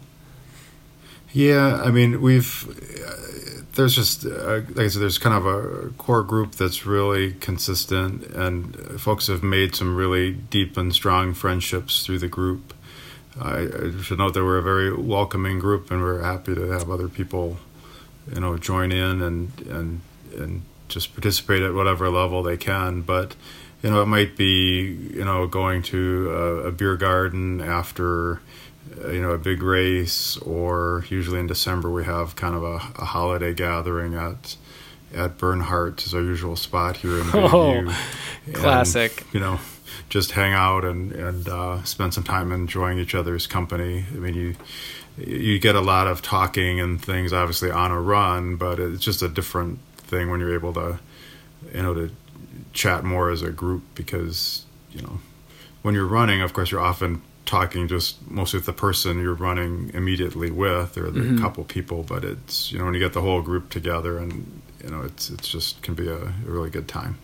yeah, 1.33 1.81
I 1.83 1.89
mean, 1.89 2.21
we've 2.21 2.69
uh, 2.69 3.63
there's 3.73 3.95
just 3.95 4.23
uh, 4.25 4.61
like 4.75 4.79
I 4.79 4.87
said, 4.87 5.01
there's 5.01 5.17
kind 5.17 5.35
of 5.35 5.47
a 5.47 5.89
core 5.97 6.21
group 6.21 6.53
that's 6.53 6.85
really 6.85 7.33
consistent, 7.33 8.23
and 8.27 8.75
folks 9.01 9.27
have 9.27 9.41
made 9.41 9.75
some 9.75 9.95
really 9.95 10.31
deep 10.31 10.77
and 10.77 10.93
strong 10.93 11.33
friendships 11.33 12.05
through 12.05 12.19
the 12.19 12.27
group. 12.27 12.73
I, 13.41 13.61
I 13.61 14.01
should 14.03 14.19
note 14.19 14.35
that 14.35 14.43
we're 14.43 14.59
a 14.59 14.63
very 14.63 14.95
welcoming 14.95 15.57
group, 15.57 15.89
and 15.89 16.01
we're 16.03 16.21
happy 16.21 16.53
to 16.53 16.69
have 16.69 16.91
other 16.91 17.07
people, 17.07 17.57
you 18.31 18.39
know, 18.39 18.55
join 18.57 18.91
in 18.91 19.23
and 19.23 19.59
and 19.61 20.01
and 20.37 20.61
just 20.87 21.13
participate 21.13 21.63
at 21.63 21.73
whatever 21.73 22.11
level 22.11 22.43
they 22.43 22.57
can. 22.57 23.01
But 23.01 23.35
you 23.83 23.89
know, 23.89 24.01
it 24.01 24.05
might 24.05 24.37
be, 24.37 24.97
you 25.13 25.25
know, 25.25 25.45
going 25.45 25.83
to 25.83 26.31
a, 26.31 26.67
a 26.67 26.71
beer 26.71 26.95
garden 26.95 27.59
after, 27.59 28.39
uh, 29.03 29.09
you 29.09 29.21
know, 29.21 29.31
a 29.31 29.37
big 29.37 29.61
race, 29.61 30.37
or 30.37 31.05
usually 31.09 31.39
in 31.39 31.47
December 31.47 31.91
we 31.91 32.05
have 32.05 32.37
kind 32.37 32.55
of 32.55 32.63
a, 32.63 32.75
a 32.75 33.05
holiday 33.05 33.53
gathering 33.53 34.15
at 34.15 34.55
at 35.13 35.37
Burnhearts 35.37 36.07
is 36.07 36.15
our 36.15 36.21
usual 36.21 36.55
spot 36.55 36.97
here 36.97 37.19
in 37.19 37.23
Bayview. 37.25 37.93
Oh, 38.47 38.51
classic. 38.53 39.21
And, 39.21 39.33
you 39.33 39.39
know, 39.41 39.59
just 40.09 40.31
hang 40.31 40.53
out 40.53 40.85
and 40.85 41.11
and 41.11 41.47
uh, 41.49 41.83
spend 41.83 42.13
some 42.13 42.23
time 42.23 42.53
enjoying 42.53 42.99
each 42.99 43.13
other's 43.13 43.47
company. 43.47 44.05
I 44.11 44.15
mean, 44.15 44.33
you 44.33 44.55
you 45.17 45.59
get 45.59 45.75
a 45.75 45.81
lot 45.81 46.07
of 46.07 46.21
talking 46.21 46.79
and 46.79 47.03
things, 47.03 47.33
obviously 47.33 47.69
on 47.69 47.91
a 47.91 47.99
run, 47.99 48.55
but 48.55 48.79
it's 48.79 49.03
just 49.03 49.21
a 49.21 49.27
different 49.27 49.79
thing 49.97 50.29
when 50.29 50.39
you're 50.39 50.55
able 50.55 50.73
to, 50.73 50.99
you 51.73 51.83
know, 51.83 51.93
to 51.93 52.11
chat 52.73 53.03
more 53.03 53.29
as 53.29 53.41
a 53.41 53.51
group 53.51 53.83
because 53.95 54.65
you 54.91 55.01
know 55.01 55.19
when 55.83 55.93
you're 55.93 56.07
running, 56.07 56.41
of 56.41 56.53
course, 56.53 56.71
you're 56.71 56.81
often 56.81 57.21
talking 57.45 57.87
just 57.87 58.29
mostly 58.31 58.57
with 58.57 58.65
the 58.65 58.73
person 58.73 59.19
you're 59.19 59.33
running 59.33 59.91
immediately 59.93 60.49
with 60.49 60.97
or 60.97 61.11
the 61.11 61.19
mm-hmm. 61.19 61.37
couple 61.39 61.63
people. 61.65 62.03
But 62.03 62.23
it's 62.23 62.71
you 62.71 62.79
know 62.79 62.85
when 62.85 62.93
you 62.93 62.99
get 62.99 63.13
the 63.13 63.21
whole 63.21 63.41
group 63.41 63.69
together 63.69 64.17
and 64.17 64.61
you 64.83 64.89
know 64.89 65.01
it's 65.01 65.29
it's 65.29 65.47
just 65.47 65.81
can 65.81 65.93
be 65.93 66.07
a, 66.07 66.17
a 66.17 66.33
really 66.45 66.69
good 66.69 66.87
time. 66.87 67.17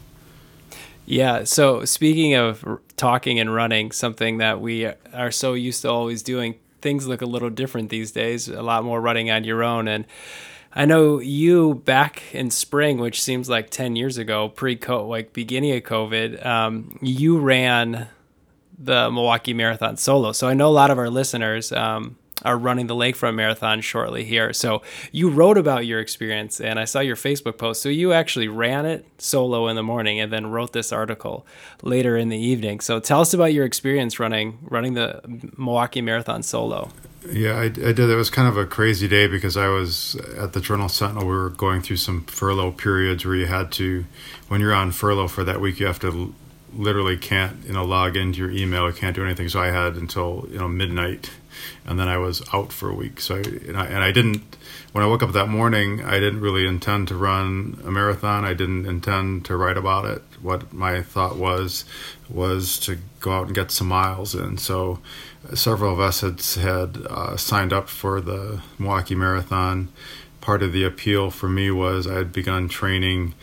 Yeah. 1.05 1.43
So 1.45 1.85
speaking 1.85 2.35
of 2.35 2.63
talking 2.95 3.39
and 3.39 3.51
running, 3.51 3.91
something 3.91 4.37
that 4.37 4.61
we 4.61 4.91
are 5.11 5.31
so 5.31 5.53
used 5.55 5.81
to 5.81 5.89
always 5.89 6.21
doing, 6.21 6.53
things 6.81 7.07
look 7.07 7.23
a 7.23 7.25
little 7.25 7.49
different 7.49 7.89
these 7.89 8.11
days. 8.11 8.47
A 8.47 8.61
lot 8.61 8.83
more 8.83 9.01
running 9.01 9.31
on 9.31 9.43
your 9.43 9.63
own 9.63 9.87
and 9.87 10.05
I 10.73 10.85
know 10.85 11.19
you 11.19 11.75
back 11.75 12.23
in 12.33 12.51
spring, 12.51 12.99
which 12.99 13.21
seems 13.21 13.49
like 13.49 13.69
10 13.71 13.95
years 13.95 14.17
ago, 14.17 14.49
pre 14.49 14.77
like 14.87 15.33
beginning 15.33 15.75
of 15.75 15.83
COVID, 15.83 16.45
um, 16.45 16.99
you 17.01 17.39
ran 17.39 18.07
the 18.77 19.09
Milwaukee 19.11 19.53
Marathon 19.53 19.97
solo. 19.97 20.31
So 20.31 20.47
I 20.47 20.53
know 20.53 20.69
a 20.69 20.71
lot 20.71 20.91
of 20.91 20.97
our 20.97 21.09
listeners 21.09 21.71
um, 21.71 22.17
are 22.43 22.57
running 22.57 22.87
the 22.87 22.95
Lakefront 22.95 23.35
Marathon 23.35 23.81
shortly 23.81 24.23
here. 24.23 24.53
So 24.53 24.81
you 25.11 25.29
wrote 25.29 25.57
about 25.57 25.85
your 25.85 25.99
experience, 25.99 26.59
and 26.59 26.79
I 26.79 26.85
saw 26.85 26.99
your 26.99 27.15
Facebook 27.15 27.57
post. 27.57 27.81
So 27.81 27.89
you 27.89 28.13
actually 28.13 28.47
ran 28.47 28.85
it 28.85 29.05
solo 29.17 29.67
in 29.67 29.75
the 29.75 29.83
morning, 29.83 30.19
and 30.19 30.31
then 30.31 30.47
wrote 30.47 30.73
this 30.73 30.91
article 30.91 31.45
later 31.81 32.17
in 32.17 32.29
the 32.29 32.37
evening. 32.37 32.79
So 32.79 32.99
tell 32.99 33.21
us 33.21 33.33
about 33.33 33.53
your 33.53 33.65
experience 33.65 34.19
running 34.19 34.57
running 34.61 34.93
the 34.93 35.21
Milwaukee 35.57 36.01
Marathon 36.01 36.43
solo. 36.43 36.91
Yeah, 37.29 37.55
I, 37.55 37.63
I 37.63 37.69
did. 37.69 37.99
It 37.99 38.15
was 38.15 38.29
kind 38.29 38.47
of 38.47 38.55
a 38.55 38.65
crazy 38.65 39.07
day 39.07 39.27
because 39.27 39.57
I 39.57 39.67
was 39.67 40.15
at 40.37 40.53
the 40.53 40.61
Journal 40.61 40.87
Sentinel. 40.87 41.25
We 41.25 41.35
were 41.35 41.49
going 41.49 41.81
through 41.81 41.97
some 41.97 42.23
furlough 42.25 42.71
periods 42.71 43.25
where 43.25 43.35
you 43.35 43.45
had 43.45 43.71
to, 43.73 44.05
when 44.47 44.61
you're 44.61 44.73
on 44.73 44.91
furlough 44.91 45.27
for 45.27 45.43
that 45.43 45.59
week, 45.59 45.79
you 45.79 45.85
have 45.85 45.99
to 45.99 46.33
literally 46.73 47.17
can't 47.17 47.65
you 47.65 47.73
know 47.73 47.83
log 47.83 48.15
into 48.15 48.39
your 48.39 48.51
email. 48.51 48.87
You 48.87 48.95
can't 48.95 49.15
do 49.15 49.23
anything. 49.25 49.49
So 49.49 49.61
I 49.61 49.67
had 49.67 49.95
until 49.95 50.47
you 50.49 50.59
know 50.59 50.67
midnight 50.67 51.31
and 51.85 51.99
then 51.99 52.07
I 52.07 52.17
was 52.17 52.41
out 52.53 52.71
for 52.71 52.89
a 52.89 52.95
week. 52.95 53.19
So 53.21 53.35
I, 53.35 53.39
and 53.39 53.77
I, 53.77 53.85
and 53.85 54.03
I 54.03 54.11
didn't 54.11 54.57
when 54.91 55.03
I 55.03 55.07
woke 55.07 55.21
up 55.21 55.33
that 55.33 55.49
morning, 55.49 56.03
I 56.03 56.19
didn't 56.19 56.41
really 56.41 56.65
intend 56.65 57.09
to 57.09 57.15
run 57.15 57.79
a 57.85 57.91
marathon. 57.91 58.43
I 58.43 58.53
didn't 58.53 58.87
intend 58.87 59.45
to 59.45 59.55
write 59.55 59.77
about 59.77 60.05
it. 60.05 60.23
What 60.41 60.73
my 60.73 61.01
thought 61.03 61.37
was 61.37 61.85
was 62.27 62.79
to 62.79 62.97
go 63.19 63.33
out 63.33 63.47
and 63.47 63.55
get 63.55 63.71
some 63.71 63.87
miles 63.87 64.33
in. 64.33 64.57
So 64.57 64.99
several 65.53 65.93
of 65.93 65.99
us 65.99 66.21
had 66.21 66.41
had 66.61 66.97
uh, 67.07 67.37
signed 67.37 67.71
up 67.71 67.87
for 67.87 68.19
the 68.19 68.61
Milwaukee 68.79 69.15
Marathon. 69.15 69.89
Part 70.41 70.63
of 70.63 70.73
the 70.73 70.85
appeal 70.85 71.29
for 71.29 71.49
me 71.49 71.69
was 71.69 72.07
I 72.07 72.15
had 72.15 72.33
begun 72.33 72.67
training 72.67 73.35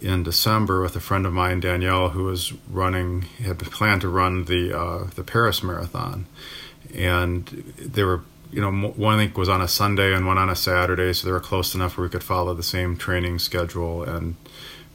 in 0.00 0.22
December 0.22 0.82
with 0.82 0.94
a 0.94 1.00
friend 1.00 1.26
of 1.26 1.32
mine, 1.32 1.60
Danielle, 1.60 2.10
who 2.10 2.24
was 2.24 2.52
running 2.70 3.22
had 3.42 3.58
planned 3.58 4.02
to 4.02 4.08
run 4.08 4.44
the 4.44 4.76
uh, 4.76 5.04
the 5.16 5.24
Paris 5.24 5.62
Marathon 5.64 6.26
and 6.94 7.46
they 7.78 8.04
were 8.04 8.22
you 8.50 8.60
know 8.60 8.70
one 8.70 9.14
I 9.14 9.24
think 9.24 9.36
was 9.36 9.48
on 9.48 9.60
a 9.60 9.68
Sunday 9.68 10.14
and 10.14 10.26
one 10.26 10.38
on 10.38 10.50
a 10.50 10.56
Saturday, 10.56 11.12
so 11.12 11.26
they 11.26 11.32
were 11.32 11.40
close 11.40 11.74
enough 11.74 11.96
where 11.96 12.04
we 12.04 12.10
could 12.10 12.22
follow 12.22 12.54
the 12.54 12.62
same 12.62 12.96
training 12.96 13.38
schedule 13.38 14.02
and 14.02 14.36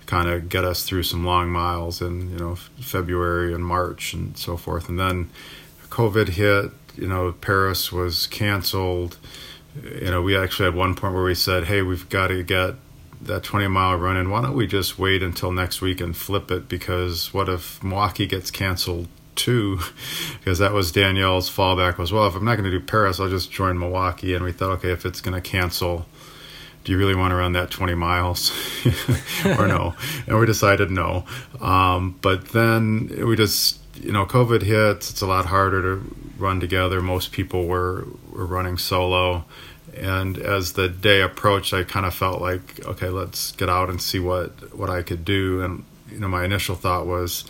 kind 0.06 0.30
of 0.30 0.48
get 0.48 0.64
us 0.64 0.84
through 0.84 1.04
some 1.04 1.26
long 1.26 1.50
miles 1.50 2.02
in 2.02 2.32
you 2.32 2.38
know 2.38 2.56
February 2.56 3.54
and 3.54 3.66
March 3.66 4.14
and 4.14 4.38
so 4.38 4.58
forth. 4.58 4.90
And 4.90 5.00
then 5.00 5.30
COVID 5.90 6.30
hit. 6.30 6.72
You 6.96 7.08
know, 7.08 7.32
Paris 7.32 7.92
was 7.92 8.26
canceled. 8.26 9.18
You 9.84 10.10
know, 10.10 10.24
we 10.24 10.36
actually 10.36 10.66
had 10.66 10.76
one 10.76 10.96
point 10.96 11.14
where 11.14 11.24
we 11.24 11.36
said, 11.36 11.66
"Hey, 11.66 11.82
we've 11.84 12.10
got 12.10 12.28
to 12.28 12.42
get 12.42 12.76
that 13.22 13.44
20 13.44 13.68
mile 13.68 13.96
run 13.96 14.18
in. 14.18 14.30
Why 14.30 14.42
don't 14.42 14.56
we 14.56 14.68
just 14.68 15.00
wait 15.00 15.24
until 15.24 15.52
next 15.52 15.82
week 15.82 16.02
and 16.02 16.16
flip 16.16 16.52
it? 16.52 16.70
Because 16.70 17.34
what 17.34 17.50
if 17.50 17.84
Milwaukee 17.84 18.28
gets 18.28 18.52
canceled 18.52 19.08
two 19.38 19.80
because 20.40 20.60
that 20.60 20.74
was 20.74 20.92
Danielle's 20.92 21.50
fallback 21.50 21.98
was 21.98 22.12
well. 22.12 22.28
If 22.28 22.36
I'm 22.36 22.44
not 22.44 22.56
going 22.58 22.70
to 22.70 22.78
do 22.78 22.84
Paris 22.84 23.20
I'll 23.20 23.30
just 23.30 23.52
join 23.52 23.80
Milwaukee. 23.80 24.34
And 24.34 24.44
we 24.44 24.52
thought 24.52 24.72
okay 24.72 24.92
if 24.92 25.06
it's 25.06 25.22
going 25.22 25.36
to 25.36 25.42
cancel 25.42 26.06
do 26.88 26.94
you 26.94 26.98
really 26.98 27.16
want 27.16 27.32
to 27.32 27.36
run 27.36 27.52
that 27.52 27.70
20 27.70 27.96
miles? 27.96 28.52
Or 29.46 29.68
no? 29.68 29.94
And 30.26 30.40
we 30.40 30.46
decided 30.46 30.90
no. 30.90 31.26
Um, 31.60 32.18
but 32.22 32.50
then 32.50 33.12
we 33.28 33.36
just 33.36 33.80
you 34.02 34.12
know 34.12 34.26
COVID 34.26 34.62
hits. 34.62 35.10
It's 35.10 35.22
a 35.22 35.28
lot 35.28 35.46
harder 35.48 35.82
to 35.82 36.16
run 36.38 36.60
together. 36.60 37.02
Most 37.02 37.32
people 37.34 37.66
were 37.66 38.08
were 38.32 38.46
running 38.46 38.78
solo. 38.78 39.44
And 39.96 40.38
as 40.38 40.74
the 40.74 40.88
day 40.88 41.22
approached 41.22 41.74
I 41.74 41.84
kind 41.84 42.06
of 42.06 42.14
felt 42.14 42.42
like 42.42 42.86
okay 42.86 43.10
let's 43.10 43.52
get 43.54 43.70
out 43.70 43.90
and 43.90 44.02
see 44.02 44.20
what 44.20 44.74
what 44.74 44.90
I 44.90 45.02
could 45.02 45.26
do. 45.26 45.62
And 45.62 45.84
you 46.10 46.20
know 46.20 46.30
my 46.30 46.46
initial 46.46 46.76
thought 46.76 47.06
was 47.06 47.44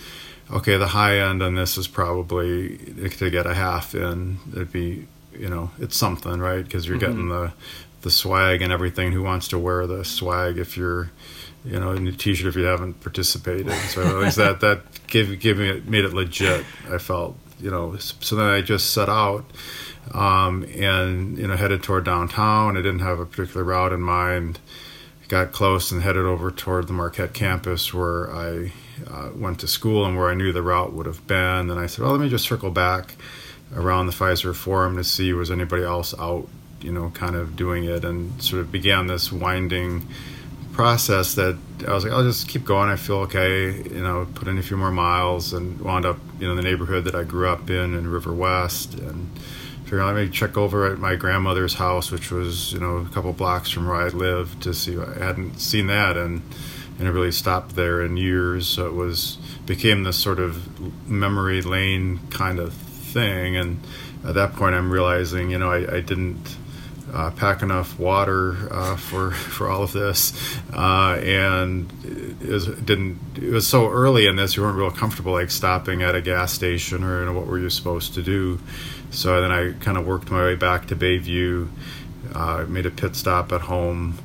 okay, 0.51 0.77
the 0.77 0.87
high 0.87 1.19
end 1.19 1.41
on 1.43 1.55
this 1.55 1.77
is 1.77 1.87
probably 1.87 2.77
to 2.77 3.29
get 3.29 3.45
a 3.45 3.53
half 3.53 3.93
in. 3.95 4.37
It'd 4.51 4.71
be, 4.71 5.07
you 5.33 5.49
know, 5.49 5.71
it's 5.79 5.97
something, 5.97 6.39
right? 6.39 6.63
Because 6.63 6.87
you're 6.87 6.97
mm-hmm. 6.97 7.11
getting 7.11 7.29
the 7.29 7.53
the 8.01 8.11
swag 8.11 8.61
and 8.61 8.71
everything. 8.71 9.11
Who 9.11 9.23
wants 9.23 9.47
to 9.49 9.59
wear 9.59 9.87
the 9.87 10.05
swag 10.05 10.57
if 10.57 10.77
you're, 10.77 11.11
you 11.65 11.79
know, 11.79 11.91
in 11.91 12.07
a 12.07 12.11
t-shirt 12.11 12.47
if 12.47 12.55
you 12.55 12.63
haven't 12.63 13.01
participated? 13.01 13.71
So 13.89 14.05
at 14.05 14.15
least 14.15 14.37
that 14.37 14.59
that 14.61 15.07
gave 15.07 15.39
gave 15.39 15.57
me 15.57 15.81
made 15.85 16.05
it 16.05 16.13
legit. 16.13 16.65
I 16.89 16.97
felt, 16.97 17.37
you 17.59 17.71
know. 17.71 17.97
So 17.97 18.35
then 18.35 18.47
I 18.47 18.61
just 18.61 18.91
set 18.91 19.09
out. 19.09 19.45
Um, 20.13 20.63
and 20.73 21.37
you 21.37 21.47
know 21.47 21.57
headed 21.57 21.83
toward 21.83 22.05
downtown. 22.05 22.77
I 22.77 22.81
didn't 22.81 22.99
have 22.99 23.19
a 23.19 23.25
particular 23.25 23.65
route 23.65 23.91
in 23.91 23.99
mind. 23.99 24.57
Got 25.27 25.51
close 25.51 25.91
and 25.91 26.01
headed 26.01 26.23
over 26.23 26.49
toward 26.49 26.87
the 26.87 26.93
Marquette 26.93 27.33
campus 27.33 27.93
where 27.93 28.33
I 28.33 28.71
uh, 29.09 29.29
went 29.35 29.59
to 29.59 29.67
school 29.67 30.05
and 30.05 30.17
where 30.17 30.29
I 30.29 30.33
knew 30.33 30.51
the 30.51 30.61
route 30.61 30.93
would 30.93 31.05
have 31.05 31.25
been. 31.27 31.69
And 31.69 31.79
I 31.79 31.85
said, 31.87 32.03
well, 32.03 32.11
let 32.11 32.21
me 32.21 32.29
just 32.29 32.45
circle 32.45 32.71
back 32.71 33.15
around 33.75 34.07
the 34.07 34.13
Fiserv 34.13 34.55
Forum 34.55 34.95
to 34.97 35.03
see 35.03 35.33
was 35.33 35.51
anybody 35.51 35.83
else 35.83 36.13
out, 36.17 36.47
you 36.81 36.91
know, 36.91 37.09
kind 37.11 37.35
of 37.35 37.55
doing 37.55 37.83
it, 37.83 38.05
and 38.05 38.41
sort 38.41 38.61
of 38.61 38.71
began 38.71 39.07
this 39.07 39.31
winding 39.31 40.07
process 40.73 41.33
that 41.35 41.57
I 41.87 41.93
was 41.93 42.03
like, 42.03 42.13
I'll 42.13 42.23
just 42.23 42.47
keep 42.47 42.63
going. 42.63 42.89
I 42.89 42.95
feel 42.95 43.17
okay, 43.17 43.71
you 43.71 44.03
know, 44.03 44.27
put 44.35 44.47
in 44.47 44.57
a 44.57 44.61
few 44.61 44.77
more 44.77 44.91
miles 44.91 45.53
and 45.53 45.79
wound 45.81 46.05
up, 46.05 46.19
you 46.39 46.47
know, 46.47 46.55
the 46.55 46.61
neighborhood 46.61 47.05
that 47.05 47.15
I 47.15 47.23
grew 47.23 47.49
up 47.49 47.69
in 47.69 47.95
in 47.95 48.07
River 48.07 48.33
West 48.33 48.93
and 48.93 49.27
figured 49.83 50.03
let 50.03 50.15
me 50.15 50.29
check 50.29 50.57
over 50.57 50.91
at 50.91 50.99
my 50.99 51.15
grandmother's 51.15 51.73
house, 51.73 52.11
which 52.11 52.29
was, 52.29 52.73
you 52.73 52.79
know, 52.79 52.97
a 52.97 53.09
couple 53.09 53.33
blocks 53.33 53.69
from 53.69 53.87
where 53.87 53.95
I 53.95 54.09
lived 54.09 54.63
to 54.63 54.73
see, 54.73 54.97
I 54.99 55.23
hadn't 55.23 55.59
seen 55.59 55.87
that. 55.87 56.15
And, 56.15 56.41
and 56.97 57.07
it 57.07 57.11
really 57.11 57.31
stopped 57.31 57.75
there 57.75 58.01
in 58.01 58.17
years. 58.17 58.67
So 58.67 58.87
it 58.87 58.93
was 58.93 59.37
became 59.65 60.03
this 60.03 60.17
sort 60.17 60.39
of 60.39 61.07
memory 61.07 61.61
lane 61.61 62.19
kind 62.29 62.59
of 62.59 62.73
thing. 62.73 63.55
And 63.55 63.79
at 64.25 64.35
that 64.35 64.53
point, 64.53 64.75
I'm 64.75 64.91
realizing, 64.91 65.51
you 65.51 65.59
know, 65.59 65.71
I, 65.71 65.97
I 65.97 66.01
didn't 66.01 66.57
uh, 67.13 67.31
pack 67.31 67.61
enough 67.61 67.97
water 67.99 68.67
uh, 68.71 68.95
for 68.95 69.31
for 69.55 69.69
all 69.69 69.83
of 69.83 69.91
this, 69.91 70.33
uh, 70.73 71.19
and 71.23 71.91
it, 72.41 72.49
was, 72.49 72.67
didn't. 72.67 73.19
It 73.35 73.51
was 73.51 73.67
so 73.67 73.89
early 73.89 74.27
in 74.27 74.35
this, 74.35 74.55
you 74.55 74.63
weren't 74.63 74.77
real 74.77 74.91
comfortable 74.91 75.33
like 75.33 75.51
stopping 75.51 76.01
at 76.01 76.15
a 76.15 76.21
gas 76.21 76.51
station 76.51 77.03
or 77.03 77.19
you 77.19 77.25
know, 77.25 77.33
what 77.33 77.47
were 77.47 77.59
you 77.59 77.69
supposed 77.69 78.13
to 78.15 78.21
do. 78.21 78.59
So 79.09 79.41
then 79.41 79.51
I 79.51 79.71
kind 79.79 79.97
of 79.97 80.05
worked 80.05 80.29
my 80.29 80.43
way 80.43 80.55
back 80.55 80.87
to 80.87 80.95
Bayview, 80.95 81.69
uh, 82.33 82.65
made 82.67 82.85
a 82.85 82.91
pit 82.91 83.15
stop 83.15 83.51
at 83.51 83.61
home. 83.61 84.17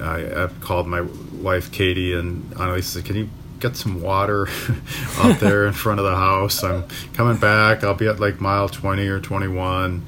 I, 0.00 0.44
I 0.44 0.46
called 0.60 0.86
my 0.86 1.02
wife 1.40 1.72
Katie 1.72 2.14
and 2.14 2.52
Annalise 2.54 2.88
said, 2.88 3.04
"Can 3.04 3.16
you 3.16 3.28
get 3.58 3.76
some 3.76 4.00
water 4.00 4.48
out 5.18 5.40
there 5.40 5.66
in 5.66 5.72
front 5.72 6.00
of 6.00 6.06
the 6.06 6.16
house? 6.16 6.62
I'm 6.62 6.84
coming 7.14 7.36
back. 7.36 7.84
I'll 7.84 7.94
be 7.94 8.06
at 8.06 8.20
like 8.20 8.40
mile 8.40 8.68
20 8.68 9.06
or 9.08 9.20
21." 9.20 10.04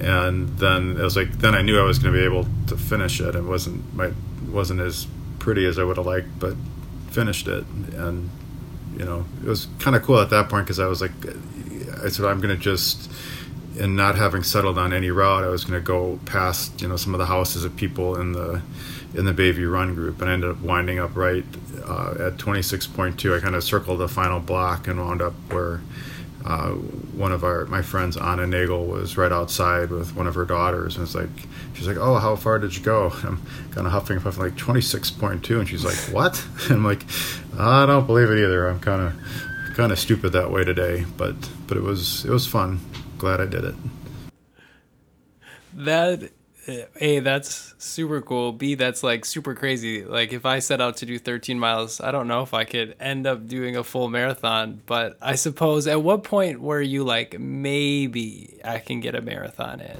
And 0.00 0.48
then 0.58 0.96
it 0.96 1.02
was 1.02 1.16
like 1.16 1.38
then 1.38 1.54
I 1.54 1.62
knew 1.62 1.78
I 1.78 1.84
was 1.84 1.98
going 1.98 2.12
to 2.12 2.18
be 2.18 2.24
able 2.24 2.46
to 2.68 2.76
finish 2.76 3.20
it. 3.20 3.34
It 3.34 3.44
wasn't 3.44 3.94
my 3.94 4.12
wasn't 4.50 4.80
as 4.80 5.06
pretty 5.38 5.66
as 5.66 5.78
I 5.78 5.84
would 5.84 5.96
have 5.96 6.06
liked, 6.06 6.38
but 6.38 6.54
finished 7.10 7.46
it. 7.46 7.64
And 7.94 8.30
you 8.98 9.04
know, 9.04 9.24
it 9.42 9.48
was 9.48 9.68
kind 9.78 9.96
of 9.96 10.02
cool 10.02 10.20
at 10.20 10.30
that 10.30 10.48
point 10.48 10.66
because 10.66 10.80
I 10.80 10.86
was 10.86 11.00
like, 11.00 11.12
I 12.02 12.08
said 12.08 12.24
I'm 12.24 12.40
going 12.40 12.56
to 12.56 12.60
just 12.60 13.10
and 13.78 13.96
not 13.96 14.14
having 14.14 14.42
settled 14.42 14.78
on 14.78 14.92
any 14.92 15.10
route, 15.10 15.44
I 15.44 15.48
was 15.48 15.64
going 15.64 15.80
to 15.80 15.84
go 15.84 16.18
past 16.26 16.80
you 16.80 16.88
know 16.88 16.96
some 16.96 17.14
of 17.14 17.18
the 17.18 17.26
houses 17.26 17.64
of 17.64 17.76
people 17.76 18.20
in 18.20 18.32
the 18.32 18.62
in 19.14 19.24
the 19.24 19.32
Bayview 19.32 19.70
Run 19.70 19.94
group, 19.94 20.20
and 20.20 20.28
I 20.28 20.34
ended 20.34 20.50
up 20.50 20.60
winding 20.60 20.98
up 20.98 21.16
right 21.16 21.44
uh, 21.86 22.14
at 22.18 22.36
26.2. 22.36 23.36
I 23.36 23.40
kind 23.40 23.54
of 23.54 23.62
circled 23.62 24.00
the 24.00 24.08
final 24.08 24.40
block 24.40 24.88
and 24.88 24.98
wound 24.98 25.22
up 25.22 25.34
where 25.50 25.80
uh, 26.44 26.72
one 26.72 27.32
of 27.32 27.42
our 27.42 27.64
my 27.66 27.80
friends 27.80 28.18
Anna 28.18 28.46
Nagel 28.46 28.86
was 28.86 29.16
right 29.16 29.32
outside 29.32 29.90
with 29.90 30.14
one 30.14 30.26
of 30.26 30.34
her 30.34 30.44
daughters, 30.44 30.96
and 30.96 31.04
it's 31.04 31.14
like 31.14 31.30
she's 31.72 31.86
like, 31.86 31.96
"Oh, 31.96 32.16
how 32.16 32.36
far 32.36 32.58
did 32.58 32.76
you 32.76 32.82
go?" 32.82 33.10
I'm 33.24 33.40
kind 33.70 33.86
of 33.86 33.92
huffing 33.92 34.16
and 34.16 34.24
puffing, 34.24 34.42
like 34.42 34.56
26.2, 34.56 35.58
and 35.58 35.68
she's 35.68 35.84
like, 35.84 35.96
"What?" 36.14 36.44
And 36.64 36.72
I'm 36.76 36.84
like, 36.84 37.04
"I 37.58 37.86
don't 37.86 38.06
believe 38.06 38.30
it 38.30 38.38
either. 38.38 38.68
I'm 38.68 38.80
kind 38.80 39.00
of 39.00 39.74
kind 39.74 39.90
of 39.90 39.98
stupid 39.98 40.32
that 40.32 40.50
way 40.50 40.64
today, 40.64 41.06
but 41.16 41.34
but 41.66 41.78
it 41.78 41.82
was 41.82 42.26
it 42.26 42.30
was 42.30 42.46
fun. 42.46 42.80
Glad 43.16 43.40
I 43.40 43.46
did 43.46 43.64
it." 43.64 43.74
That 45.72 46.30
a 46.68 47.20
that's 47.20 47.74
super 47.78 48.20
cool. 48.20 48.52
B 48.52 48.74
that's 48.74 49.02
like 49.02 49.24
super 49.24 49.54
crazy. 49.54 50.04
Like 50.04 50.32
if 50.32 50.44
i 50.46 50.58
set 50.58 50.80
out 50.80 50.96
to 50.98 51.06
do 51.06 51.18
13 51.18 51.58
miles 51.58 52.00
i 52.00 52.10
don't 52.10 52.28
know 52.28 52.42
if 52.42 52.54
i 52.54 52.64
could 52.64 52.94
end 53.00 53.26
up 53.26 53.46
doing 53.46 53.76
a 53.76 53.84
full 53.84 54.08
marathon 54.08 54.80
but 54.86 55.16
i 55.22 55.34
suppose 55.34 55.86
at 55.86 56.02
what 56.02 56.24
point 56.24 56.60
were 56.60 56.80
you 56.80 57.04
like 57.04 57.38
maybe 57.38 58.58
i 58.64 58.78
can 58.78 59.00
get 59.00 59.14
a 59.14 59.20
marathon 59.20 59.80
in 59.80 59.96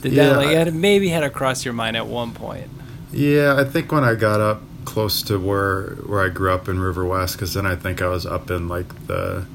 did 0.00 0.12
yeah, 0.12 0.30
that 0.30 0.36
like 0.36 0.56
I, 0.56 0.70
maybe 0.70 1.08
had 1.08 1.20
to 1.20 1.30
cross 1.30 1.64
your 1.64 1.74
mind 1.74 1.96
at 1.96 2.06
one 2.06 2.32
point? 2.32 2.68
Yeah 3.12 3.56
i 3.58 3.64
think 3.64 3.92
when 3.92 4.04
i 4.04 4.14
got 4.14 4.40
up 4.40 4.62
close 4.84 5.22
to 5.22 5.38
where 5.38 5.90
where 6.06 6.24
i 6.24 6.28
grew 6.28 6.52
up 6.52 6.68
in 6.68 6.80
river 6.80 7.04
west 7.04 7.36
because 7.36 7.54
then 7.54 7.66
i 7.66 7.76
think 7.76 8.02
i 8.02 8.08
was 8.08 8.26
up 8.26 8.50
in 8.50 8.68
like 8.68 9.06
the 9.06 9.46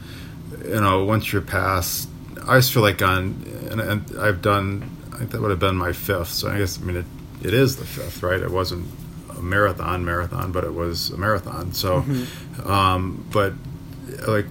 you 0.64 0.82
know 0.82 1.04
once 1.04 1.32
you're 1.34 1.42
past 1.42 2.10
i 2.48 2.58
just 2.58 2.74
feel 2.74 2.84
like 2.84 3.02
on 3.02 3.44
and, 3.72 3.82
and 3.82 4.20
i've 4.20 4.42
done 4.42 4.97
I 5.18 5.22
think 5.22 5.32
that 5.32 5.42
would 5.42 5.50
have 5.50 5.60
been 5.60 5.76
my 5.76 5.94
fifth. 5.94 6.30
So 6.30 6.48
I 6.48 6.60
guess 6.60 6.80
I 6.80 6.84
mean 6.84 6.98
it 6.98 7.06
it 7.44 7.54
is 7.54 7.78
the 7.78 7.86
fifth, 7.86 8.22
right? 8.22 8.40
It 8.40 8.52
wasn't 8.52 8.88
a 9.36 9.42
marathon 9.42 10.06
marathon, 10.06 10.52
but 10.52 10.64
it 10.64 10.74
was 10.74 11.10
a 11.10 11.18
marathon. 11.18 11.74
So, 11.74 12.02
mm-hmm. 12.02 12.70
um, 12.70 13.28
but 13.32 13.54
like 14.28 14.46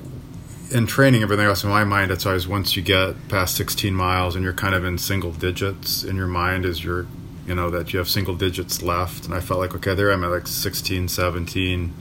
in 0.72 0.86
training, 0.86 1.22
everything 1.22 1.46
else 1.46 1.62
in 1.62 1.70
my 1.70 1.84
mind, 1.84 2.10
it's 2.10 2.26
always 2.26 2.48
once 2.48 2.76
you 2.76 2.82
get 2.82 3.28
past 3.28 3.54
16 3.56 3.94
miles 3.94 4.34
and 4.34 4.42
you're 4.42 4.52
kind 4.52 4.74
of 4.74 4.84
in 4.84 4.98
single 4.98 5.30
digits 5.30 6.02
in 6.02 6.16
your 6.16 6.26
mind 6.26 6.64
is 6.64 6.82
you're, 6.82 7.06
you 7.46 7.54
know, 7.54 7.70
that 7.70 7.92
you 7.92 7.98
have 8.00 8.08
single 8.08 8.34
digits 8.34 8.82
left. 8.82 9.24
And 9.24 9.34
I 9.34 9.40
felt 9.40 9.60
like, 9.60 9.74
okay, 9.76 9.94
there 9.94 10.10
I'm 10.10 10.24
at 10.24 10.30
like 10.30 10.48
16, 10.48 11.06
17 11.08 11.94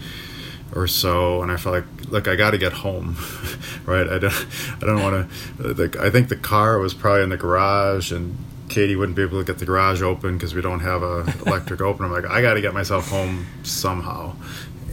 or 0.74 0.88
so. 0.88 1.44
And 1.44 1.52
I 1.52 1.58
felt 1.58 1.76
like, 1.76 2.10
look, 2.10 2.28
I 2.28 2.36
got 2.36 2.52
to 2.52 2.58
get 2.58 2.74
home, 2.74 3.18
right? 3.86 4.08
I 4.08 4.18
don't, 4.18 4.48
I 4.82 4.86
don't 4.86 5.02
want 5.02 5.30
to, 5.60 5.74
like 5.74 5.96
I 5.98 6.10
think 6.10 6.30
the 6.30 6.36
car 6.36 6.80
was 6.80 6.94
probably 6.94 7.24
in 7.24 7.30
the 7.30 7.38
garage 7.38 8.12
and 8.12 8.36
Katie 8.76 8.98
wouldn't 8.98 9.16
be 9.16 9.22
able 9.22 9.40
to 9.40 9.46
get 9.46 9.58
the 9.58 9.66
garage 9.66 10.02
open 10.02 10.38
because 10.38 10.54
we 10.54 10.62
don't 10.62 10.82
have 10.82 11.02
a 11.02 11.20
electric 11.46 11.80
open. 11.80 12.04
I'm 12.04 12.12
like, 12.12 12.26
I 12.26 12.42
got 12.42 12.56
to 12.56 12.62
get 12.62 12.74
myself 12.74 13.08
home 13.08 13.46
somehow. 13.64 14.36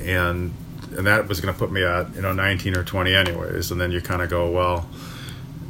And 0.04 0.54
and 0.96 1.04
that 1.08 1.26
was 1.26 1.40
going 1.40 1.52
to 1.52 1.58
put 1.58 1.72
me 1.72 1.82
at 1.82 2.14
you 2.14 2.22
know 2.22 2.32
19 2.32 2.76
or 2.76 2.84
20 2.84 3.14
anyways 3.14 3.70
and 3.70 3.80
then 3.80 3.90
you 3.90 4.00
kind 4.02 4.20
of 4.20 4.28
go 4.28 4.50
well 4.50 4.86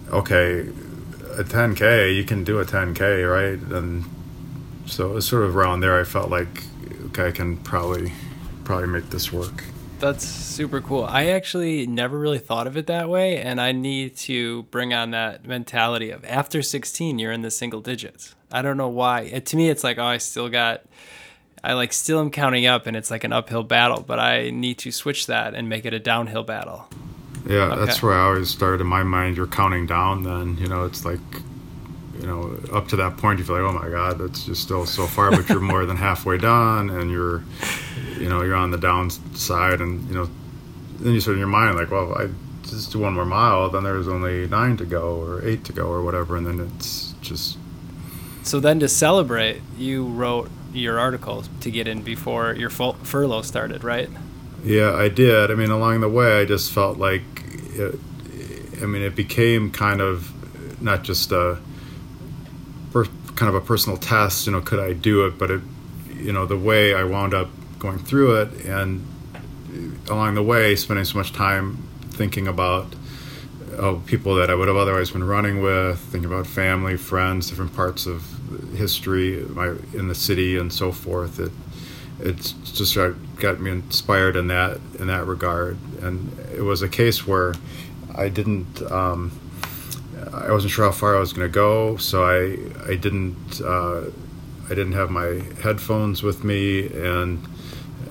okay 0.08 0.68
a 1.38 1.44
10k 1.44 2.14
you 2.16 2.24
can 2.24 2.42
do 2.42 2.58
a 2.58 2.64
10k 2.64 3.30
right 3.30 3.60
and 3.72 4.04
so 4.86 5.10
it 5.10 5.14
was 5.14 5.28
sort 5.28 5.44
of 5.44 5.56
around 5.56 5.78
there 5.78 6.00
i 6.00 6.02
felt 6.02 6.28
like 6.28 6.64
okay 7.06 7.28
i 7.28 7.30
can 7.30 7.56
probably 7.58 8.12
probably 8.64 8.88
make 8.88 9.10
this 9.10 9.32
work 9.32 9.62
that's 10.02 10.26
super 10.26 10.80
cool 10.80 11.04
i 11.04 11.26
actually 11.26 11.86
never 11.86 12.18
really 12.18 12.38
thought 12.38 12.66
of 12.66 12.76
it 12.76 12.86
that 12.88 13.08
way 13.08 13.38
and 13.38 13.60
i 13.60 13.70
need 13.70 14.16
to 14.16 14.64
bring 14.64 14.92
on 14.92 15.12
that 15.12 15.46
mentality 15.46 16.10
of 16.10 16.24
after 16.24 16.60
16 16.60 17.18
you're 17.18 17.32
in 17.32 17.42
the 17.42 17.50
single 17.50 17.80
digits 17.80 18.34
i 18.50 18.60
don't 18.60 18.76
know 18.76 18.88
why 18.88 19.20
it, 19.20 19.46
to 19.46 19.56
me 19.56 19.70
it's 19.70 19.84
like 19.84 19.98
oh 19.98 20.04
i 20.04 20.18
still 20.18 20.48
got 20.48 20.82
I 21.64 21.74
like 21.74 21.92
still 21.92 22.18
am 22.18 22.30
counting 22.30 22.66
up 22.66 22.86
and 22.86 22.96
it's 22.96 23.10
like 23.10 23.22
an 23.24 23.32
uphill 23.32 23.62
battle, 23.62 24.02
but 24.02 24.18
I 24.18 24.50
need 24.50 24.78
to 24.78 24.90
switch 24.90 25.28
that 25.28 25.54
and 25.54 25.68
make 25.68 25.84
it 25.84 25.94
a 25.94 26.00
downhill 26.00 26.42
battle. 26.42 26.88
Yeah, 27.46 27.66
okay. 27.66 27.84
that's 27.84 28.02
where 28.02 28.14
I 28.14 28.24
always 28.24 28.50
started 28.50 28.80
in 28.80 28.86
my 28.86 29.02
mind. 29.02 29.36
You're 29.36 29.46
counting 29.46 29.86
down, 29.86 30.24
then 30.24 30.56
you 30.58 30.66
know 30.66 30.84
it's 30.84 31.04
like, 31.04 31.20
you 32.18 32.26
know, 32.26 32.58
up 32.72 32.88
to 32.88 32.96
that 32.96 33.16
point 33.16 33.38
you 33.38 33.44
feel 33.44 33.60
like, 33.60 33.74
oh 33.74 33.78
my 33.78 33.88
god, 33.88 34.18
that's 34.18 34.44
just 34.44 34.62
still 34.62 34.86
so 34.86 35.06
far, 35.06 35.30
but 35.30 35.48
you're 35.48 35.60
more 35.60 35.86
than 35.86 35.96
halfway 36.08 36.38
done, 36.38 36.90
and 36.90 37.10
you're, 37.10 37.42
you 38.18 38.28
know, 38.28 38.42
you're 38.42 38.54
on 38.54 38.70
the 38.70 38.78
downside, 38.78 39.80
and 39.80 40.08
you 40.08 40.14
know, 40.14 40.28
then 41.00 41.14
you 41.14 41.20
sort 41.20 41.32
of 41.32 41.36
in 41.36 41.40
your 41.40 41.48
mind 41.48 41.76
like, 41.76 41.90
well, 41.90 42.14
I 42.14 42.28
just 42.62 42.92
do 42.92 42.98
one 42.98 43.14
more 43.14 43.24
mile, 43.24 43.68
then 43.70 43.84
there's 43.84 44.08
only 44.08 44.46
nine 44.46 44.76
to 44.78 44.84
go 44.84 45.16
or 45.20 45.44
eight 45.44 45.64
to 45.64 45.72
go 45.72 45.86
or 45.88 46.02
whatever, 46.02 46.36
and 46.36 46.46
then 46.46 46.60
it's 46.60 47.14
just. 47.20 47.58
So 48.42 48.60
then 48.60 48.80
to 48.80 48.88
celebrate, 48.88 49.62
you 49.76 50.06
wrote 50.06 50.50
your 50.72 50.98
article 50.98 51.44
to 51.60 51.70
get 51.70 51.86
in 51.86 52.02
before 52.02 52.54
your 52.54 52.70
furlough 52.70 53.42
started, 53.42 53.84
right? 53.84 54.08
Yeah, 54.64 54.94
I 54.94 55.08
did. 55.08 55.50
I 55.50 55.54
mean, 55.54 55.70
along 55.70 56.00
the 56.00 56.08
way, 56.08 56.40
I 56.40 56.44
just 56.44 56.72
felt 56.72 56.98
like, 56.98 57.22
it, 57.74 57.98
I 58.80 58.86
mean, 58.86 59.02
it 59.02 59.14
became 59.14 59.70
kind 59.70 60.00
of 60.00 60.32
not 60.82 61.04
just 61.04 61.30
a 61.32 61.58
kind 62.92 63.48
of 63.48 63.54
a 63.54 63.60
personal 63.60 63.96
test. 63.96 64.46
You 64.46 64.52
know, 64.52 64.60
could 64.60 64.78
I 64.78 64.92
do 64.92 65.26
it? 65.26 65.38
But 65.38 65.50
it, 65.50 65.60
you 66.16 66.32
know, 66.32 66.46
the 66.46 66.56
way 66.56 66.94
I 66.94 67.04
wound 67.04 67.34
up 67.34 67.48
going 67.82 67.98
through 67.98 68.36
it, 68.36 68.64
and 68.64 69.04
along 70.08 70.36
the 70.36 70.42
way, 70.42 70.76
spending 70.76 71.04
so 71.04 71.18
much 71.18 71.32
time 71.32 71.88
thinking 72.10 72.46
about 72.46 72.94
oh, 73.76 74.00
people 74.06 74.36
that 74.36 74.50
I 74.50 74.54
would 74.54 74.68
have 74.68 74.76
otherwise 74.76 75.10
been 75.10 75.24
running 75.24 75.60
with, 75.60 75.98
thinking 75.98 76.30
about 76.32 76.46
family, 76.46 76.96
friends, 76.96 77.50
different 77.50 77.74
parts 77.74 78.06
of 78.06 78.24
history 78.76 79.44
my, 79.48 79.74
in 79.92 80.06
the 80.06 80.14
city 80.14 80.56
and 80.56 80.72
so 80.72 80.92
forth. 80.92 81.40
It 81.40 81.50
it's 82.20 82.52
just 82.52 82.96
got 83.40 83.60
me 83.60 83.72
inspired 83.72 84.36
in 84.36 84.46
that 84.46 84.78
in 85.00 85.08
that 85.08 85.26
regard. 85.26 85.76
And 86.00 86.38
it 86.54 86.62
was 86.62 86.80
a 86.82 86.88
case 86.88 87.26
where 87.26 87.54
I 88.14 88.28
didn't. 88.28 88.80
Um, 88.82 89.32
I 90.32 90.52
wasn't 90.52 90.72
sure 90.72 90.84
how 90.84 90.92
far 90.92 91.16
I 91.16 91.20
was 91.20 91.32
going 91.32 91.48
to 91.48 91.52
go, 91.52 91.96
so 91.96 92.24
I 92.24 92.58
I 92.88 92.94
didn't 92.94 93.60
uh, 93.60 94.02
I 94.66 94.68
didn't 94.68 94.92
have 94.92 95.10
my 95.10 95.42
headphones 95.62 96.22
with 96.22 96.44
me 96.44 96.86
and 96.86 97.44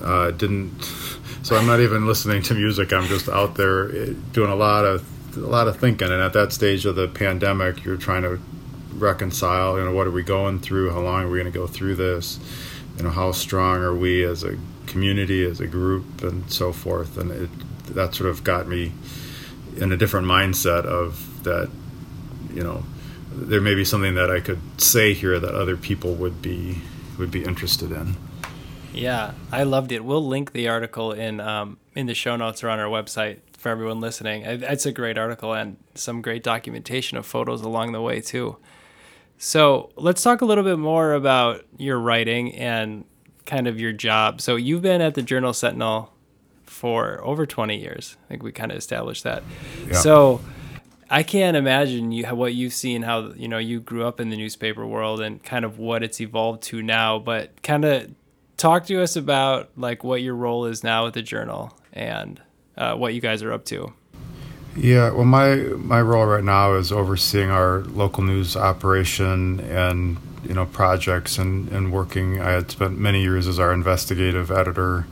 uh, 0.02 0.30
didn't. 0.30 0.82
So 1.42 1.56
I'm 1.56 1.66
not 1.66 1.80
even 1.80 2.06
listening 2.06 2.42
to 2.42 2.54
music. 2.54 2.92
I'm 2.92 3.06
just 3.06 3.28
out 3.28 3.56
there 3.56 3.94
eh, 3.94 4.14
doing 4.32 4.50
a 4.50 4.54
lot 4.54 4.84
of 4.84 5.06
a 5.36 5.40
lot 5.40 5.68
of 5.68 5.78
thinking. 5.78 6.08
And 6.10 6.20
at 6.20 6.32
that 6.34 6.52
stage 6.52 6.84
of 6.86 6.96
the 6.96 7.08
pandemic, 7.08 7.84
you're 7.84 7.96
trying 7.96 8.22
to 8.22 8.38
reconcile. 8.94 9.78
You 9.78 9.84
know, 9.84 9.92
what 9.92 10.06
are 10.06 10.10
we 10.10 10.22
going 10.22 10.60
through? 10.60 10.90
How 10.90 11.00
long 11.00 11.24
are 11.24 11.28
we 11.28 11.38
going 11.38 11.52
to 11.52 11.58
go 11.58 11.66
through 11.66 11.96
this? 11.96 12.38
You 12.96 13.04
know, 13.04 13.10
how 13.10 13.32
strong 13.32 13.78
are 13.78 13.94
we 13.94 14.22
as 14.24 14.44
a 14.44 14.58
community, 14.86 15.44
as 15.44 15.60
a 15.60 15.66
group, 15.66 16.22
and 16.22 16.50
so 16.50 16.72
forth. 16.72 17.16
And 17.16 17.30
it, 17.30 17.50
that 17.94 18.14
sort 18.14 18.30
of 18.30 18.44
got 18.44 18.68
me 18.68 18.92
in 19.76 19.92
a 19.92 19.96
different 19.96 20.26
mindset 20.26 20.84
of 20.84 21.42
that. 21.44 21.70
You 22.52 22.62
know, 22.62 22.84
there 23.34 23.62
may 23.62 23.74
be 23.74 23.84
something 23.84 24.14
that 24.14 24.30
I 24.30 24.40
could 24.40 24.60
say 24.78 25.14
here 25.14 25.40
that 25.40 25.54
other 25.54 25.76
people 25.76 26.14
would 26.16 26.42
be 26.42 26.82
would 27.18 27.30
be 27.30 27.44
interested 27.44 27.90
in. 27.90 28.16
Yeah, 28.92 29.32
I 29.50 29.62
loved 29.62 29.92
it. 29.92 30.04
We'll 30.04 30.26
link 30.26 30.52
the 30.52 30.68
article 30.68 31.12
in 31.12 31.40
um, 31.40 31.78
in 31.94 32.06
the 32.06 32.14
show 32.14 32.36
notes 32.36 32.62
or 32.62 32.68
on 32.68 32.78
our 32.78 32.88
website 32.88 33.38
for 33.56 33.70
everyone 33.70 34.00
listening. 34.00 34.42
It's 34.42 34.86
a 34.86 34.92
great 34.92 35.16
article 35.16 35.54
and 35.54 35.76
some 35.94 36.20
great 36.20 36.42
documentation 36.42 37.16
of 37.16 37.24
photos 37.24 37.62
along 37.62 37.92
the 37.92 38.02
way 38.02 38.20
too. 38.20 38.56
So 39.38 39.90
let's 39.96 40.22
talk 40.22 40.40
a 40.40 40.44
little 40.44 40.64
bit 40.64 40.78
more 40.78 41.14
about 41.14 41.64
your 41.76 41.98
writing 41.98 42.54
and 42.54 43.04
kind 43.46 43.66
of 43.66 43.80
your 43.80 43.92
job. 43.92 44.40
So 44.40 44.56
you've 44.56 44.82
been 44.82 45.00
at 45.00 45.14
the 45.14 45.22
Journal 45.22 45.52
Sentinel 45.52 46.12
for 46.64 47.20
over 47.24 47.46
20 47.46 47.76
years. 47.76 48.16
I 48.26 48.28
think 48.28 48.42
we 48.42 48.52
kind 48.52 48.70
of 48.70 48.78
established 48.78 49.24
that. 49.24 49.42
Yeah. 49.86 49.94
So 49.94 50.40
I 51.10 51.22
can't 51.22 51.56
imagine 51.56 52.12
you 52.12 52.24
what 52.26 52.54
you've 52.54 52.72
seen 52.72 53.02
how 53.02 53.32
you 53.32 53.46
know 53.46 53.58
you 53.58 53.80
grew 53.80 54.04
up 54.04 54.20
in 54.20 54.30
the 54.30 54.36
newspaper 54.36 54.86
world 54.86 55.20
and 55.20 55.42
kind 55.42 55.64
of 55.64 55.78
what 55.78 56.02
it's 56.02 56.20
evolved 56.20 56.62
to 56.64 56.82
now, 56.82 57.18
but 57.18 57.62
kind 57.62 57.84
of 57.84 58.10
talk 58.62 58.86
to 58.86 59.02
us 59.02 59.16
about 59.16 59.70
like 59.76 60.04
what 60.04 60.22
your 60.22 60.36
role 60.36 60.66
is 60.66 60.84
now 60.84 61.08
at 61.08 61.14
the 61.14 61.22
Journal 61.22 61.76
and 61.92 62.40
uh, 62.76 62.94
what 62.94 63.12
you 63.12 63.20
guys 63.20 63.42
are 63.42 63.52
up 63.52 63.64
to. 63.66 63.92
Yeah, 64.76 65.10
well, 65.10 65.24
my 65.24 65.56
my 65.56 66.00
role 66.00 66.24
right 66.24 66.44
now 66.44 66.74
is 66.74 66.92
overseeing 66.92 67.50
our 67.50 67.80
local 67.80 68.22
news 68.22 68.56
operation 68.56 69.60
and 69.60 70.16
you 70.44 70.54
know 70.54 70.64
projects 70.64 71.36
and 71.38 71.68
and 71.70 71.92
working. 71.92 72.40
I 72.40 72.52
had 72.52 72.70
spent 72.70 72.98
many 72.98 73.20
years 73.20 73.48
as 73.48 73.58
our 73.58 73.72
investigative 73.72 74.50
editor 74.50 75.06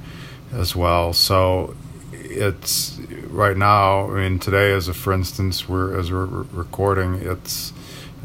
as 0.52 0.74
well. 0.76 1.12
So 1.12 1.74
it's 2.12 2.98
right 3.26 3.56
now. 3.56 4.10
I 4.10 4.28
mean, 4.28 4.38
today, 4.38 4.72
as 4.72 4.88
a 4.88 4.94
for 4.94 5.12
instance, 5.12 5.68
we're 5.68 5.98
as 5.98 6.10
we're 6.12 6.26
recording, 6.26 7.16
it's. 7.16 7.72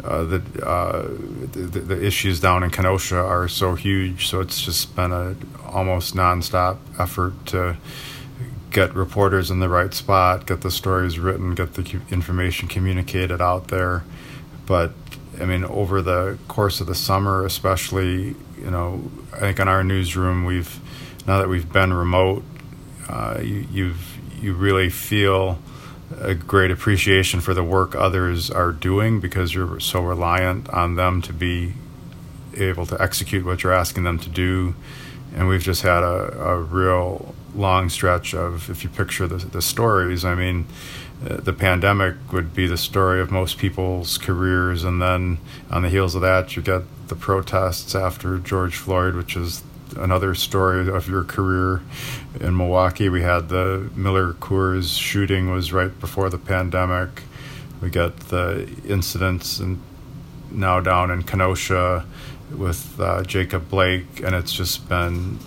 Uh, 0.03 0.23
the, 0.23 0.67
uh, 0.67 1.07
the, 1.53 1.79
the 1.79 2.05
issues 2.05 2.39
down 2.39 2.63
in 2.63 2.69
Kenosha 2.69 3.17
are 3.17 3.47
so 3.47 3.75
huge, 3.75 4.27
so 4.27 4.41
it's 4.41 4.61
just 4.61 4.95
been 4.95 5.11
a 5.11 5.35
almost 5.65 6.15
nonstop 6.15 6.77
effort 6.99 7.33
to 7.47 7.77
get 8.71 8.93
reporters 8.93 9.49
in 9.49 9.61
the 9.61 9.69
right 9.69 9.93
spot, 9.93 10.45
get 10.45 10.61
the 10.61 10.69
stories 10.69 11.17
written, 11.17 11.55
get 11.55 11.75
the 11.75 12.01
information 12.11 12.67
communicated 12.67 13.41
out 13.41 13.69
there. 13.69 14.03
But 14.65 14.91
I 15.39 15.45
mean, 15.45 15.63
over 15.63 16.01
the 16.01 16.37
course 16.47 16.81
of 16.81 16.87
the 16.87 16.95
summer, 16.95 17.45
especially, 17.45 18.35
you 18.57 18.71
know, 18.71 19.09
I 19.33 19.39
think 19.39 19.59
in 19.59 19.67
our 19.67 19.83
newsroom, 19.83 20.45
we've 20.45 20.79
now 21.25 21.39
that 21.39 21.49
we've 21.49 21.71
been 21.71 21.93
remote, 21.93 22.43
uh, 23.07 23.39
you, 23.41 23.65
you've 23.71 24.17
you 24.41 24.53
really 24.53 24.89
feel 24.89 25.57
a 26.19 26.33
great 26.33 26.71
appreciation 26.71 27.41
for 27.41 27.53
the 27.53 27.63
work 27.63 27.95
others 27.95 28.49
are 28.49 28.71
doing 28.71 29.19
because 29.19 29.53
you're 29.53 29.79
so 29.79 30.01
reliant 30.01 30.69
on 30.69 30.95
them 30.95 31.21
to 31.23 31.33
be 31.33 31.73
able 32.55 32.85
to 32.85 33.01
execute 33.01 33.45
what 33.45 33.63
you're 33.63 33.73
asking 33.73 34.03
them 34.03 34.17
to 34.19 34.29
do. 34.29 34.75
And 35.33 35.47
we've 35.47 35.63
just 35.63 35.81
had 35.81 36.03
a, 36.03 36.39
a 36.39 36.59
real 36.59 37.35
long 37.55 37.89
stretch 37.89 38.33
of 38.33 38.69
if 38.69 38.83
you 38.83 38.89
picture 38.89 39.27
the, 39.27 39.37
the 39.37 39.61
stories 39.61 40.25
i 40.25 40.35
mean 40.35 40.65
uh, 41.25 41.37
the 41.37 41.53
pandemic 41.53 42.15
would 42.31 42.53
be 42.53 42.67
the 42.67 42.77
story 42.77 43.21
of 43.21 43.31
most 43.31 43.57
people's 43.57 44.17
careers 44.17 44.83
and 44.83 45.01
then 45.01 45.37
on 45.71 45.81
the 45.81 45.89
heels 45.89 46.15
of 46.15 46.21
that 46.21 46.55
you 46.55 46.61
get 46.61 46.81
the 47.07 47.15
protests 47.15 47.95
after 47.95 48.37
george 48.39 48.75
floyd 48.75 49.15
which 49.15 49.35
is 49.37 49.63
another 49.97 50.35
story 50.35 50.87
of 50.87 51.07
your 51.07 51.23
career 51.23 51.81
in 52.39 52.55
milwaukee 52.55 53.09
we 53.09 53.21
had 53.21 53.49
the 53.49 53.89
miller 53.95 54.33
coors 54.33 54.99
shooting 54.99 55.51
was 55.51 55.71
right 55.71 55.99
before 55.99 56.29
the 56.29 56.37
pandemic 56.37 57.23
we 57.81 57.89
get 57.89 58.17
the 58.27 58.69
incidents 58.87 59.59
and 59.59 59.79
now 60.51 60.79
down 60.79 61.11
in 61.11 61.23
kenosha 61.23 62.05
with 62.55 62.99
uh, 62.99 63.23
jacob 63.23 63.69
blake 63.69 64.21
and 64.23 64.35
it's 64.35 64.53
just 64.53 64.87
been 64.89 65.37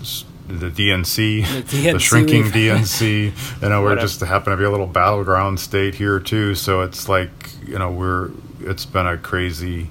the 0.49 0.69
DNC, 0.69 1.45
the, 1.45 1.77
DNC 1.77 1.93
the 1.93 1.99
shrinking 1.99 2.43
DNC. 2.45 3.61
You 3.61 3.69
know, 3.69 3.83
we're 3.83 3.95
just 3.97 4.19
happen 4.21 4.51
to 4.51 4.57
be 4.57 4.63
a 4.63 4.71
little 4.71 4.87
battleground 4.87 5.59
state 5.59 5.95
here 5.95 6.19
too. 6.19 6.55
So 6.55 6.81
it's 6.81 7.07
like 7.07 7.29
you 7.65 7.77
know 7.77 7.91
we're 7.91 8.31
it's 8.61 8.85
been 8.85 9.05
a 9.05 9.17
crazy, 9.17 9.89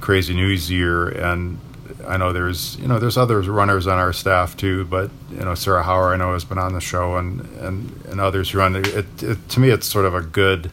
crazy 0.00 0.34
news 0.34 0.70
year, 0.70 1.08
and 1.08 1.58
I 2.06 2.16
know 2.16 2.32
there's 2.32 2.76
you 2.76 2.88
know 2.88 2.98
there's 2.98 3.16
other 3.16 3.40
runners 3.40 3.86
on 3.86 3.98
our 3.98 4.12
staff 4.12 4.56
too, 4.56 4.84
but 4.84 5.10
you 5.30 5.40
know 5.40 5.54
Sarah 5.54 5.82
Hauer 5.82 6.12
I 6.12 6.16
know 6.16 6.32
has 6.32 6.44
been 6.44 6.58
on 6.58 6.74
the 6.74 6.80
show 6.80 7.16
and 7.16 7.40
and, 7.58 8.04
and 8.06 8.20
others 8.20 8.54
run 8.54 8.76
it, 8.76 9.22
it. 9.22 9.48
To 9.50 9.60
me, 9.60 9.70
it's 9.70 9.86
sort 9.86 10.04
of 10.04 10.14
a 10.14 10.22
good, 10.22 10.70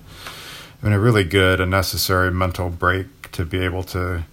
I 0.82 0.86
mean, 0.86 0.94
a 0.94 1.00
really 1.00 1.24
good 1.24 1.60
and 1.60 1.72
necessary 1.72 2.32
mental 2.32 2.70
break 2.70 3.32
to 3.32 3.46
be 3.46 3.60
able 3.60 3.84
to 3.84 4.24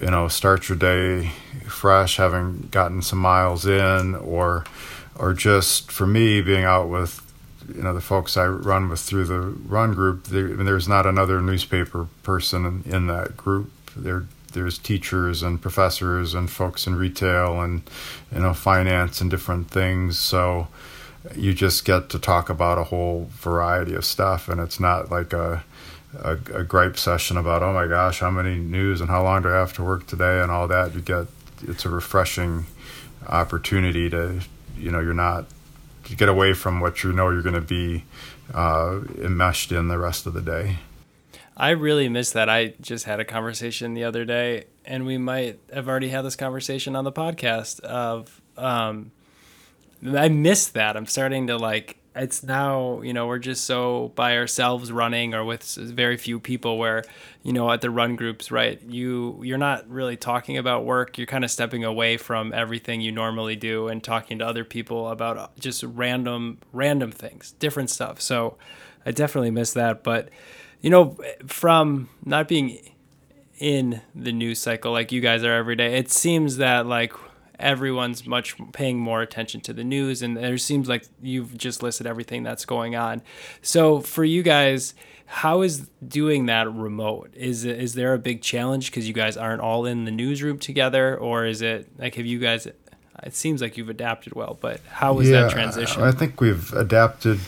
you 0.00 0.10
know 0.10 0.28
start 0.28 0.68
your 0.68 0.78
day 0.78 1.32
fresh, 1.66 2.16
having 2.16 2.68
gotten 2.70 3.02
some 3.02 3.18
miles 3.18 3.66
in, 3.66 4.14
or 4.14 4.64
or 5.16 5.34
just 5.34 5.90
for 5.90 6.06
me 6.06 6.40
being 6.40 6.64
out 6.64 6.88
with 6.88 7.22
you 7.74 7.82
know 7.82 7.94
the 7.94 8.00
folks 8.00 8.36
I 8.36 8.46
run 8.46 8.88
with 8.88 9.00
through 9.00 9.26
the 9.26 9.40
run 9.40 9.94
group. 9.94 10.24
There, 10.24 10.46
I 10.46 10.52
mean, 10.52 10.66
there's 10.66 10.88
not 10.88 11.06
another 11.06 11.40
newspaper 11.40 12.08
person 12.22 12.64
in, 12.64 12.92
in 12.92 13.06
that 13.08 13.36
group. 13.36 13.70
There 13.96 14.26
there's 14.52 14.78
teachers 14.78 15.42
and 15.42 15.60
professors 15.60 16.34
and 16.34 16.50
folks 16.50 16.86
in 16.86 16.96
retail 16.96 17.60
and 17.60 17.82
you 18.32 18.40
know 18.40 18.54
finance 18.54 19.20
and 19.20 19.30
different 19.30 19.70
things. 19.70 20.18
So 20.18 20.68
you 21.34 21.52
just 21.52 21.84
get 21.84 22.08
to 22.10 22.18
talk 22.18 22.48
about 22.48 22.78
a 22.78 22.84
whole 22.84 23.28
variety 23.30 23.94
of 23.94 24.04
stuff, 24.04 24.48
and 24.48 24.60
it's 24.60 24.80
not 24.80 25.10
like 25.10 25.32
a 25.32 25.64
a, 26.20 26.32
a 26.54 26.64
gripe 26.64 26.96
session 26.96 27.36
about 27.36 27.62
oh 27.62 27.72
my 27.72 27.86
gosh 27.86 28.20
how 28.20 28.30
many 28.30 28.56
news 28.56 29.00
and 29.00 29.10
how 29.10 29.22
long 29.22 29.42
do 29.42 29.50
I 29.50 29.56
have 29.56 29.74
to 29.74 29.84
work 29.84 30.06
today 30.06 30.40
and 30.40 30.50
all 30.50 30.66
that. 30.68 30.94
You 30.94 31.00
get 31.00 31.26
it's 31.62 31.84
a 31.84 31.90
refreshing 31.90 32.66
opportunity 33.26 34.08
to 34.10 34.40
you 34.76 34.90
know 34.90 35.00
you're 35.00 35.14
not 35.14 35.46
you 36.08 36.16
get 36.16 36.28
away 36.28 36.54
from 36.54 36.80
what 36.80 37.04
you 37.04 37.12
know 37.12 37.30
you're 37.30 37.42
going 37.42 37.54
to 37.54 37.60
be 37.60 38.04
uh, 38.54 39.00
enmeshed 39.18 39.72
in 39.72 39.88
the 39.88 39.98
rest 39.98 40.26
of 40.26 40.32
the 40.32 40.40
day. 40.40 40.78
I 41.58 41.70
really 41.70 42.08
miss 42.08 42.30
that. 42.32 42.48
I 42.48 42.74
just 42.80 43.04
had 43.04 43.18
a 43.18 43.24
conversation 43.24 43.94
the 43.94 44.04
other 44.04 44.24
day, 44.24 44.66
and 44.84 45.04
we 45.04 45.18
might 45.18 45.58
have 45.74 45.88
already 45.88 46.08
had 46.08 46.22
this 46.22 46.36
conversation 46.36 46.94
on 46.94 47.02
the 47.02 47.10
podcast. 47.10 47.80
Of 47.80 48.40
um, 48.56 49.10
I 50.06 50.28
miss 50.28 50.68
that. 50.68 50.96
I'm 50.96 51.06
starting 51.06 51.48
to 51.48 51.56
like. 51.56 51.96
It's 52.14 52.42
now 52.42 53.00
you 53.02 53.12
know 53.12 53.26
we're 53.26 53.40
just 53.40 53.64
so 53.64 54.12
by 54.14 54.36
ourselves 54.36 54.92
running 54.92 55.34
or 55.34 55.44
with 55.44 55.62
very 55.62 56.16
few 56.16 56.38
people. 56.38 56.78
Where 56.78 57.04
you 57.42 57.52
know 57.52 57.68
at 57.72 57.80
the 57.80 57.90
run 57.90 58.14
groups, 58.14 58.52
right? 58.52 58.80
You 58.82 59.40
you're 59.42 59.58
not 59.58 59.88
really 59.90 60.16
talking 60.16 60.56
about 60.58 60.84
work. 60.84 61.18
You're 61.18 61.26
kind 61.26 61.44
of 61.44 61.50
stepping 61.50 61.82
away 61.82 62.18
from 62.18 62.52
everything 62.52 63.00
you 63.00 63.10
normally 63.10 63.56
do 63.56 63.88
and 63.88 64.02
talking 64.02 64.38
to 64.38 64.46
other 64.46 64.64
people 64.64 65.08
about 65.08 65.58
just 65.58 65.82
random 65.82 66.58
random 66.72 67.10
things, 67.10 67.52
different 67.58 67.90
stuff. 67.90 68.20
So 68.20 68.58
I 69.04 69.10
definitely 69.10 69.50
miss 69.50 69.72
that, 69.72 70.04
but 70.04 70.28
you 70.80 70.90
know, 70.90 71.16
from 71.46 72.08
not 72.24 72.48
being 72.48 72.78
in 73.58 74.00
the 74.14 74.32
news 74.32 74.60
cycle 74.60 74.92
like 74.92 75.10
you 75.12 75.20
guys 75.20 75.42
are 75.44 75.52
every 75.52 75.76
day, 75.76 75.96
it 75.98 76.10
seems 76.10 76.58
that 76.58 76.86
like 76.86 77.12
everyone's 77.58 78.24
much 78.26 78.54
paying 78.72 78.98
more 78.98 79.20
attention 79.20 79.60
to 79.60 79.72
the 79.72 79.82
news 79.82 80.22
and 80.22 80.36
there 80.36 80.56
seems 80.56 80.88
like 80.88 81.04
you've 81.20 81.56
just 81.58 81.82
listed 81.82 82.06
everything 82.06 82.42
that's 82.42 82.64
going 82.64 82.94
on. 82.94 83.20
So 83.62 84.00
for 84.00 84.24
you 84.24 84.42
guys, 84.42 84.94
how 85.26 85.62
is 85.62 85.88
doing 86.06 86.46
that 86.46 86.72
remote? 86.72 87.30
Is 87.34 87.64
is 87.64 87.94
there 87.94 88.14
a 88.14 88.18
big 88.18 88.42
challenge 88.42 88.90
because 88.90 89.08
you 89.08 89.14
guys 89.14 89.36
aren't 89.36 89.60
all 89.60 89.86
in 89.86 90.04
the 90.04 90.10
newsroom 90.10 90.58
together 90.58 91.16
or 91.16 91.46
is 91.46 91.60
it 91.60 91.88
like 91.98 92.14
have 92.14 92.26
you 92.26 92.38
guys 92.38 92.68
it 93.24 93.34
seems 93.34 93.60
like 93.60 93.76
you've 93.76 93.88
adapted 93.88 94.34
well, 94.34 94.56
but 94.60 94.80
how 94.88 95.14
was 95.14 95.28
yeah, 95.28 95.42
that 95.42 95.50
transition? 95.50 96.02
I 96.02 96.12
think 96.12 96.40
we've 96.40 96.72
adapted 96.72 97.40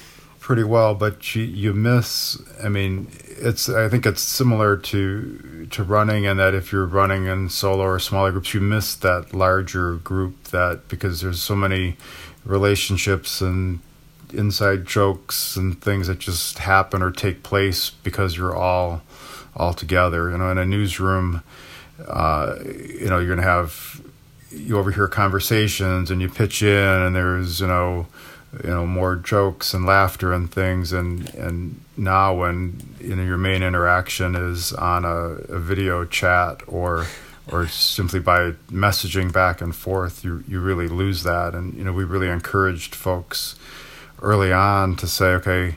pretty 0.51 0.65
well, 0.65 0.97
but 0.97 1.37
you 1.37 1.45
you 1.45 1.73
miss. 1.73 2.37
I 2.61 2.69
mean, 2.69 3.07
it's. 3.25 3.69
I 3.69 3.89
think 3.89 4.05
it's 4.05 4.21
similar 4.21 4.77
to 4.77 5.69
to 5.71 5.85
running, 5.85 6.27
and 6.27 6.41
that 6.41 6.55
if 6.55 6.73
you're 6.73 6.87
running 6.87 7.27
in 7.27 7.49
solo 7.49 7.85
or 7.85 8.01
smaller 8.01 8.33
groups, 8.33 8.53
you 8.53 8.61
miss 8.61 8.97
that 8.97 9.33
larger 9.33 9.95
group. 9.95 10.43
That 10.49 10.89
because 10.89 11.21
there's 11.21 11.41
so 11.41 11.55
many 11.55 11.97
relationships 12.45 13.41
and 13.41 13.79
inside 14.33 14.87
jokes 14.87 15.55
and 15.55 15.81
things 15.81 16.09
that 16.09 16.19
just 16.19 16.59
happen 16.59 17.01
or 17.01 17.13
take 17.13 17.45
place 17.45 17.91
because 17.91 18.37
you're 18.37 18.57
all 18.57 19.03
all 19.55 19.73
together. 19.73 20.33
You 20.33 20.39
know, 20.39 20.51
in 20.51 20.59
a 20.59 20.67
newsroom, 20.67 21.45
uh, 22.09 22.57
you 22.65 23.07
know, 23.09 23.21
you're 23.21 23.37
gonna 23.37 23.47
have 23.47 24.03
you 24.51 24.77
overhear 24.77 25.07
conversations 25.07 26.11
and 26.11 26.21
you 26.21 26.29
pitch 26.29 26.61
in, 26.61 27.03
and 27.03 27.15
there's 27.15 27.61
you 27.61 27.69
know 27.69 28.09
you 28.65 28.71
know 28.71 28.87
more 28.87 29.17
jokes 29.17 29.75
and 29.75 29.87
laughter 29.87 30.33
and 30.33 30.51
things. 30.51 30.93
And 30.93 31.33
and 31.35 31.81
now 31.97 32.35
when 32.35 32.81
you 33.01 33.17
know 33.17 33.23
your 33.23 33.39
main 33.39 33.63
interaction 33.63 34.35
is 34.35 34.73
on 34.73 35.05
a, 35.05 35.55
a 35.55 35.59
video 35.59 36.05
chat 36.05 36.63
or 36.67 37.07
or 37.51 37.67
simply 37.67 38.21
by 38.21 38.53
messaging 38.71 39.33
back 39.33 39.61
and 39.61 39.75
forth 39.75 40.25
you 40.25 40.45
you 40.49 40.61
really 40.61 40.89
lose 40.89 41.23
that. 41.23 41.55
And 41.55 41.75
you 41.75 41.85
know 41.85 41.93
we 41.93 42.05
really 42.05 42.29
encouraged 42.29 42.95
folks 42.95 43.57
early 44.23 44.53
on 44.53 44.97
to 44.97 45.07
say 45.07 45.27
okay 45.27 45.77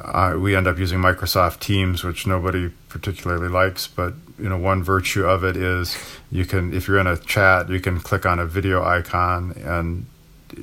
uh, 0.00 0.36
we 0.38 0.54
end 0.54 0.66
up 0.68 0.78
using 0.78 0.98
Microsoft 1.00 1.60
Teams 1.60 2.04
which 2.04 2.26
nobody 2.26 2.70
particularly 2.88 3.48
likes 3.48 3.86
but 3.86 4.14
you 4.38 4.48
know 4.48 4.56
one 4.56 4.82
virtue 4.82 5.24
of 5.24 5.42
it 5.42 5.56
is 5.56 5.96
you 6.30 6.44
can 6.44 6.72
if 6.72 6.86
you're 6.86 6.98
in 6.98 7.06
a 7.06 7.16
chat 7.16 7.68
you 7.68 7.80
can 7.80 7.98
click 7.98 8.24
on 8.24 8.38
a 8.38 8.46
video 8.46 8.84
icon 8.84 9.52
and 9.64 10.06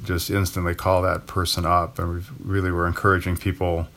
just 0.04 0.30
instantly 0.30 0.76
call 0.76 1.02
that 1.02 1.28
person 1.28 1.66
up. 1.66 2.00
And 2.00 2.16
we 2.16 2.22
really 2.44 2.72
were 2.72 2.88
encouraging 2.88 3.38
people, 3.38 3.88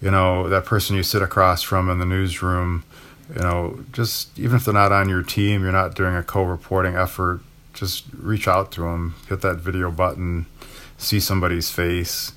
you 0.00 0.10
know, 0.10 0.48
that 0.48 0.64
person 0.64 0.96
you 0.96 1.02
sit 1.02 1.22
across 1.22 1.62
from 1.62 1.90
in 1.90 1.98
the 1.98 2.06
newsroom, 2.06 2.84
you 3.34 3.42
know, 3.42 3.84
just 3.92 4.38
even 4.38 4.56
if 4.56 4.64
they're 4.64 4.74
not 4.74 4.92
on 4.92 5.08
your 5.08 5.22
team, 5.22 5.62
you're 5.62 5.72
not 5.72 5.94
doing 5.94 6.16
a 6.16 6.22
co-reporting 6.22 6.96
effort, 6.96 7.40
just 7.74 8.04
reach 8.16 8.48
out 8.48 8.72
to 8.72 8.82
them, 8.82 9.14
hit 9.28 9.40
that 9.42 9.56
video 9.56 9.90
button, 9.90 10.46
see 10.98 11.20
somebody's 11.20 11.70
face. 11.70 12.32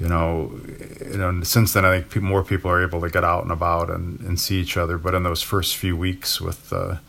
You 0.00 0.06
know, 0.06 0.52
you 1.00 1.18
know. 1.18 1.42
Since 1.42 1.72
then, 1.72 1.84
I 1.84 2.02
think 2.02 2.22
more 2.22 2.44
people 2.44 2.70
are 2.70 2.80
able 2.80 3.00
to 3.00 3.10
get 3.10 3.24
out 3.24 3.42
and 3.42 3.50
about 3.50 3.90
and, 3.90 4.20
and 4.20 4.38
see 4.38 4.60
each 4.60 4.76
other. 4.76 4.96
But 4.96 5.12
in 5.12 5.24
those 5.24 5.42
first 5.42 5.76
few 5.76 5.96
weeks 5.96 6.40
with 6.40 6.70
the 6.70 7.00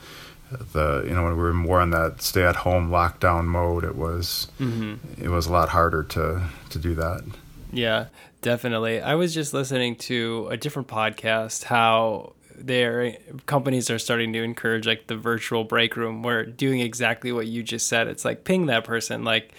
the 0.52 1.04
you 1.08 1.14
know 1.14 1.24
when 1.24 1.36
we 1.36 1.42
were 1.42 1.54
more 1.54 1.82
in 1.82 1.92
that 1.92 2.22
stay 2.22 2.44
at 2.44 2.58
home 2.58 2.90
lockdown 2.90 3.46
mode 3.46 3.84
it 3.84 3.96
was 3.96 4.48
mm-hmm. 4.60 4.96
it 5.22 5.30
was 5.30 5.48
a 5.48 5.52
lot 5.52 5.70
harder 5.70 6.04
to 6.04 6.42
to 6.70 6.80
do 6.80 6.96
that 6.96 7.22
yeah 7.72 8.08
definitely 8.42 9.00
i 9.02 9.14
was 9.14 9.34
just 9.34 9.54
listening 9.54 9.96
to 9.96 10.48
a 10.50 10.58
different 10.58 10.88
podcast 10.88 11.66
how 11.66 12.34
their 12.56 13.16
companies 13.46 13.90
are 13.90 14.00
starting 14.00 14.34
to 14.34 14.44
encourage 14.44 14.86
like 14.86 15.08
the 15.08 15.16
virtual 15.16 15.64
break 15.64 15.96
room 15.96 16.24
where 16.24 16.46
doing 16.46 16.80
exactly 16.80 17.32
what 17.32 17.48
you 17.48 17.64
just 17.64 17.88
said 17.88 18.08
it's 18.08 18.26
like 18.26 18.44
ping 18.44 18.66
that 18.66 18.84
person 18.84 19.24
like 19.24 19.54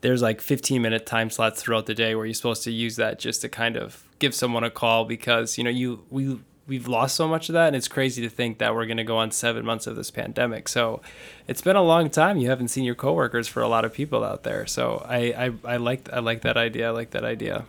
there's 0.00 0.20
like 0.20 0.40
15 0.40 0.82
minute 0.82 1.06
time 1.06 1.30
slots 1.30 1.62
throughout 1.62 1.86
the 1.86 1.94
day 1.94 2.14
where 2.14 2.26
you're 2.26 2.34
supposed 2.34 2.64
to 2.64 2.72
use 2.72 2.96
that 2.96 3.18
just 3.18 3.40
to 3.42 3.48
kind 3.48 3.76
of 3.76 4.04
give 4.18 4.34
someone 4.34 4.64
a 4.64 4.70
call 4.70 5.04
because 5.04 5.58
you 5.58 5.64
know 5.64 5.70
you 5.70 6.04
we 6.10 6.38
we've 6.66 6.88
lost 6.88 7.14
so 7.14 7.28
much 7.28 7.48
of 7.48 7.52
that 7.52 7.68
and 7.68 7.76
it's 7.76 7.88
crazy 7.88 8.22
to 8.22 8.28
think 8.28 8.58
that 8.58 8.74
we're 8.74 8.86
going 8.86 8.96
to 8.96 9.04
go 9.04 9.16
on 9.16 9.30
seven 9.30 9.64
months 9.64 9.86
of 9.86 9.96
this 9.96 10.10
pandemic. 10.10 10.68
So 10.68 11.00
it's 11.46 11.60
been 11.60 11.76
a 11.76 11.82
long 11.82 12.10
time. 12.10 12.38
You 12.38 12.48
haven't 12.48 12.68
seen 12.68 12.84
your 12.84 12.94
coworkers 12.94 13.48
for 13.48 13.62
a 13.62 13.68
lot 13.68 13.84
of 13.84 13.92
people 13.92 14.24
out 14.24 14.42
there. 14.42 14.66
So 14.66 15.04
i 15.08 15.18
i, 15.64 15.74
I 15.74 15.76
like 15.76 16.12
i 16.12 16.18
like 16.18 16.42
that 16.42 16.56
idea 16.56 16.88
i 16.88 16.90
like 16.90 17.10
that 17.10 17.24
idea. 17.24 17.64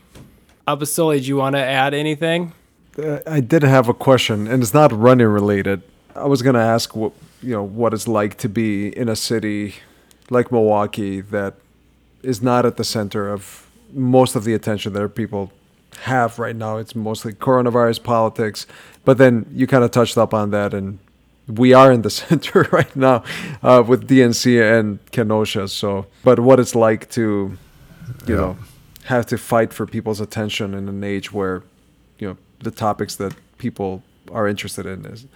Apostoli 0.67 1.21
do 1.21 1.27
you 1.27 1.37
want 1.37 1.55
to 1.55 1.63
add 1.63 1.93
anything? 1.93 2.53
Uh, 2.97 3.19
i 3.27 3.39
did 3.39 3.63
have 3.63 3.89
a 3.89 3.93
question 3.93 4.47
and 4.47 4.63
it's 4.63 4.73
not 4.73 4.91
running 4.91 5.27
related. 5.27 5.81
I 6.15 6.27
was 6.27 6.41
going 6.41 6.55
to 6.55 6.61
ask 6.61 6.95
what 6.95 7.11
you 7.41 7.51
know 7.51 7.63
what 7.63 7.93
it's 7.93 8.07
like 8.07 8.37
to 8.37 8.49
be 8.49 8.95
in 8.95 9.09
a 9.09 9.15
city 9.15 9.75
like 10.29 10.51
milwaukee 10.51 11.21
that 11.21 11.55
is 12.23 12.41
not 12.41 12.65
at 12.65 12.77
the 12.77 12.83
center 12.83 13.29
of 13.29 13.69
most 13.93 14.35
of 14.35 14.43
the 14.43 14.53
attention 14.53 14.93
that 14.93 15.15
people 15.15 15.51
have 16.03 16.39
right 16.39 16.55
now. 16.55 16.77
It's 16.77 16.95
mostly 16.95 17.33
coronavirus 17.33 18.03
politics, 18.03 18.67
but 19.03 19.17
then 19.17 19.45
you 19.53 19.67
kind 19.67 19.83
of 19.83 19.91
touched 19.91 20.17
up 20.17 20.33
on 20.33 20.51
that, 20.51 20.73
and 20.73 20.99
we 21.47 21.73
are 21.73 21.91
in 21.91 22.01
the 22.01 22.09
center 22.21 22.67
right 22.71 22.95
now 22.95 23.23
uh, 23.63 23.83
with 23.85 24.07
DNC 24.07 24.79
and 24.79 24.99
Kenosha. 25.11 25.67
So, 25.67 26.05
but 26.23 26.39
what 26.39 26.59
it's 26.59 26.75
like 26.75 27.09
to, 27.11 27.21
you 27.21 27.57
yeah. 28.27 28.35
know, 28.35 28.57
have 29.05 29.25
to 29.27 29.37
fight 29.37 29.73
for 29.73 29.85
people's 29.85 30.19
attention 30.19 30.73
in 30.73 30.89
an 30.89 31.03
age 31.03 31.31
where, 31.31 31.63
you 32.17 32.27
know, 32.29 32.37
the 32.59 32.71
topics 32.71 33.15
that 33.17 33.33
people 33.57 34.03
are 34.31 34.47
interested 34.47 34.85
in 34.85 35.05
is 35.05 35.27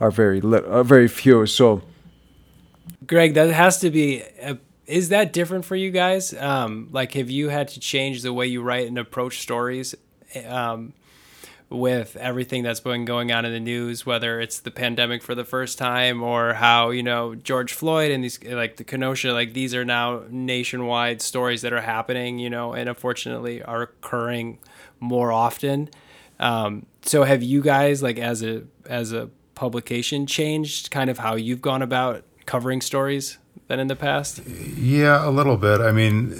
are 0.00 0.10
very 0.10 0.40
li- 0.40 0.64
are 0.66 0.84
very 0.84 1.08
few. 1.08 1.46
So, 1.46 1.82
Greg, 3.06 3.34
that 3.34 3.50
has 3.50 3.80
to 3.80 3.90
be 3.90 4.22
a 4.40 4.58
is 4.88 5.10
that 5.10 5.32
different 5.32 5.66
for 5.66 5.76
you 5.76 5.90
guys? 5.90 6.32
Um, 6.34 6.88
like, 6.90 7.12
have 7.12 7.30
you 7.30 7.50
had 7.50 7.68
to 7.68 7.80
change 7.80 8.22
the 8.22 8.32
way 8.32 8.46
you 8.46 8.62
write 8.62 8.88
and 8.88 8.98
approach 8.98 9.38
stories 9.38 9.94
um, 10.46 10.94
with 11.68 12.16
everything 12.16 12.62
that's 12.62 12.80
been 12.80 13.04
going 13.04 13.30
on 13.30 13.44
in 13.44 13.52
the 13.52 13.60
news, 13.60 14.06
whether 14.06 14.40
it's 14.40 14.60
the 14.60 14.70
pandemic 14.70 15.22
for 15.22 15.34
the 15.34 15.44
first 15.44 15.76
time 15.76 16.22
or 16.22 16.54
how 16.54 16.88
you 16.88 17.02
know 17.02 17.34
George 17.34 17.74
Floyd 17.74 18.10
and 18.10 18.24
these 18.24 18.42
like 18.42 18.76
the 18.76 18.84
Kenosha, 18.84 19.32
like 19.32 19.52
these 19.52 19.74
are 19.74 19.84
now 19.84 20.22
nationwide 20.30 21.20
stories 21.20 21.60
that 21.62 21.72
are 21.74 21.82
happening, 21.82 22.38
you 22.38 22.48
know, 22.48 22.72
and 22.72 22.88
unfortunately 22.88 23.62
are 23.62 23.82
occurring 23.82 24.58
more 25.00 25.30
often. 25.30 25.90
Um, 26.40 26.86
so, 27.02 27.24
have 27.24 27.42
you 27.42 27.60
guys 27.60 28.02
like 28.02 28.18
as 28.18 28.42
a 28.42 28.62
as 28.86 29.12
a 29.12 29.28
publication 29.54 30.26
changed 30.26 30.90
kind 30.90 31.10
of 31.10 31.18
how 31.18 31.34
you've 31.34 31.60
gone 31.60 31.82
about 31.82 32.24
covering 32.46 32.80
stories 32.80 33.36
than 33.66 33.80
in 33.80 33.88
the 33.88 33.96
past? 33.96 34.46
Yeah, 34.46 35.26
a 35.26 35.30
little 35.30 35.56
bit. 35.56 35.80
I 35.80 35.92
mean, 35.92 36.30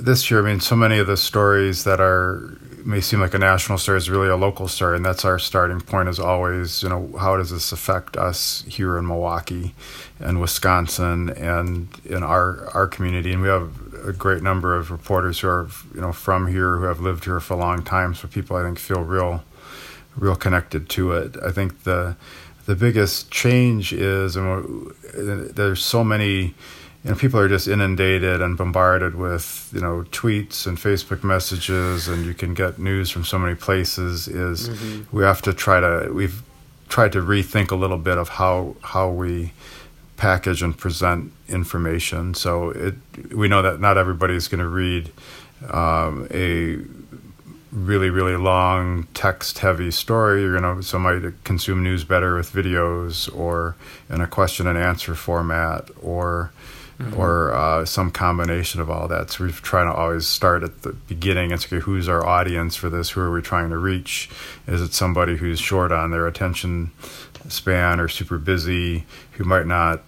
this 0.00 0.30
year, 0.30 0.40
I 0.40 0.50
mean, 0.50 0.60
so 0.60 0.76
many 0.76 0.98
of 0.98 1.06
the 1.06 1.16
stories 1.16 1.84
that 1.84 2.00
are 2.00 2.58
may 2.84 3.00
seem 3.00 3.20
like 3.20 3.32
a 3.32 3.38
national 3.38 3.78
story 3.78 3.96
is 3.96 4.10
really 4.10 4.28
a 4.28 4.36
local 4.36 4.68
story, 4.68 4.96
and 4.96 5.04
that's 5.04 5.24
our 5.24 5.38
starting 5.38 5.80
point. 5.80 6.08
Is 6.08 6.18
always, 6.18 6.82
you 6.82 6.88
know, 6.88 7.14
how 7.18 7.36
does 7.36 7.50
this 7.50 7.72
affect 7.72 8.16
us 8.16 8.64
here 8.66 8.98
in 8.98 9.06
Milwaukee, 9.06 9.74
and 10.18 10.40
Wisconsin, 10.40 11.30
and 11.30 11.88
in 12.04 12.22
our 12.22 12.68
our 12.74 12.86
community? 12.86 13.32
And 13.32 13.42
we 13.42 13.48
have 13.48 13.70
a 14.06 14.12
great 14.12 14.42
number 14.42 14.76
of 14.76 14.90
reporters 14.90 15.40
who 15.40 15.48
are, 15.48 15.68
you 15.94 16.00
know, 16.00 16.12
from 16.12 16.48
here 16.48 16.76
who 16.76 16.84
have 16.84 17.00
lived 17.00 17.24
here 17.24 17.40
for 17.40 17.54
a 17.54 17.56
long 17.56 17.82
time. 17.82 18.14
So 18.14 18.28
people, 18.28 18.56
I 18.56 18.62
think, 18.62 18.78
feel 18.78 19.02
real, 19.02 19.42
real 20.14 20.36
connected 20.36 20.88
to 20.90 21.12
it. 21.12 21.36
I 21.42 21.52
think 21.52 21.84
the 21.84 22.16
the 22.66 22.74
biggest 22.74 23.30
change 23.30 23.92
is, 23.92 24.36
and 24.36 24.90
there's 25.50 25.84
so 25.84 26.02
many 26.02 26.54
you 27.04 27.10
know, 27.10 27.16
people 27.16 27.38
are 27.38 27.48
just 27.48 27.68
inundated 27.68 28.40
and 28.40 28.56
bombarded 28.56 29.14
with 29.14 29.70
you 29.74 29.80
know 29.80 30.04
tweets 30.10 30.66
and 30.66 30.78
Facebook 30.78 31.22
messages, 31.22 32.08
and 32.08 32.24
you 32.24 32.32
can 32.32 32.54
get 32.54 32.78
news 32.78 33.10
from 33.10 33.24
so 33.24 33.38
many 33.38 33.54
places. 33.54 34.26
Is 34.26 34.70
mm-hmm. 34.70 35.16
we 35.16 35.22
have 35.22 35.42
to 35.42 35.52
try 35.52 35.80
to 35.80 36.10
we've 36.12 36.42
tried 36.88 37.12
to 37.12 37.20
rethink 37.20 37.70
a 37.70 37.74
little 37.74 37.98
bit 37.98 38.16
of 38.16 38.30
how 38.30 38.76
how 38.80 39.10
we 39.10 39.52
package 40.16 40.62
and 40.62 40.76
present 40.78 41.30
information. 41.46 42.32
So 42.32 42.70
it 42.70 42.94
we 43.34 43.48
know 43.48 43.60
that 43.60 43.80
not 43.80 43.98
everybody 43.98 44.34
is 44.34 44.48
going 44.48 44.60
to 44.60 44.68
read 44.68 45.10
um, 45.70 46.26
a 46.30 46.78
really 47.74 48.08
really 48.08 48.36
long 48.36 49.04
text 49.14 49.58
heavy 49.58 49.90
story 49.90 50.42
you're 50.42 50.58
going 50.58 50.76
to 50.76 50.82
some 50.82 51.02
might 51.02 51.22
consume 51.42 51.82
news 51.82 52.04
better 52.04 52.36
with 52.36 52.52
videos 52.52 53.34
or 53.36 53.74
in 54.08 54.20
a 54.20 54.26
question 54.28 54.66
and 54.66 54.78
answer 54.78 55.14
format 55.14 55.90
or 56.00 56.52
mm-hmm. 56.98 57.20
or 57.20 57.52
uh, 57.52 57.84
some 57.84 58.10
combination 58.10 58.80
of 58.80 58.90
all 58.90 59.08
that. 59.08 59.30
So 59.30 59.44
we're 59.44 59.50
trying 59.50 59.90
to 59.90 59.94
always 59.94 60.26
start 60.26 60.62
at 60.62 60.82
the 60.82 60.92
beginning 60.92 61.52
and 61.52 61.60
say, 61.60 61.76
okay, 61.76 61.84
who's 61.84 62.08
our 62.08 62.24
audience 62.24 62.76
for 62.76 62.88
this? 62.88 63.10
Who 63.10 63.20
are 63.20 63.30
we 63.30 63.42
trying 63.42 63.70
to 63.70 63.78
reach? 63.78 64.30
Is 64.66 64.80
it 64.80 64.92
somebody 64.92 65.36
who's 65.36 65.60
short 65.60 65.92
on 65.92 66.10
their 66.10 66.26
attention 66.26 66.90
span 67.48 68.00
or 68.00 68.08
super 68.08 68.38
busy 68.38 69.04
who 69.32 69.44
might 69.44 69.66
not 69.66 70.02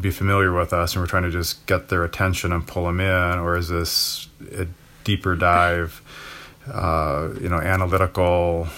be 0.00 0.10
familiar 0.10 0.52
with 0.52 0.72
us 0.72 0.94
and 0.94 1.02
we're 1.02 1.06
trying 1.06 1.24
to 1.24 1.30
just 1.30 1.66
get 1.66 1.88
their 1.88 2.04
attention 2.04 2.52
and 2.52 2.66
pull 2.66 2.86
them 2.86 3.00
in? 3.00 3.38
Or 3.38 3.56
is 3.56 3.68
this 3.68 4.28
a 4.56 4.66
deeper 5.04 5.34
dive, 5.34 6.01
uh, 6.70 7.30
you 7.40 7.48
know, 7.48 7.58
analytical 7.58 8.68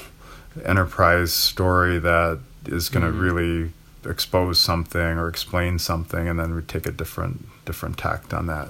enterprise 0.64 1.32
story 1.32 1.98
that 1.98 2.38
is 2.66 2.88
going 2.88 3.04
to 3.04 3.10
mm-hmm. 3.10 3.20
really 3.20 3.72
expose 4.06 4.58
something 4.60 5.00
or 5.00 5.28
explain 5.28 5.78
something, 5.78 6.28
and 6.28 6.38
then 6.38 6.54
we 6.54 6.62
take 6.62 6.86
a 6.86 6.92
different 6.92 7.46
different 7.64 7.98
tact 7.98 8.34
on 8.34 8.46
that. 8.46 8.68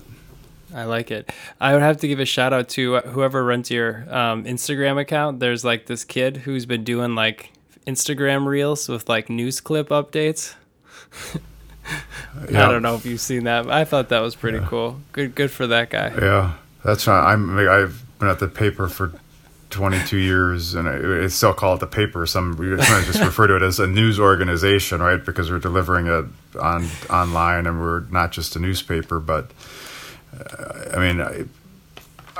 I 0.75 0.85
like 0.85 1.11
it. 1.11 1.31
I 1.61 1.73
would 1.73 1.83
have 1.83 1.99
to 1.99 2.09
give 2.09 2.19
a 2.19 2.25
shout 2.25 2.53
out 2.53 2.69
to 2.71 2.99
whoever 2.99 3.45
runs 3.45 3.71
your 3.71 4.07
um, 4.12 4.45
Instagram 4.45 5.01
account. 5.01 5.39
There's 5.39 5.65
like 5.65 5.87
this 5.87 6.05
kid 6.05 6.39
who's 6.39 6.67
been 6.67 6.83
doing 6.83 7.15
like 7.15 7.53
Instagram 7.87 8.47
reels 8.47 8.89
with 8.89 9.09
like 9.09 9.31
news 9.31 9.61
clip 9.61 9.91
updates. 9.91 10.55
yeah. 12.51 12.67
I 12.67 12.73
don't 12.73 12.83
know 12.83 12.97
if 12.97 13.07
you've 13.07 13.21
seen 13.21 13.45
that. 13.45 13.71
I 13.71 13.85
thought 13.85 14.09
that 14.09 14.21
was 14.21 14.35
pretty 14.35 14.59
yeah. 14.59 14.67
cool. 14.69 15.01
Good, 15.12 15.37
good 15.37 15.51
for 15.53 15.69
that 15.69 15.91
guy. 15.91 16.12
Yeah, 16.21 16.55
that's 16.85 17.07
not. 17.07 17.25
I'm. 17.25 17.57
I've 17.57 18.04
been 18.19 18.29
at 18.29 18.39
the 18.39 18.49
paper 18.49 18.89
for 18.89 19.12
22 19.71 20.19
years, 20.19 20.75
and 20.75 20.89
I, 20.89 21.27
still 21.27 21.53
call 21.53 21.75
it 21.75 21.81
the 21.81 21.87
paper. 21.87 22.27
Some 22.27 22.57
we 22.57 22.77
just 22.77 23.21
refer 23.21 23.49
to 23.49 23.57
it 23.57 23.62
as 23.62 23.81
a 23.81 23.87
news 23.87 24.21
organization, 24.21 25.01
right? 25.03 25.23
Because 25.23 25.51
we're 25.51 25.59
delivering 25.59 26.07
it 26.07 26.27
on 26.61 26.87
online, 27.11 27.67
and 27.67 27.81
we're 27.81 28.01
not 28.11 28.31
just 28.31 28.55
a 28.55 28.61
newspaper. 28.61 29.19
But 29.19 29.51
uh, 30.33 30.97
I 30.97 30.99
mean, 30.99 31.21
I, 31.21 31.45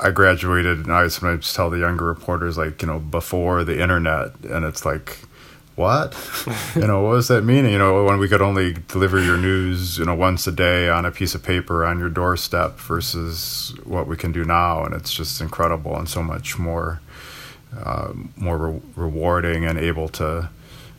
I 0.01 0.11
graduated, 0.13 0.85
and 0.85 0.93
I 0.93 1.09
sometimes 1.09 1.53
tell 1.53 1.71
the 1.71 1.79
younger 1.79 2.05
reporters, 2.05 2.57
like 2.57 2.81
you 2.83 2.89
know, 2.89 3.01
before 3.01 3.65
the 3.65 3.81
internet, 3.83 4.33
and 4.45 4.65
it's 4.65 4.85
like 4.85 5.19
what? 5.77 6.15
You 6.77 6.87
know 6.87 7.03
what 7.03 7.15
does 7.15 7.29
that 7.29 7.43
mean? 7.43 7.65
You 7.67 7.79
know 7.79 8.05
when 8.05 8.19
we 8.19 8.29
could 8.29 8.43
only 8.43 8.75
deliver 8.89 9.21
your 9.21 9.37
news 9.37 9.99
you 9.99 10.05
know 10.05 10.15
once 10.15 10.47
a 10.47 10.53
day 10.53 10.89
on 10.89 11.05
a 11.05 11.11
piece 11.11 11.35
of 11.35 11.43
paper 11.43 11.85
on 11.85 11.99
your 11.99 12.09
doorstep 12.09 12.79
versus 12.79 13.75
what 13.85 14.07
we 14.07 14.17
can 14.17 14.33
do 14.33 14.45
now 14.45 14.85
and 14.85 14.95
it's 14.95 15.13
just 15.13 15.41
incredible 15.41 15.97
and 15.97 16.09
so 16.09 16.23
much 16.23 16.59
more 16.59 17.01
uh, 17.77 18.13
more 18.37 18.59
re- 18.59 18.81
rewarding 18.97 19.65
and 19.65 19.79
able 19.79 20.09
to 20.09 20.49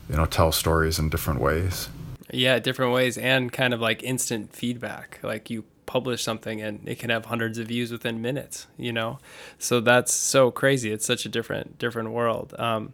you 0.08 0.16
know 0.16 0.26
tell 0.26 0.52
stories 0.52 0.98
in 0.98 1.08
different 1.08 1.40
ways. 1.40 1.88
Yeah 2.32 2.58
different 2.58 2.92
ways 2.92 3.16
and 3.18 3.52
kind 3.52 3.72
of 3.72 3.80
like 3.80 4.02
instant 4.02 4.54
feedback. 4.54 5.20
Like 5.22 5.50
you 5.50 5.64
publish 5.86 6.22
something 6.22 6.60
and 6.60 6.86
it 6.88 6.98
can 6.98 7.10
have 7.10 7.26
hundreds 7.26 7.58
of 7.58 7.68
views 7.68 7.92
within 7.92 8.20
minutes 8.20 8.66
you 8.76 8.92
know? 8.92 9.18
So 9.58 9.80
that's 9.80 10.12
so 10.12 10.50
crazy. 10.50 10.90
It's 10.90 11.06
such 11.06 11.24
a 11.24 11.28
different 11.28 11.78
different 11.78 12.10
world. 12.10 12.54
Um, 12.58 12.92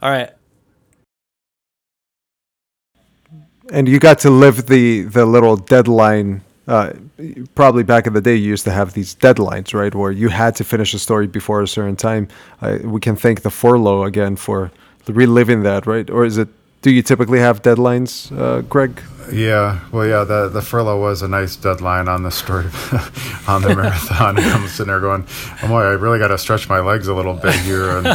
all 0.00 0.10
right 0.10 0.30
and 3.72 3.88
you 3.88 3.98
got 3.98 4.18
to 4.20 4.30
live 4.30 4.66
the 4.66 5.02
the 5.02 5.26
little 5.26 5.56
deadline 5.56 6.42
uh, 6.68 6.92
probably 7.54 7.82
back 7.82 8.06
in 8.06 8.12
the 8.12 8.20
day, 8.20 8.34
you 8.34 8.50
used 8.50 8.64
to 8.64 8.70
have 8.70 8.92
these 8.92 9.14
deadlines, 9.14 9.72
right, 9.72 9.94
where 9.94 10.12
you 10.12 10.28
had 10.28 10.54
to 10.56 10.64
finish 10.64 10.92
a 10.92 10.98
story 10.98 11.26
before 11.26 11.62
a 11.62 11.66
certain 11.66 11.96
time. 11.96 12.28
Uh, 12.60 12.78
we 12.84 13.00
can 13.00 13.16
thank 13.16 13.40
the 13.40 13.50
furlough 13.50 14.04
again 14.04 14.36
for 14.36 14.70
reliving 15.06 15.62
that, 15.62 15.86
right? 15.86 16.08
Or 16.10 16.26
is 16.26 16.36
it? 16.36 16.48
Do 16.82 16.90
you 16.90 17.02
typically 17.02 17.40
have 17.40 17.62
deadlines, 17.62 18.30
uh, 18.38 18.60
Greg? 18.60 19.02
Yeah, 19.32 19.80
well, 19.90 20.06
yeah. 20.06 20.24
The 20.24 20.48
the 20.48 20.60
furlough 20.60 21.00
was 21.00 21.22
a 21.22 21.28
nice 21.28 21.56
deadline 21.56 22.06
on 22.06 22.22
the 22.22 22.30
story 22.30 22.66
on 23.48 23.62
the 23.62 23.74
marathon. 23.74 24.38
I'm 24.38 24.68
sitting 24.68 24.88
there 24.88 25.00
going, 25.00 25.26
"Oh 25.62 25.68
boy, 25.68 25.82
I 25.82 25.92
really 25.92 26.18
got 26.18 26.28
to 26.28 26.38
stretch 26.38 26.68
my 26.68 26.80
legs 26.80 27.08
a 27.08 27.14
little 27.14 27.34
bit 27.34 27.54
here," 27.60 27.96
and 27.96 28.06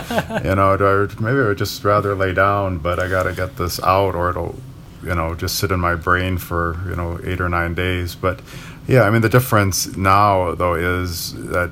you 0.46 0.56
know, 0.56 0.78
do 0.78 0.86
I, 0.86 1.22
maybe 1.22 1.40
I 1.40 1.48
would 1.48 1.58
just 1.58 1.84
rather 1.84 2.16
lay 2.16 2.34
down, 2.34 2.78
but 2.78 3.00
I 3.00 3.10
got 3.10 3.24
to 3.24 3.34
get 3.34 3.58
this 3.58 3.82
out, 3.82 4.16
or 4.16 4.30
it'll 4.30 4.56
you 5.04 5.16
know 5.16 5.36
just 5.36 5.58
sit 5.58 5.72
in 5.72 5.80
my 5.80 5.96
brain 5.96 6.38
for 6.38 6.80
you 6.90 6.96
know 6.96 7.20
eight 7.24 7.42
or 7.42 7.50
nine 7.50 7.74
days. 7.74 8.16
But 8.16 8.40
yeah, 8.88 9.04
I 9.04 9.10
mean 9.10 9.22
the 9.22 9.30
difference 9.30 9.96
now 9.96 10.56
though 10.56 10.76
is 10.76 11.34
that 11.50 11.72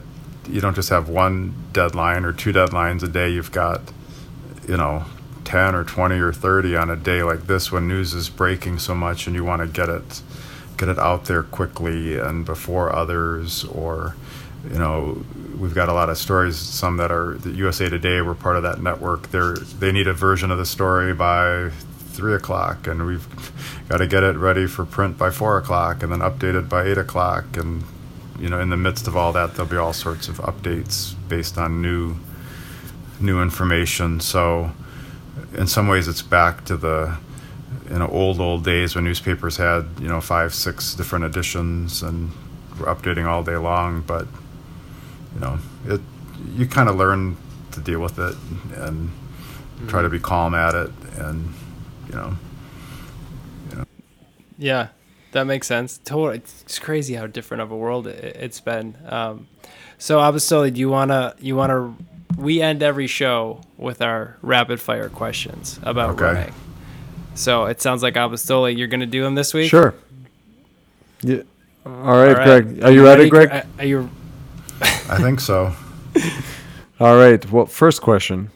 you 0.49 0.61
don't 0.61 0.75
just 0.75 0.89
have 0.89 1.09
one 1.09 1.53
deadline 1.71 2.25
or 2.25 2.33
two 2.33 2.51
deadlines 2.51 3.03
a 3.03 3.07
day. 3.07 3.29
You've 3.29 3.51
got 3.51 3.81
you 4.67 4.77
know 4.77 5.05
10 5.43 5.75
or 5.75 5.83
20 5.83 6.19
or 6.19 6.31
30 6.31 6.75
on 6.75 6.89
a 6.89 6.95
day 6.95 7.23
like 7.23 7.47
this 7.47 7.71
when 7.71 7.87
news 7.87 8.13
is 8.13 8.29
breaking 8.29 8.79
so 8.79 8.95
much 8.95 9.27
and 9.27 9.35
you 9.35 9.43
want 9.43 9.61
to 9.61 9.67
get 9.67 9.89
it 9.89 10.21
get 10.77 10.87
it 10.87 10.97
out 10.97 11.25
there 11.25 11.43
quickly 11.43 12.17
and 12.17 12.45
before 12.45 12.93
others 12.95 13.63
or 13.65 14.15
you 14.71 14.77
know 14.77 15.23
we've 15.57 15.73
got 15.73 15.89
a 15.89 15.93
lot 15.93 16.09
of 16.09 16.17
stories 16.17 16.57
some 16.57 16.97
that 16.97 17.11
are 17.11 17.35
the 17.35 17.49
usa 17.51 17.89
today 17.89 18.21
we're 18.21 18.35
part 18.35 18.55
of 18.55 18.63
that 18.63 18.81
network 18.81 19.29
they're 19.31 19.55
they 19.55 19.91
need 19.91 20.07
a 20.07 20.13
version 20.13 20.51
of 20.51 20.57
the 20.57 20.65
story 20.65 21.13
by 21.13 21.69
three 22.11 22.33
o'clock, 22.33 22.87
and 22.87 23.05
we've 23.05 23.27
got 23.89 23.97
to 23.97 24.07
get 24.07 24.23
it 24.23 24.35
ready 24.37 24.67
for 24.67 24.85
print 24.85 25.17
by 25.17 25.31
four 25.31 25.57
o'clock, 25.57 26.03
and 26.03 26.11
then 26.11 26.19
updated 26.19 26.69
by 26.69 26.85
eight 26.85 26.97
o'clock. 26.97 27.57
And 27.57 27.83
you 28.39 28.49
know, 28.49 28.59
in 28.59 28.69
the 28.69 28.77
midst 28.77 29.07
of 29.07 29.15
all 29.15 29.31
that, 29.33 29.53
there'll 29.53 29.69
be 29.69 29.77
all 29.77 29.93
sorts 29.93 30.27
of 30.27 30.37
updates 30.37 31.15
based 31.27 31.57
on 31.57 31.81
new 31.81 32.15
new 33.19 33.41
information. 33.41 34.19
So, 34.19 34.71
in 35.53 35.67
some 35.67 35.87
ways, 35.87 36.07
it's 36.07 36.21
back 36.21 36.65
to 36.65 36.77
the 36.77 37.17
you 37.89 37.99
know 37.99 38.07
old 38.07 38.39
old 38.39 38.63
days 38.63 38.95
when 38.95 39.03
newspapers 39.03 39.57
had 39.57 39.85
you 39.99 40.07
know 40.07 40.21
five 40.21 40.53
six 40.53 40.93
different 40.95 41.25
editions 41.25 42.01
and 42.03 42.31
were 42.79 42.87
updating 42.87 43.25
all 43.25 43.43
day 43.43 43.57
long. 43.57 44.01
But 44.01 44.27
you 45.33 45.39
know, 45.39 45.59
it 45.85 46.01
you 46.55 46.65
kind 46.67 46.89
of 46.89 46.95
learn 46.95 47.37
to 47.71 47.79
deal 47.79 47.99
with 47.99 48.19
it 48.19 48.35
and 48.75 49.11
try 49.87 50.01
to 50.01 50.07
mm-hmm. 50.07 50.17
be 50.17 50.19
calm 50.19 50.53
at 50.53 50.75
it 50.75 50.91
and 51.17 51.53
you 52.11 52.17
know. 52.17 52.37
You 53.71 53.77
know. 53.77 53.85
Yeah, 54.57 54.87
that 55.31 55.45
makes 55.45 55.67
sense. 55.67 55.99
Totally, 56.03 56.37
it's 56.37 56.77
crazy 56.79 57.15
how 57.15 57.27
different 57.27 57.61
of 57.61 57.71
a 57.71 57.77
world 57.77 58.07
it, 58.07 58.35
has 58.35 58.59
been. 58.59 58.95
Um, 59.07 59.47
so, 59.97 60.19
Apostoli, 60.19 60.73
do 60.73 60.79
you 60.79 60.89
wanna 60.89 61.35
you 61.39 61.55
wanna 61.55 61.95
we 62.37 62.61
end 62.61 62.83
every 62.83 63.07
show 63.07 63.61
with 63.77 64.01
our 64.01 64.37
rapid 64.41 64.79
fire 64.79 65.09
questions 65.09 65.79
about 65.83 66.11
okay. 66.11 66.23
running. 66.23 66.53
So 67.33 67.65
it 67.65 67.81
sounds 67.81 68.03
like 68.03 68.15
Apostoli, 68.15 68.77
you're 68.77 68.87
gonna 68.87 69.05
do 69.05 69.23
them 69.23 69.35
this 69.35 69.53
week. 69.53 69.69
Sure. 69.69 69.93
Yeah. 71.21 71.43
All 71.85 71.91
right, 71.93 72.05
All 72.07 72.33
right. 72.33 72.63
Greg. 72.63 72.83
Are 72.83 72.91
you, 72.91 73.03
ready, 73.03 73.29
ready, 73.29 73.29
Greg? 73.29 73.65
Are 73.79 73.85
you? 73.85 74.09
I 74.81 75.17
think 75.17 75.39
so. 75.39 75.73
All 76.99 77.15
right. 77.15 77.43
Well, 77.51 77.65
first 77.65 78.01
question 78.01 78.51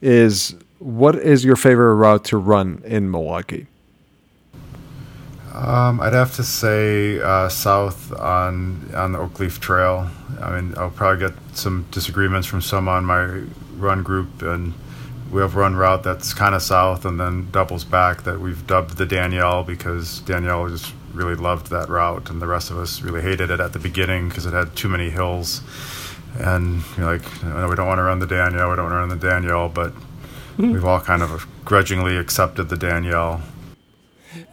is 0.00 0.56
what 0.84 1.14
is 1.14 1.44
your 1.44 1.56
favorite 1.56 1.94
route 1.94 2.24
to 2.26 2.36
run 2.36 2.82
in 2.84 3.10
Milwaukee? 3.10 3.66
Um, 5.54 6.00
I'd 6.00 6.12
have 6.12 6.34
to 6.36 6.42
say 6.42 7.20
uh, 7.20 7.48
south 7.48 8.12
on 8.12 8.90
on 8.94 9.12
the 9.12 9.18
Oakleaf 9.18 9.60
Trail. 9.60 10.10
I 10.42 10.60
mean, 10.60 10.74
I'll 10.76 10.90
probably 10.90 11.28
get 11.28 11.38
some 11.56 11.86
disagreements 11.90 12.46
from 12.46 12.60
some 12.60 12.88
on 12.88 13.04
my 13.04 13.44
run 13.76 14.02
group, 14.02 14.42
and 14.42 14.74
we 15.32 15.40
have 15.40 15.56
run 15.56 15.74
route 15.74 16.02
that's 16.02 16.34
kind 16.34 16.54
of 16.54 16.62
south 16.62 17.06
and 17.06 17.18
then 17.18 17.50
doubles 17.50 17.84
back 17.84 18.24
that 18.24 18.40
we've 18.40 18.66
dubbed 18.66 18.98
the 18.98 19.06
Danielle 19.06 19.64
because 19.64 20.20
Danielle 20.20 20.68
just 20.68 20.92
really 21.14 21.34
loved 21.34 21.70
that 21.70 21.88
route, 21.88 22.28
and 22.28 22.42
the 22.42 22.46
rest 22.46 22.70
of 22.70 22.76
us 22.76 23.00
really 23.00 23.22
hated 23.22 23.50
it 23.50 23.60
at 23.60 23.72
the 23.72 23.78
beginning 23.78 24.28
because 24.28 24.44
it 24.44 24.52
had 24.52 24.76
too 24.76 24.88
many 24.88 25.08
hills. 25.08 25.62
And 26.36 26.82
you're 26.98 27.06
like, 27.06 27.44
no, 27.44 27.68
we 27.68 27.76
don't 27.76 27.86
want 27.86 27.98
to 27.98 28.02
run 28.02 28.18
the 28.18 28.26
Danielle, 28.26 28.70
we 28.70 28.76
don't 28.76 28.90
want 28.90 28.92
to 28.92 28.96
run 28.96 29.08
the 29.08 29.28
Danielle, 29.28 29.68
but 29.68 29.92
we've 30.58 30.84
all 30.84 31.00
kind 31.00 31.22
of 31.22 31.46
grudgingly 31.64 32.16
accepted 32.16 32.68
the 32.68 32.76
Danielle. 32.76 33.42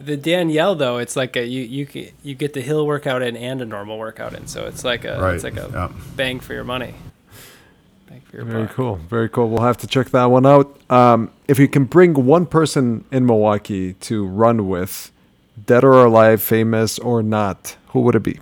The 0.00 0.16
Danielle 0.16 0.74
though, 0.76 0.98
it's 0.98 1.16
like 1.16 1.36
a 1.36 1.44
you 1.44 1.62
you 1.62 2.12
you 2.22 2.34
get 2.34 2.52
the 2.54 2.60
hill 2.60 2.86
workout 2.86 3.22
in 3.22 3.36
and 3.36 3.60
a 3.60 3.64
normal 3.64 3.98
workout 3.98 4.32
in, 4.34 4.46
so 4.46 4.66
it's 4.66 4.84
like 4.84 5.04
a 5.04 5.20
Right, 5.20 5.34
it's 5.34 5.44
like 5.44 5.56
a 5.56 5.68
yeah. 5.72 5.88
bang 6.16 6.38
for 6.40 6.54
your 6.54 6.62
money. 6.64 6.94
Bang 8.08 8.20
for 8.20 8.36
your 8.36 8.44
Very 8.44 8.66
buck. 8.66 8.74
cool. 8.76 8.96
Very 8.96 9.28
cool. 9.28 9.48
We'll 9.48 9.62
have 9.64 9.78
to 9.78 9.86
check 9.88 10.10
that 10.10 10.26
one 10.26 10.46
out. 10.46 10.78
Um, 10.90 11.30
if 11.48 11.58
you 11.58 11.66
can 11.66 11.84
bring 11.84 12.14
one 12.14 12.46
person 12.46 13.04
in 13.10 13.26
Milwaukee 13.26 13.94
to 13.94 14.24
run 14.24 14.68
with, 14.68 15.10
dead 15.66 15.82
or 15.82 16.04
alive, 16.04 16.40
famous 16.42 16.98
or 17.00 17.22
not, 17.22 17.76
who 17.88 18.00
would 18.02 18.14
it 18.14 18.22
be? 18.22 18.38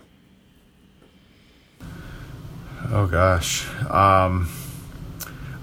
Oh 2.92 3.06
gosh, 3.06 3.66
um, 3.88 4.48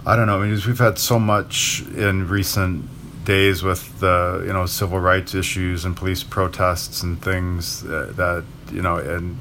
I 0.07 0.15
don't 0.15 0.27
know. 0.27 0.41
I 0.41 0.47
mean, 0.47 0.57
we've 0.65 0.79
had 0.79 0.97
so 0.97 1.19
much 1.19 1.83
in 1.93 2.29
recent 2.29 3.25
days 3.25 3.61
with 3.61 3.99
the 3.99 4.41
you 4.47 4.53
know 4.53 4.65
civil 4.65 5.01
rights 5.01 5.35
issues 5.35 5.83
and 5.83 5.97
police 5.97 6.23
protests 6.23 7.03
and 7.03 7.21
things 7.21 7.83
that, 7.83 8.15
that 8.15 8.45
you 8.71 8.81
know 8.81 8.95
and 8.95 9.37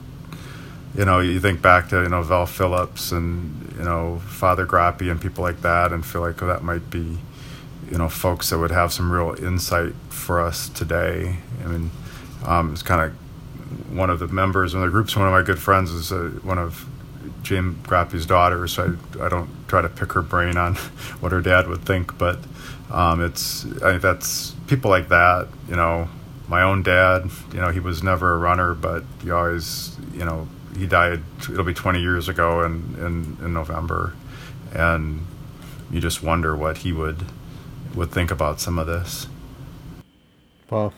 you 0.96 1.04
know 1.04 1.20
you 1.20 1.38
think 1.38 1.62
back 1.62 1.88
to 1.90 2.02
you 2.02 2.08
know 2.08 2.20
Vel 2.20 2.46
Phillips 2.46 3.12
and 3.12 3.74
you 3.78 3.84
know 3.84 4.20
Father 4.26 4.66
Groppi 4.66 5.08
and 5.08 5.20
people 5.20 5.44
like 5.44 5.62
that 5.62 5.92
and 5.92 6.04
feel 6.04 6.20
like 6.20 6.42
oh, 6.42 6.48
that 6.48 6.64
might 6.64 6.90
be 6.90 7.16
you 7.88 7.96
know 7.96 8.08
folks 8.08 8.50
that 8.50 8.58
would 8.58 8.72
have 8.72 8.92
some 8.92 9.12
real 9.12 9.36
insight 9.38 9.94
for 10.08 10.40
us 10.40 10.68
today. 10.68 11.36
I 11.62 11.68
mean, 11.68 11.92
um, 12.44 12.72
it's 12.72 12.82
kind 12.82 13.02
of 13.02 13.96
one 13.96 14.10
of 14.10 14.18
the 14.18 14.26
members 14.26 14.74
of 14.74 14.80
the 14.80 14.88
groups. 14.88 15.14
One 15.14 15.28
of 15.28 15.32
my 15.32 15.42
good 15.42 15.60
friends 15.60 15.92
is 15.92 16.10
uh, 16.10 16.40
one 16.42 16.58
of 16.58 16.88
Jim 17.44 17.80
Groppi's 17.84 18.26
daughters. 18.26 18.72
so 18.72 18.96
I, 19.20 19.26
I 19.26 19.28
don't 19.28 19.48
try 19.68 19.82
to 19.82 19.88
pick 19.88 20.12
her 20.12 20.22
brain 20.22 20.56
on 20.56 20.74
what 21.20 21.32
her 21.32 21.40
dad 21.40 21.68
would 21.68 21.84
think, 21.84 22.16
but 22.18 22.38
um, 22.90 23.22
it's 23.22 23.64
I 23.82 23.98
that's 23.98 24.52
people 24.66 24.90
like 24.90 25.08
that. 25.08 25.48
You 25.68 25.76
know, 25.76 26.08
my 26.48 26.62
own 26.62 26.82
dad. 26.82 27.30
You 27.52 27.60
know, 27.60 27.70
he 27.70 27.80
was 27.80 28.02
never 28.02 28.34
a 28.34 28.38
runner, 28.38 28.74
but 28.74 29.04
he 29.22 29.30
always, 29.30 29.96
you 30.12 30.24
know, 30.24 30.48
he 30.76 30.86
died. 30.86 31.22
It'll 31.42 31.64
be 31.64 31.74
20 31.74 32.00
years 32.00 32.28
ago 32.28 32.64
in 32.64 32.94
in, 32.98 33.44
in 33.44 33.52
November, 33.52 34.14
and 34.72 35.26
you 35.90 36.00
just 36.00 36.22
wonder 36.22 36.56
what 36.56 36.78
he 36.78 36.92
would 36.92 37.24
would 37.94 38.10
think 38.10 38.30
about 38.30 38.60
some 38.60 38.78
of 38.78 38.86
this. 38.86 39.26
Well, 40.70 40.92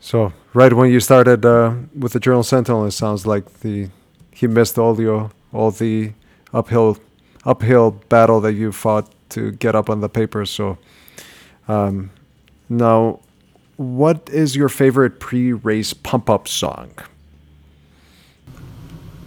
so 0.00 0.32
right 0.54 0.72
when 0.72 0.90
you 0.90 1.00
started 1.00 1.44
uh, 1.44 1.74
with 1.96 2.12
the 2.12 2.20
Journal 2.20 2.42
Sentinel, 2.42 2.86
it 2.86 2.92
sounds 2.92 3.26
like 3.26 3.60
the 3.60 3.88
he 4.32 4.46
missed 4.46 4.78
all 4.78 4.94
the 4.94 5.30
all 5.52 5.70
the 5.70 6.12
uphill 6.52 6.98
uphill 7.48 7.92
battle 8.08 8.40
that 8.42 8.52
you 8.52 8.70
fought 8.70 9.10
to 9.30 9.50
get 9.52 9.74
up 9.74 9.88
on 9.90 10.00
the 10.00 10.08
paper. 10.08 10.44
So 10.46 10.78
um, 11.66 12.10
now, 12.68 13.20
what 13.76 14.28
is 14.30 14.54
your 14.54 14.68
favorite 14.68 15.18
pre-race 15.20 15.94
pump-up 15.94 16.46
song? 16.48 16.90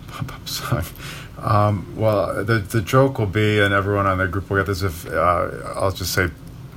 pump 0.07 0.33
up 0.35 0.47
song. 0.47 0.83
Um, 1.39 1.93
well, 1.97 2.43
the 2.45 2.59
the 2.59 2.81
joke 2.81 3.17
will 3.17 3.25
be, 3.25 3.59
and 3.59 3.73
everyone 3.73 4.05
on 4.05 4.19
the 4.19 4.27
group 4.27 4.49
will 4.49 4.57
get 4.57 4.67
this. 4.67 4.83
If 4.83 5.07
uh, 5.07 5.49
I'll 5.75 5.91
just 5.91 6.13
say 6.13 6.27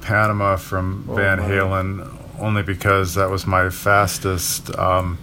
Panama 0.01 0.57
from 0.57 1.05
Oh, 1.09 1.15
Van. 1.17 1.39
Halen, 1.39 2.11
only 2.41 2.63
because 2.63 3.15
that 3.15 3.29
was 3.29 3.47
my 3.47 3.69
fastest 3.69 4.75
um, 4.79 5.19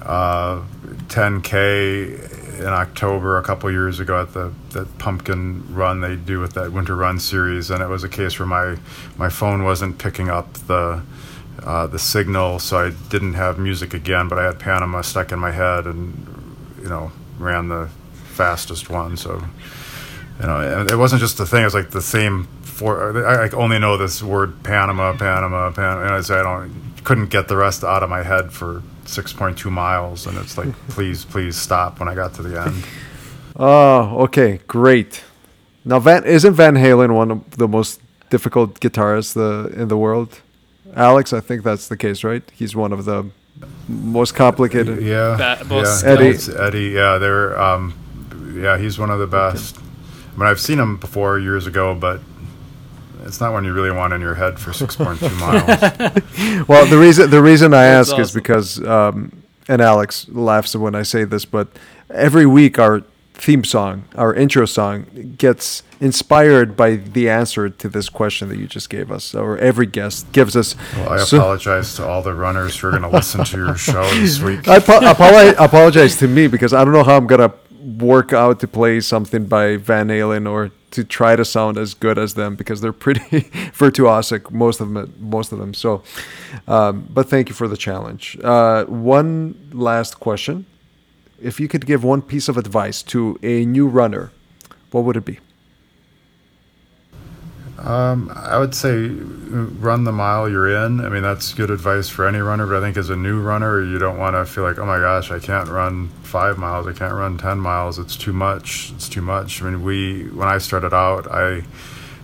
uh, 0.00 0.62
10k 1.08 2.43
in 2.58 2.66
October 2.66 3.38
a 3.38 3.42
couple 3.42 3.70
years 3.70 4.00
ago 4.00 4.20
at 4.20 4.32
the 4.32 4.52
that 4.70 4.98
pumpkin 4.98 5.74
run 5.74 6.00
they 6.00 6.16
do 6.16 6.40
with 6.40 6.54
that 6.54 6.72
winter 6.72 6.96
run 6.96 7.18
series, 7.18 7.70
and 7.70 7.82
it 7.82 7.88
was 7.88 8.04
a 8.04 8.08
case 8.08 8.38
where 8.38 8.46
my 8.46 8.76
my 9.16 9.28
phone 9.28 9.64
wasn't 9.64 9.98
picking 9.98 10.28
up 10.28 10.52
the 10.54 11.02
uh, 11.62 11.86
the 11.86 11.98
signal, 11.98 12.58
so 12.58 12.78
I 12.78 12.90
didn't 13.08 13.34
have 13.34 13.58
music 13.58 13.94
again, 13.94 14.28
but 14.28 14.38
I 14.38 14.44
had 14.44 14.58
Panama 14.58 15.00
stuck 15.02 15.32
in 15.32 15.38
my 15.38 15.52
head, 15.52 15.86
and 15.86 16.56
you 16.82 16.88
know 16.88 17.12
ran 17.38 17.68
the 17.68 17.88
fastest 18.12 18.90
one. 18.90 19.16
So 19.16 19.42
you 20.40 20.46
know, 20.46 20.86
it 20.88 20.96
wasn't 20.96 21.20
just 21.20 21.38
the 21.38 21.46
thing; 21.46 21.62
it 21.62 21.66
was 21.66 21.74
like 21.74 21.90
the 21.90 22.02
same. 22.02 22.48
For 22.62 23.24
I, 23.24 23.46
I 23.46 23.50
only 23.50 23.78
know 23.78 23.96
this 23.96 24.20
word 24.22 24.64
Panama, 24.64 25.16
Panama, 25.16 25.70
Panama, 25.70 26.02
and 26.02 26.10
I 26.10 26.20
say 26.22 26.34
I 26.34 26.42
don't 26.42 26.94
couldn't 27.04 27.28
get 27.28 27.48
the 27.48 27.56
rest 27.56 27.84
out 27.84 28.02
of 28.02 28.10
my 28.10 28.22
head 28.22 28.52
for 28.52 28.82
6.2 29.16 29.70
miles, 29.70 30.26
and 30.26 30.36
it's 30.38 30.56
like 30.58 30.72
please, 30.88 31.24
please 31.24 31.56
stop 31.56 32.00
when 32.00 32.08
I 32.08 32.14
got 32.14 32.34
to 32.34 32.42
the 32.42 32.60
end. 32.60 32.84
Oh, 33.56 34.22
okay, 34.24 34.60
great. 34.66 35.22
Now, 35.84 36.00
Van 36.00 36.24
isn't 36.24 36.54
Van 36.54 36.74
Halen 36.74 37.14
one 37.14 37.30
of 37.30 37.50
the 37.56 37.68
most 37.68 38.00
difficult 38.30 38.80
guitarists 38.80 39.34
the 39.34 39.72
in 39.80 39.88
the 39.88 39.96
world? 39.96 40.40
Alex, 40.96 41.32
I 41.32 41.40
think 41.40 41.62
that's 41.62 41.88
the 41.88 41.96
case, 41.96 42.24
right? 42.24 42.42
He's 42.54 42.74
one 42.74 42.92
of 42.92 43.04
the 43.04 43.30
most 43.88 44.34
complicated. 44.34 45.02
Yeah, 45.02 45.36
Ba- 45.68 45.82
yeah, 45.82 46.00
Eddie. 46.04 46.26
it's 46.28 46.48
Eddie. 46.48 46.90
Yeah, 46.90 47.18
they're 47.18 47.58
um, 47.60 47.94
yeah, 48.60 48.78
he's 48.78 48.98
one 48.98 49.10
of 49.10 49.18
the 49.18 49.26
best. 49.26 49.78
I 49.78 50.36
mean, 50.38 50.48
I've 50.48 50.60
seen 50.60 50.78
him 50.78 50.96
before 50.96 51.38
years 51.38 51.66
ago, 51.66 51.94
but 51.94 52.20
it's 53.24 53.40
not 53.40 53.52
one 53.52 53.64
you 53.64 53.72
really 53.72 53.90
want 53.90 54.12
in 54.12 54.20
your 54.20 54.34
head 54.34 54.58
for 54.58 54.70
6.2 54.70 55.20
miles. 55.40 56.68
Well, 56.68 56.86
the 56.86 56.98
reason 56.98 57.30
the 57.30 57.42
reason 57.42 57.74
I 57.74 57.82
That's 57.84 58.10
ask 58.10 58.18
is 58.20 58.32
because, 58.32 58.82
um, 58.84 59.42
and 59.68 59.80
Alex 59.80 60.26
laughs 60.28 60.76
when 60.76 60.94
I 60.94 61.02
say 61.02 61.24
this, 61.24 61.44
but 61.44 61.68
every 62.10 62.46
week 62.46 62.78
our 62.78 63.02
theme 63.36 63.64
song, 63.64 64.04
our 64.14 64.32
intro 64.32 64.64
song, 64.64 65.34
gets 65.38 65.82
inspired 66.00 66.76
by 66.76 66.94
the 66.96 67.28
answer 67.28 67.68
to 67.68 67.88
this 67.88 68.08
question 68.08 68.48
that 68.48 68.58
you 68.58 68.66
just 68.68 68.88
gave 68.90 69.10
us, 69.10 69.34
or 69.34 69.58
every 69.58 69.86
guest 69.86 70.30
gives 70.32 70.54
us. 70.56 70.76
Well, 70.96 71.08
I 71.14 71.16
So- 71.18 71.38
apologize 71.38 71.94
to 71.96 72.06
all 72.06 72.22
the 72.22 72.34
runners 72.34 72.78
who 72.78 72.88
are 72.88 72.90
going 72.90 73.02
to 73.02 73.08
listen 73.08 73.44
to 73.44 73.56
your 73.56 73.74
show 73.76 74.04
this 74.14 74.40
week. 74.48 74.68
I 74.68 74.76
apo- 74.76 75.04
apologize, 75.04 75.54
apologize 75.58 76.16
to 76.18 76.28
me 76.28 76.46
because 76.46 76.72
I 76.72 76.84
don't 76.84 76.92
know 76.92 77.02
how 77.04 77.16
I'm 77.16 77.26
gonna 77.26 77.52
work 77.84 78.32
out 78.32 78.60
to 78.60 78.68
play 78.68 79.00
something 79.00 79.46
by 79.46 79.76
Van 79.76 80.08
Halen 80.08 80.50
or 80.50 80.70
to 80.92 81.04
try 81.04 81.36
to 81.36 81.44
sound 81.44 81.76
as 81.76 81.92
good 81.92 82.18
as 82.18 82.34
them 82.34 82.54
because 82.54 82.80
they're 82.80 82.92
pretty 82.92 83.20
virtuosic 83.76 84.50
most 84.50 84.80
of 84.80 84.92
them 84.92 85.14
most 85.18 85.52
of 85.52 85.58
them. 85.58 85.74
So 85.74 86.02
um, 86.66 87.06
but 87.10 87.28
thank 87.28 87.48
you 87.48 87.54
for 87.54 87.68
the 87.68 87.76
challenge. 87.76 88.38
Uh, 88.42 88.84
one 88.84 89.70
last 89.72 90.20
question. 90.20 90.66
If 91.42 91.60
you 91.60 91.68
could 91.68 91.84
give 91.84 92.04
one 92.04 92.22
piece 92.22 92.48
of 92.48 92.56
advice 92.56 93.02
to 93.04 93.38
a 93.42 93.64
new 93.66 93.86
runner 93.86 94.30
what 94.92 95.04
would 95.04 95.16
it 95.16 95.24
be 95.24 95.40
Um, 97.78 98.30
I 98.34 98.56
would 98.58 98.74
say 98.74 99.08
run 99.08 100.04
the 100.04 100.12
mile 100.12 100.48
you're 100.48 100.68
in. 100.84 101.00
I 101.00 101.08
mean, 101.08 101.22
that's 101.22 101.52
good 101.54 101.70
advice 101.70 102.08
for 102.08 102.26
any 102.26 102.38
runner, 102.38 102.66
but 102.66 102.76
I 102.76 102.80
think 102.80 102.96
as 102.96 103.10
a 103.10 103.16
new 103.16 103.40
runner, 103.40 103.82
you 103.82 103.98
don't 103.98 104.18
want 104.18 104.36
to 104.36 104.44
feel 104.44 104.64
like, 104.64 104.78
oh 104.78 104.86
my 104.86 104.98
gosh, 104.98 105.30
I 105.30 105.38
can't 105.38 105.68
run 105.68 106.08
five 106.22 106.56
miles, 106.56 106.86
I 106.86 106.92
can't 106.92 107.14
run 107.14 107.36
10 107.36 107.58
miles. 107.58 107.98
It's 107.98 108.16
too 108.16 108.32
much. 108.32 108.92
It's 108.94 109.08
too 109.08 109.22
much. 109.22 109.60
I 109.60 109.66
mean, 109.66 109.82
we, 109.82 110.28
when 110.28 110.48
I 110.48 110.58
started 110.58 110.94
out, 110.94 111.30
I, 111.30 111.64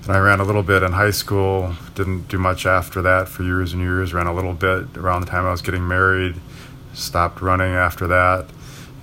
and 0.04 0.16
I 0.16 0.18
ran 0.18 0.40
a 0.40 0.44
little 0.44 0.62
bit 0.62 0.82
in 0.82 0.92
high 0.92 1.10
school, 1.10 1.74
didn't 1.94 2.28
do 2.28 2.38
much 2.38 2.64
after 2.64 3.02
that 3.02 3.28
for 3.28 3.42
years 3.42 3.72
and 3.72 3.82
years, 3.82 4.14
ran 4.14 4.26
a 4.26 4.34
little 4.34 4.54
bit 4.54 4.96
around 4.96 5.20
the 5.20 5.26
time 5.26 5.44
I 5.44 5.50
was 5.50 5.62
getting 5.62 5.86
married, 5.86 6.36
stopped 6.94 7.42
running 7.42 7.74
after 7.74 8.06
that. 8.06 8.46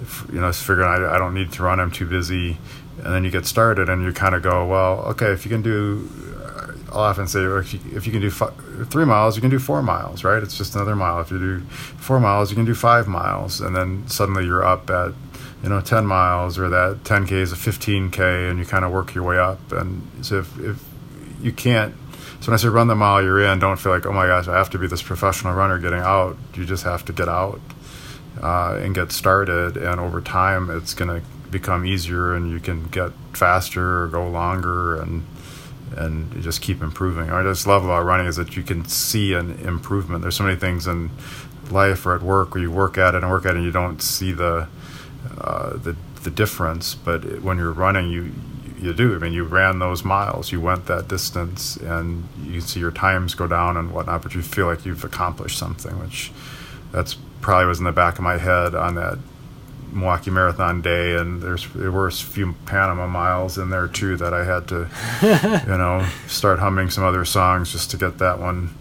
If, 0.02 0.26
you 0.32 0.40
know, 0.40 0.52
figuring 0.52 0.88
I, 0.88 1.16
I 1.16 1.18
don't 1.18 1.34
need 1.34 1.52
to 1.54 1.64
run, 1.64 1.80
I'm 1.80 1.92
too 1.92 2.06
busy. 2.06 2.58
And 2.98 3.14
then 3.14 3.24
you 3.24 3.32
get 3.32 3.46
started 3.46 3.90
and 3.90 4.04
you 4.04 4.12
kind 4.12 4.34
of 4.34 4.42
go, 4.42 4.66
well, 4.66 5.00
okay, 5.10 5.28
if 5.28 5.46
you 5.46 5.50
can 5.50 5.62
do 5.62 6.10
I'll 6.92 7.02
often 7.02 7.28
say 7.28 7.42
if 7.42 7.74
you, 7.74 7.80
if 7.94 8.06
you 8.06 8.12
can 8.12 8.22
do 8.22 8.30
three 8.86 9.06
miles, 9.06 9.36
you 9.36 9.42
can 9.42 9.50
do 9.50 9.60
four 9.60 9.82
miles, 9.82 10.24
right? 10.24 10.42
It's 10.42 10.58
just 10.58 10.76
another 10.76 10.96
mile. 10.96 11.20
If 11.20 11.32
you 11.32 11.40
do 11.40 11.60
four 11.62 12.20
miles, 12.20 12.50
you 12.50 12.56
can 12.56 12.66
do 12.66 12.76
five 12.76 13.08
miles, 13.08 13.60
and 13.60 13.76
then 13.76 14.08
suddenly 14.08 14.46
you're 14.46 14.66
up 14.66 14.90
at 14.90 15.14
you 15.64 15.70
know 15.70 15.82
10 15.82 16.06
miles 16.06 16.60
or 16.60 16.70
that 16.70 17.04
10k 17.04 17.32
is 17.32 17.52
a 17.52 17.56
15k, 17.56 18.50
and 18.50 18.60
you 18.60 18.66
kind 18.66 18.86
of 18.86 18.92
work 18.92 19.14
your 19.14 19.24
way 19.24 19.38
up. 19.38 19.72
And 19.72 20.08
so 20.22 20.40
if, 20.40 20.60
if 20.60 20.84
you 21.42 21.52
can't, 21.52 21.94
so 22.40 22.48
when 22.48 22.54
I 22.54 22.58
say 22.58 22.70
run 22.70 22.88
the 22.88 22.96
mile 22.96 23.22
you're 23.22 23.42
in, 23.42 23.60
don't 23.60 23.78
feel 23.78 23.92
like 23.92 24.06
oh 24.06 24.14
my 24.14 24.28
gosh, 24.28 24.48
I 24.48 24.58
have 24.58 24.70
to 24.72 24.78
be 24.78 24.88
this 24.88 25.02
professional 25.02 25.54
runner 25.54 25.80
getting 25.80 26.00
out. 26.00 26.38
You 26.54 26.66
just 26.66 26.84
have 26.84 27.04
to 27.06 27.14
get 27.14 27.28
out 27.28 27.60
uh, 28.42 28.80
and 28.82 28.96
get 28.96 29.12
started, 29.12 29.76
and 29.76 30.00
over 30.00 30.22
time 30.22 30.70
it's 30.70 30.94
going 30.94 31.22
to 31.22 31.28
become 31.52 31.86
easier, 31.86 32.34
and 32.34 32.50
you 32.50 32.60
can 32.60 32.88
get 32.88 33.12
faster 33.34 34.04
or 34.04 34.08
go 34.08 34.28
longer 34.28 35.02
and 35.02 35.26
and 35.96 36.42
just 36.44 36.62
keep 36.62 36.82
improving. 36.82 37.30
I 37.30 37.44
just 37.44 37.68
love 37.68 37.86
about 37.86 38.06
running 38.06 38.28
is 38.28 38.36
that 38.36 38.56
you 38.58 38.64
can 38.64 38.86
see 38.86 39.34
an 39.34 39.60
improvement. 39.60 40.22
There's 40.22 40.36
so 40.36 40.44
many 40.44 40.58
things 40.58 40.88
in 40.88 41.12
life 41.72 42.06
or 42.06 42.16
at 42.16 42.22
work 42.22 42.54
where 42.54 42.62
you 42.62 42.72
work 42.72 42.98
at 42.98 43.16
it 43.16 43.24
and 43.24 43.30
work 43.30 43.46
at 43.46 43.52
it 43.52 43.58
and 43.58 43.66
you 43.66 43.72
don't 43.72 44.02
see 44.02 44.32
the 44.32 44.68
uh, 45.40 45.78
the 45.78 45.96
the 46.24 46.32
difference. 46.32 46.96
But 46.96 47.42
when 47.42 47.58
you're 47.58 47.74
running, 47.74 48.10
you 48.10 48.32
you 48.80 48.94
do. 48.94 49.16
I 49.16 49.20
mean, 49.20 49.34
you 49.34 49.44
ran 49.44 49.80
those 49.80 50.04
miles, 50.04 50.52
you 50.52 50.62
went 50.62 50.86
that 50.86 51.08
distance, 51.08 51.78
and 51.78 52.28
you 52.44 52.62
see 52.62 52.80
your 52.80 52.92
times 52.92 53.34
go 53.34 53.48
down 53.48 53.78
and 53.78 53.92
whatnot. 53.92 54.22
But 54.24 54.36
you 54.36 54.42
feel 54.42 54.68
like 54.68 54.86
you've 54.86 55.04
accomplished 55.04 55.58
something, 55.58 56.00
which 56.00 56.32
that's 56.92 57.16
probably 57.42 57.66
was 57.68 57.80
in 57.80 57.86
the 57.86 57.92
back 57.92 58.18
of 58.18 58.24
my 58.24 58.38
head 58.38 58.76
on 58.76 58.96
that 58.96 59.18
Milwaukee 59.98 60.32
Marathon 60.32 60.82
day, 60.82 61.16
and 61.16 61.42
there's 61.42 61.68
there 61.74 61.92
were 61.92 62.08
a 62.08 62.12
few 62.12 62.54
Panama 62.66 63.08
miles 63.08 63.58
in 63.58 63.70
there 63.70 63.88
too 63.88 64.16
that 64.18 64.34
I 64.34 64.46
had 64.46 64.68
to, 64.70 64.88
you 65.72 65.78
know, 65.78 66.08
start 66.28 66.60
humming 66.60 66.90
some 66.90 67.04
other 67.04 67.26
songs 67.26 67.72
just 67.72 67.92
to 67.92 67.98
get 67.98 68.18
that 68.20 68.40
one, 68.40 68.74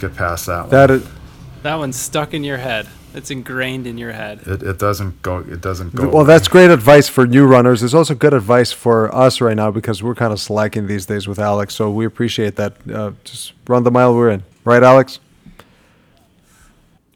get 0.00 0.14
past 0.14 0.46
that 0.46 0.62
one. 0.62 0.70
That 0.70 0.90
is, 0.90 1.08
That 1.62 1.76
one's 1.76 1.98
stuck 1.98 2.34
in 2.34 2.44
your 2.44 2.58
head. 2.58 2.88
It's 3.12 3.30
ingrained 3.32 3.88
in 3.88 3.98
your 3.98 4.12
head. 4.12 4.42
it, 4.46 4.62
it 4.62 4.78
doesn't 4.78 5.20
go. 5.22 5.38
It 5.38 5.60
doesn't 5.60 5.96
go. 5.96 6.08
well, 6.08 6.24
that's 6.24 6.46
great 6.46 6.70
advice 6.70 7.08
for 7.08 7.26
new 7.26 7.44
runners. 7.44 7.82
It's 7.82 7.92
also 7.94 8.14
good 8.14 8.32
advice 8.34 8.70
for 8.70 9.12
us 9.12 9.40
right 9.40 9.56
now 9.56 9.72
because 9.72 10.00
we're 10.00 10.14
kind 10.14 10.32
of 10.32 10.38
slacking 10.38 10.86
these 10.86 11.06
days 11.06 11.26
with 11.26 11.40
Alex. 11.40 11.74
So 11.74 11.90
we 11.90 12.04
appreciate 12.06 12.54
that. 12.56 12.74
Uh, 12.88 13.12
just 13.24 13.52
run 13.66 13.82
the 13.82 13.90
mile 13.90 14.14
we're 14.14 14.30
in, 14.30 14.44
right, 14.64 14.82
Alex? 14.82 15.18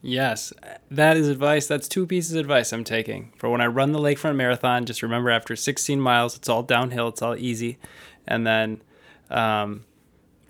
Yes, 0.06 0.52
that 0.90 1.16
is 1.16 1.28
advice. 1.28 1.66
That's 1.66 1.88
two 1.88 2.06
pieces 2.06 2.34
of 2.34 2.40
advice 2.40 2.74
I'm 2.74 2.84
taking 2.84 3.32
for 3.38 3.48
when 3.48 3.62
I 3.62 3.66
run 3.66 3.92
the 3.92 3.98
Lakefront 3.98 4.36
Marathon. 4.36 4.84
Just 4.84 5.02
remember, 5.02 5.30
after 5.30 5.56
16 5.56 5.98
miles, 5.98 6.36
it's 6.36 6.46
all 6.46 6.62
downhill. 6.62 7.08
It's 7.08 7.22
all 7.22 7.34
easy, 7.34 7.78
and 8.26 8.46
then 8.46 8.82
um, 9.30 9.84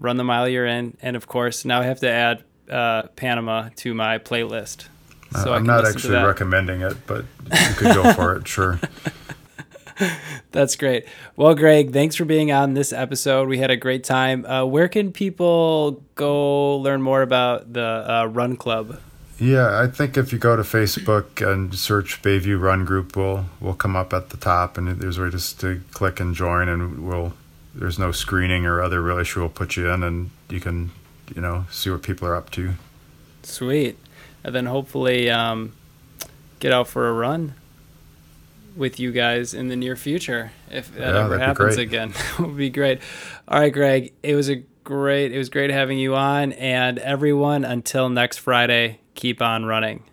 run 0.00 0.16
the 0.16 0.24
mile 0.24 0.48
you're 0.48 0.66
in. 0.66 0.96
And 1.00 1.14
of 1.14 1.28
course, 1.28 1.64
now 1.64 1.80
I 1.80 1.84
have 1.84 2.00
to 2.00 2.10
add 2.10 2.42
uh, 2.68 3.02
Panama 3.14 3.68
to 3.76 3.94
my 3.94 4.18
playlist. 4.18 4.88
Uh, 5.32 5.50
I 5.50 5.54
I'm 5.54 5.64
not 5.64 5.86
actually 5.86 6.16
recommending 6.16 6.80
it, 6.80 6.96
but 7.06 7.24
you 7.44 7.74
could 7.76 7.94
go 7.94 8.12
for 8.12 8.34
it. 8.34 8.48
Sure. 8.48 8.80
That's 10.50 10.74
great. 10.74 11.06
Well, 11.36 11.54
Greg, 11.54 11.92
thanks 11.92 12.16
for 12.16 12.24
being 12.24 12.50
on 12.50 12.74
this 12.74 12.92
episode. 12.92 13.48
We 13.48 13.58
had 13.58 13.70
a 13.70 13.76
great 13.76 14.02
time. 14.02 14.44
Uh, 14.46 14.64
where 14.64 14.88
can 14.88 15.12
people 15.12 16.02
go 16.16 16.76
learn 16.78 17.02
more 17.02 17.22
about 17.22 17.72
the 17.72 17.82
uh, 17.82 18.26
Run 18.26 18.56
Club? 18.56 18.98
Yeah, 19.38 19.80
I 19.80 19.88
think 19.88 20.16
if 20.16 20.32
you 20.32 20.38
go 20.38 20.54
to 20.56 20.62
Facebook 20.62 21.44
and 21.46 21.74
search 21.74 22.22
Bayview 22.22 22.60
Run 22.60 22.84
Group, 22.84 23.16
we'll 23.16 23.46
we'll 23.60 23.74
come 23.74 23.96
up 23.96 24.12
at 24.12 24.30
the 24.30 24.36
top, 24.36 24.78
and 24.78 25.00
there's 25.00 25.18
a 25.18 25.22
way 25.22 25.30
just 25.30 25.60
to 25.60 25.80
click 25.92 26.20
and 26.20 26.34
join, 26.34 26.68
and 26.68 27.06
we'll 27.06 27.32
there's 27.74 27.98
no 27.98 28.12
screening 28.12 28.64
or 28.64 28.80
other 28.80 29.02
real 29.02 29.18
issue. 29.18 29.40
We'll 29.40 29.48
put 29.48 29.76
you 29.76 29.90
in, 29.90 30.02
and 30.02 30.30
you 30.48 30.60
can 30.60 30.92
you 31.34 31.42
know 31.42 31.66
see 31.70 31.90
what 31.90 32.02
people 32.02 32.28
are 32.28 32.36
up 32.36 32.50
to. 32.50 32.74
Sweet. 33.42 33.98
And 34.44 34.54
then 34.54 34.66
hopefully 34.66 35.30
um, 35.30 35.72
get 36.60 36.72
out 36.72 36.86
for 36.86 37.08
a 37.08 37.12
run 37.12 37.54
with 38.76 38.98
you 39.00 39.12
guys 39.12 39.54
in 39.54 39.68
the 39.68 39.76
near 39.76 39.96
future 39.96 40.52
if 40.70 40.92
that 40.94 41.14
Yeah, 41.14 41.24
ever 41.24 41.38
happens 41.38 41.76
again. 41.76 42.12
it 42.38 42.38
would 42.38 42.56
be 42.56 42.70
great. 42.70 43.00
All 43.48 43.60
right, 43.60 43.72
Greg. 43.72 44.12
It 44.22 44.34
was 44.34 44.48
a 44.50 44.62
great 44.84 45.32
it 45.32 45.38
was 45.38 45.48
great 45.48 45.70
having 45.70 45.98
you 45.98 46.14
on 46.14 46.52
and 46.52 46.98
everyone 46.98 47.64
until 47.64 48.10
next 48.10 48.38
Friday, 48.38 49.00
keep 49.14 49.42
on 49.42 49.64
running. 49.64 50.04